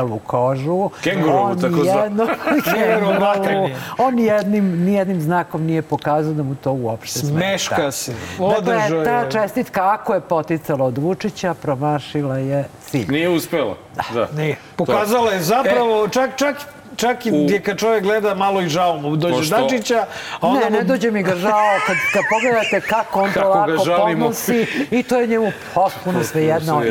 [0.00, 0.90] debelu kožu.
[1.02, 2.26] Kengurovu, On tako jedno,
[2.66, 3.68] kengurovu.
[3.98, 7.38] On nijednim, nijednim znakom nije pokazao da mu to uopšte smeta.
[7.38, 8.12] Smeška se.
[8.30, 9.30] Dakle, Održao ta je.
[9.30, 13.06] čestitka, ako je poticala od Vučića, promašila je cilj.
[13.08, 13.74] Nije uspela.
[14.14, 14.28] Da.
[14.34, 14.56] Nije.
[14.76, 16.08] Pokazala je zapravo, E.
[16.08, 16.56] čak, čak,
[16.98, 20.60] čak i gdje kad čovjek gleda malo i žao mu dođe Pošto- Dačića, a onda
[20.60, 21.52] Ne, ne mu- dođe mi ga žao
[21.86, 26.24] kad, kad pogledate kako on to Kako ga lako podnosi i to je njemu potpuno
[26.24, 26.74] svejedno.
[26.74, 26.84] baš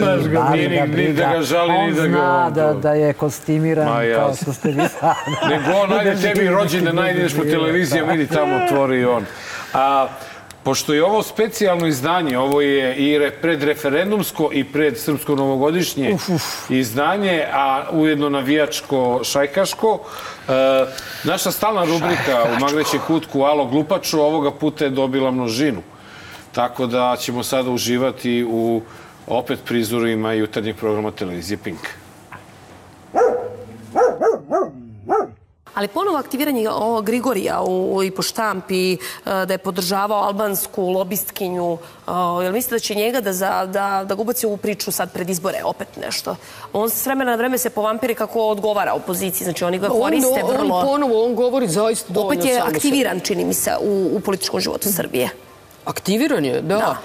[0.53, 2.91] Nije ga ni- ni da ga žali, ni da ga zna on da, to- da
[2.91, 5.15] je kostimiran Ma, kao što ste vi sada.
[5.49, 7.51] Nego on, ajde Da tebi živi rođendan, neki ajde ideš po život.
[7.51, 9.25] televiziji, vidi tamo otvori on.
[9.73, 10.07] A,
[10.67, 16.17] pošto je ovo specijalno izdanje, ovo je i re, predreferendumsko i pred srpsko novogodišnje
[16.69, 20.51] izdanje, a ujedno navijačko šajkaško, e,
[21.23, 25.81] naša stalna rubrika u Magreće kutku Alo Glupaču ovoga puta je dobila množinu.
[26.51, 28.81] Tako da ćemo sada uživati u
[29.27, 31.79] opet prizorima jutarnjeg programa televizije Pink.
[35.77, 41.77] Ali ponovo aktiviranje ovog Grigorija u, i po štampi, e, da je podržavao albansku lobistkinju,
[42.07, 42.11] e,
[42.43, 45.29] jel mislite da će njega da, za, da, da ga ubaci u priču sad pred
[45.29, 46.35] izbore, opet nešto?
[46.73, 50.43] On s vremena na vreme se povampiri kako odgovara opoziciji, znači oni ga On, koriste
[50.43, 50.81] on vrlo...
[50.81, 54.89] ponovo, on govori zaista dovoljno Opet je aktiviran, čini mi se, u, u političkom životu
[54.91, 55.29] Srbije.
[55.85, 56.77] Aktiviran je, da.
[56.77, 56.97] Da.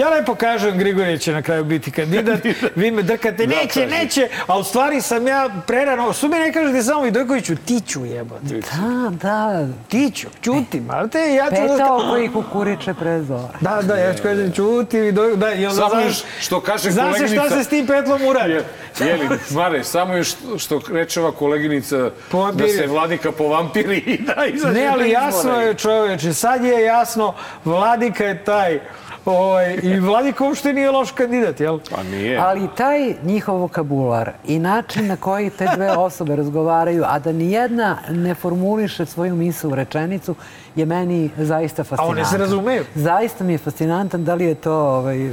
[0.00, 2.40] Ja lepo kažem, Grigorije će na kraju biti kandidat,
[2.76, 6.52] vi me drkate, Da, neće, neće, a u stvari sam ja prerano, su mi ne
[6.52, 9.66] kažete samo Vidojkoviću, ti ću jebote, Da, da.
[9.88, 11.50] ti ću, čutim, ali te, ja ću...
[11.50, 13.58] Petao koji kukuriče pre zora.
[13.60, 17.46] Da, da, ja ću kažem, čuti, Vidojković, da, i onda Samo znaš, što kaže koleginica...
[17.46, 18.52] šta se s tim petlom uradi.
[18.52, 18.64] Je,
[19.00, 22.10] jeli, Mare, samo još što, što reče ova koleginica
[22.52, 27.34] da se vladika povampiri i da izađe Ne, ali jasno je čoveče, sad je jasno,
[27.64, 28.80] Vladika je taj,
[29.24, 31.78] ovaj, i Vladika uopšte nije loš kandidat, jel?
[31.90, 32.38] Pa nije.
[32.38, 37.52] Ali taj njihov vokabular i način na koji te dve osobe razgovaraju, a da ni
[37.52, 40.34] jedna ne formuliše svoju misl u rečenicu,
[40.76, 42.18] je meni zaista fascinantan.
[42.18, 42.84] one se razumeju.
[42.94, 45.30] Zaista mi je fascinantan da li je to ovaj,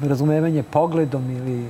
[0.00, 1.66] razumevanje pogledom ili...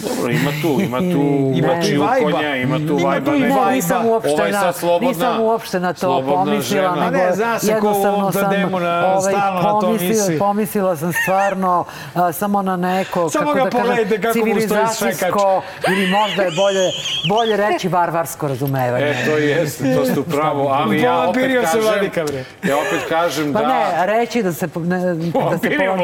[0.00, 2.30] Dobro, ima tu, ima tu Ima znači, tu vajba.
[2.32, 3.26] konja, ima tu Ima vajba.
[3.26, 3.48] tu i ne?
[3.48, 3.70] Ne, vajba.
[3.70, 6.62] nisam uopšte, Ovaj sad slobodna- nisam uopšte na to pomislila,
[6.94, 7.10] žena.
[7.10, 10.38] nego ne, zna se ko ovom sam ovaj, stalno na to misli.
[10.38, 11.84] pomislila, sam stvarno
[12.14, 16.86] a, samo na neko, Samo kako da pogledajte kako civilizacijsko ili možda je bolje,
[17.28, 19.04] bolje reći varvarsko razumevanje.
[19.04, 21.80] E, to jeste, to ste u pravu, ali ja opet kažem...
[21.82, 22.20] Vladika.
[22.62, 23.68] Ja opet kažem Pa da...
[23.68, 25.94] ne, reći da se, ne, da se povampirio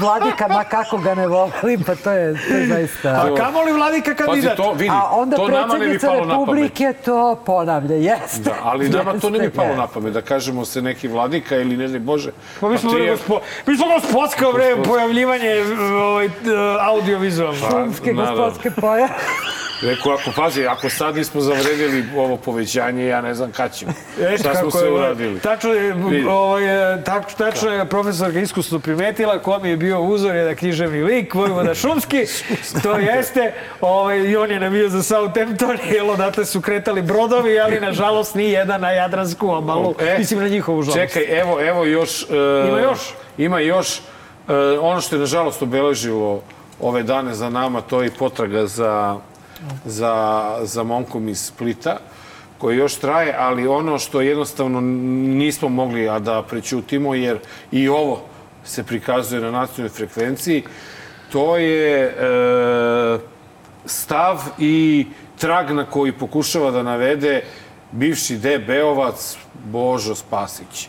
[0.00, 3.11] Vladika, ma kako ga ne volim, pa to je, to je zaista...
[3.12, 4.56] A kamo li Vladika Pazi, kandidat?
[4.56, 6.02] to vidi, A onda to pamet.
[6.02, 8.40] Republike to ponavlja, jeste.
[8.40, 9.80] Da, ali nama to ne bi Jeste, palo jeste.
[9.80, 12.30] na pamet, da kažemo se neki vladika ili ne znam Bože.
[12.60, 15.50] Pa mi smo, ti bre, je- gospo, mi smo gospodsko bre, pojavljivanje
[15.94, 16.28] ovaj,
[16.80, 17.60] audiovizualno.
[17.62, 19.08] Pa, Šumske gospodske poje.
[19.82, 23.92] Rekao, ako pazi, ako sad nismo zavredili ovo povećanje, ja ne znam kad ćemo.
[24.20, 25.40] Eto Šta smo je, uradili?
[25.40, 25.94] Tačno je,
[26.28, 31.02] ovaj, e, tak, tačno je profesorka iskusno primetila ko mi je bio uzor jedan književni
[31.02, 32.24] lik, Vojvoda Šumski,
[32.82, 37.80] to jeste, ovaj, i on je navio za Southampton, jer odatle su kretali brodovi, ali
[37.80, 41.00] nažalost ni jedan na Jadransku obalu, E, mislim na njihovu žalost.
[41.00, 42.22] Čekaj, evo, evo još...
[42.22, 43.14] e, Ima još?
[43.38, 43.98] Ima još.
[43.98, 46.42] E, ono što je nažalost obeležilo
[46.80, 49.16] ove dane za nama, to je i potraga za,
[49.84, 51.98] za, za momkom iz Splita,
[52.58, 57.38] koji još traje, ali ono što jednostavno nismo mogli a da prećutimo, jer
[57.72, 58.20] i ovo
[58.64, 60.64] se prikazuje na nacionalnoj frekvenciji,
[61.32, 63.18] to je e,
[63.84, 65.06] stav i
[65.38, 67.42] trag na koji pokušava da navede
[67.92, 68.58] bivši D.
[68.58, 70.88] Beovac Božo Spasić.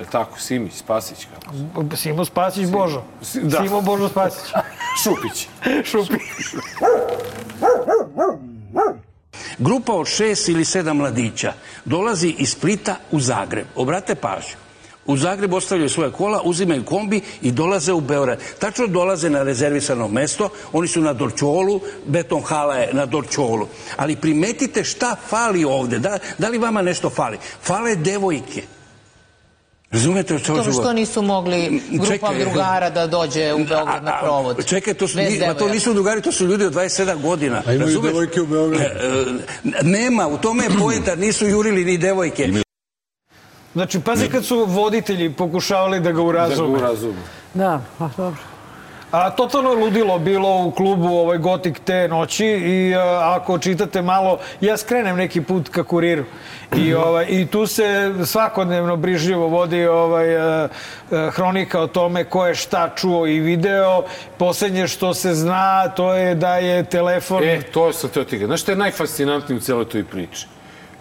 [0.00, 0.40] Je tako?
[0.40, 1.96] Simić, Spasić, kako?
[1.96, 3.02] Simo Spasić Božo.
[3.42, 3.62] Da.
[3.62, 4.52] Simo Božo Spasić.
[5.02, 5.48] Šupić.
[5.84, 6.20] Šupić.
[9.58, 11.52] Grupa od šest ili sedam mladića
[11.84, 13.66] dolazi iz Splita u Zagreb.
[13.76, 14.69] Obrate pažnju.
[15.06, 18.38] U Zagrebu ostavljaju svoje kola, uzimaju kombi i dolaze u Beograd.
[18.58, 23.68] Tačno dolaze na rezervisano mesto, oni su na Dorčolu, beton hala je na Dorčolu.
[23.96, 27.38] Ali primetite šta fali ovde, da, da li vama nešto fali?
[27.62, 28.62] Fale devojke.
[29.90, 32.38] Razumete o čemu Dobro, što nisu mogli grupa Čekaj.
[32.38, 34.66] drugara da dođe u Beograd na provod?
[34.66, 37.62] Čekaj, to, su, ma to nisu drugari, to su ljudi od 27 godina.
[37.66, 38.84] A imaju devojke u Beogradu?
[38.84, 38.86] E,
[39.64, 42.48] e, nema, u tome je poenta, nisu jurili ni devojke.
[43.72, 46.78] Znači, pazi kad su voditelji pokušavali da ga urazume.
[46.78, 47.20] Da ga urazume.
[47.54, 48.40] Da, pa dobro.
[49.10, 54.38] A totalno ludilo bilo u klubu ovaj Gotik te noći i a, ako čitate malo,
[54.60, 56.24] ja skrenem neki put ka kuriru.
[56.76, 60.68] I, ovaj, I tu se svakodnevno brižljivo vodi ovaj, a,
[61.10, 64.04] a, hronika o tome ko je šta čuo i video.
[64.38, 67.44] Poslednje što se zna to je da je telefon...
[67.44, 68.46] E, to sam teo ti.
[68.46, 70.46] Znaš što je najfascinantnije u celoj toj priči?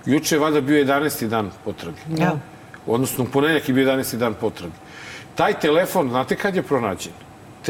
[0.05, 1.27] Juče je valjda bio 11.
[1.27, 1.97] dan potrage.
[2.17, 2.31] Ja.
[2.90, 4.18] Odnosno, u ponedeljak je bio 11.
[4.18, 4.74] dan potrage.
[5.36, 7.14] Taj telefon, znate kad je pronađen?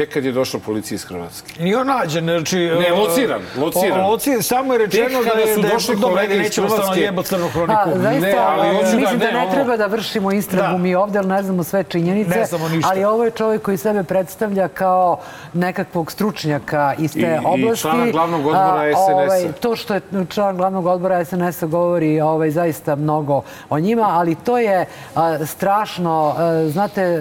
[0.00, 1.52] Tek kad je došla policija iz Hrvatske.
[1.58, 2.56] Nije on nađen, znači...
[2.58, 4.00] Ne, e, lociran, lociran.
[4.00, 5.54] o- Lociran, samo je rečeno da je...
[5.54, 7.00] su da došli dobro, kolege iz nećemo stalno Hrvatske.
[7.02, 7.80] jebati crnu hroniku.
[7.84, 10.78] Pa, zaista, Ne, ali hoću da- mislim da, ne, ne treba da vršimo istragu Da.
[10.78, 12.30] mi ovde, ali ne znamo sve činjenice.
[12.30, 12.90] Ne znamo ništa.
[12.90, 15.18] Ali ovo je čovjek koji sebe predstavlja kao
[15.54, 17.82] nekakvog stručnjaka iz te I- i oblasti.
[17.82, 19.14] člana glavnog odbora A, SNS-a.
[19.14, 23.40] Ovaj, to što je član glavnog odbora SNS-a govori ovaj, zaista mnogo
[23.70, 26.34] o njima, ali to je a, strašno.
[26.38, 27.18] A, znate, e,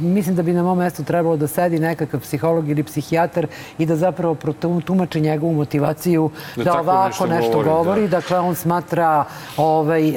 [0.00, 3.46] mislim da bi na mom mestu trebalo da sedi nekakav psiholog ili psihijatar
[3.78, 8.08] i da zapravo protumači njegovu motivaciju Da da, ovako nešto nešto, govori, govori.
[8.08, 8.22] da.
[8.22, 9.24] Dakle, on smatra
[9.56, 10.16] ovaj, uh,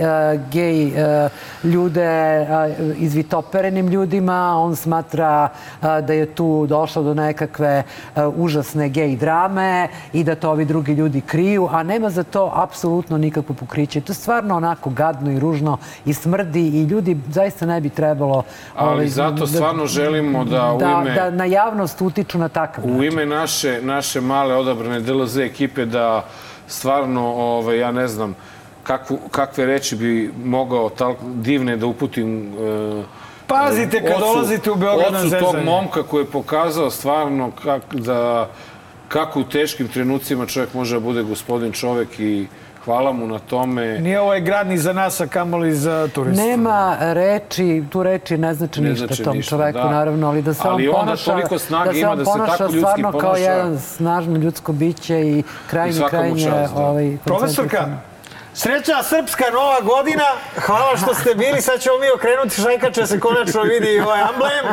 [0.51, 0.93] gej uh,
[1.63, 2.47] ljude uh,
[2.97, 5.49] izvitoperenim ljudima, on smatra
[5.81, 7.83] da je tu došlo do nekakve
[8.15, 12.51] uh, užasne gej drame i da to ovi drugi ljudi kriju, a nema za to
[12.55, 14.01] apsolutno nikakvo pokriće.
[14.01, 18.43] To je stvarno onako gadno i ružno i smrdi i ljudi zaista ne bi trebalo...
[18.75, 21.45] Ali ovaj, zato stvarno želimo da u da, ime- da na
[21.85, 26.25] javnost utiču na takav U ime naše, naše male odabrane DLZ ekipe da
[26.67, 28.35] stvarno, ovaj, ja ne znam,
[28.83, 33.03] kakvu, kakve reči bi mogao tal, divne da uputim e,
[33.47, 35.63] Pazite kad ocu- dolazite u Beograd na ocu tog zezanje.
[35.65, 38.49] momka koji je pokazao stvarno kak, da,
[39.07, 42.47] kako u teškim trenucima čovjek može da bude gospodin čovjek i
[42.85, 43.99] hvala mu na tome.
[43.99, 46.43] Nije ovaj grad ni za nas, a kamoli za turiste.
[46.43, 49.89] Nema reči, tu reči ne znači Ne ništa znači tom ništa, čoveku, da.
[49.89, 52.31] naravno, ali da se Ali on onda ponaša, toliko snage da se ima da se
[52.31, 53.43] ponaša tako ljudski stvarno kao ponaša.
[53.43, 56.69] jedan snažno ljudsko biće i krajnje, krajnje da.
[56.75, 57.87] ovaj, Profesorka.
[58.55, 60.23] Sreća srpska nova godina.
[60.57, 61.61] Hvala što ste bili.
[61.61, 64.65] Sad ćemo mi okrenuti šajkače da se konačno vidi ovaj emblem.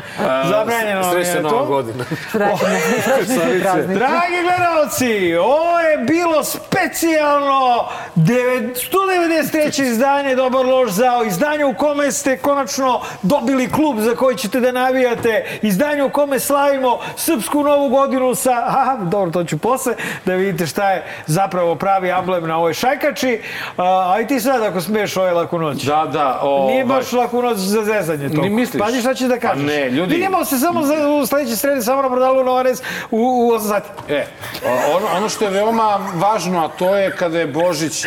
[0.50, 1.56] Zabranjeno vam je Srećna to.
[1.56, 2.04] nova godina.
[3.98, 9.82] Dragi gledalci, ovo je bilo specijalno devet- 193.
[9.82, 11.24] izdanje Dobar lož zao.
[11.24, 15.58] Izdanje u kome ste konačno dobili klub za koji ćete da navijate.
[15.62, 18.52] Izdanje u kome slavimo srpsku novu godinu sa...
[18.78, 19.94] Aha, dobro, to ću posle
[20.24, 23.42] da vidite šta je zapravo pravi emblem na ovoj šajkači.
[23.76, 25.82] A, a i ti sad ako smiješ ovaj laku noć.
[25.82, 26.38] Da, da.
[26.42, 28.40] Ovaj, Nije baš laku noć za zezanje to.
[28.40, 28.80] Ni misliš?
[28.80, 29.56] Pazi šta ćeš da kažeš.
[29.56, 32.80] Pa ne, ljudi- Vidimo se samo za, u sledeće srede, samo na Brodalu Novares
[33.10, 33.88] u, u 8 sati.
[34.08, 34.26] E,
[34.66, 35.82] o- ono, ono što je veoma
[36.14, 38.04] važno, a to je kada je Božić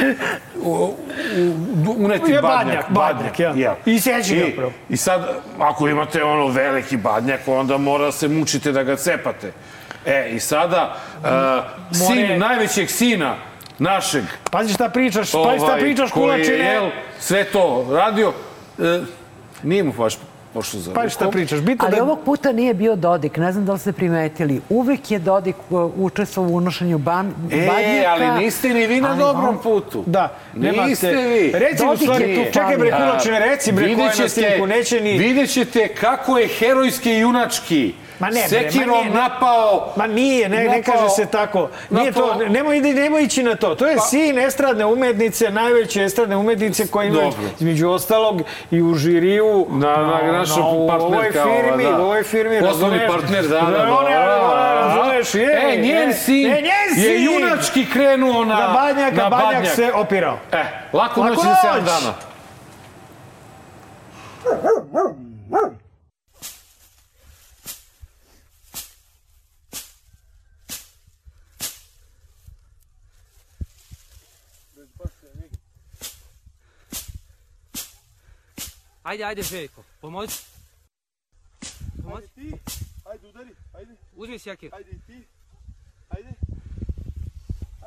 [0.56, 0.94] u, u,
[1.98, 2.86] uneti Je badnjak.
[2.90, 3.76] badnjak, badnjak, ja.
[3.86, 4.72] I sjeći ga I, prvo.
[4.90, 5.28] I sad,
[5.60, 9.52] ako imate ono veliki badnjak, onda mora se mučite da ga cepate.
[10.06, 11.28] E, i sada, uh,
[11.98, 13.36] sin najvećeg sina
[13.80, 16.66] našeg, Pazi šta pričaš, pazi šta pričaš koji je, kulačine.
[16.66, 16.90] jel,
[17.20, 18.34] sve to radio,
[18.80, 19.02] e,
[19.64, 20.18] nije mu baš
[20.54, 21.60] Pošto za Pa šta pričaš?
[21.60, 22.04] Bitno Ali da...
[22.04, 24.62] ovog puta nije bio Dodik, ne znam da li ste primetili.
[24.70, 28.10] Uvek je Dodik uh, učestvovao u unošenju ban, E, badnjaka.
[28.10, 30.04] ali niste ni vi na ali dobrom on- putu.
[30.06, 30.90] Da, nemate.
[30.90, 31.52] Niste vi.
[31.54, 32.92] Reci u Dodik je stvari, tu čekaj bre.
[32.92, 35.18] Kuločine, reci bre ko je na snimku, neće ni...
[35.18, 39.10] Vidjet ćete kako je herojski i junački Ma ne, bre, ma sekirom nije, ne.
[39.12, 39.94] napao...
[39.96, 41.70] Ma nije, ne, ne napao- kaže se tako.
[41.90, 43.76] Nije to, napao- nemoj, ide- nemoj ići na to.
[43.76, 47.22] To je Pa- sin estradne umetnice, najveće estradne umetnice koja ima,
[47.56, 49.68] između ostalog, i u žiriju.
[49.70, 51.90] Na, na, naša u ovoj partnerka ova, firmi, da.
[51.92, 53.94] u ovoj firmi, Poslovni partner, da, da, da.
[53.94, 56.66] Ona, razumeš, je, E, njen je, sin e, njen
[56.96, 57.24] je sin!
[57.26, 59.76] junački krenuo na, Na Badnjaka, na Badnjak Badnjak.
[59.76, 60.38] se opirao.
[60.52, 60.64] E,
[60.94, 61.84] laku noć Laku za 7 noć!
[61.86, 62.14] dana.
[79.06, 80.44] Ajde, ajde, Željko, pomozi.
[82.04, 82.28] Pomozi.
[82.36, 82.54] Ti,
[83.06, 83.96] ajde udari, ajde.
[84.16, 84.76] Uzmi sjekir.
[84.76, 85.35] Ajde i ti, ajde.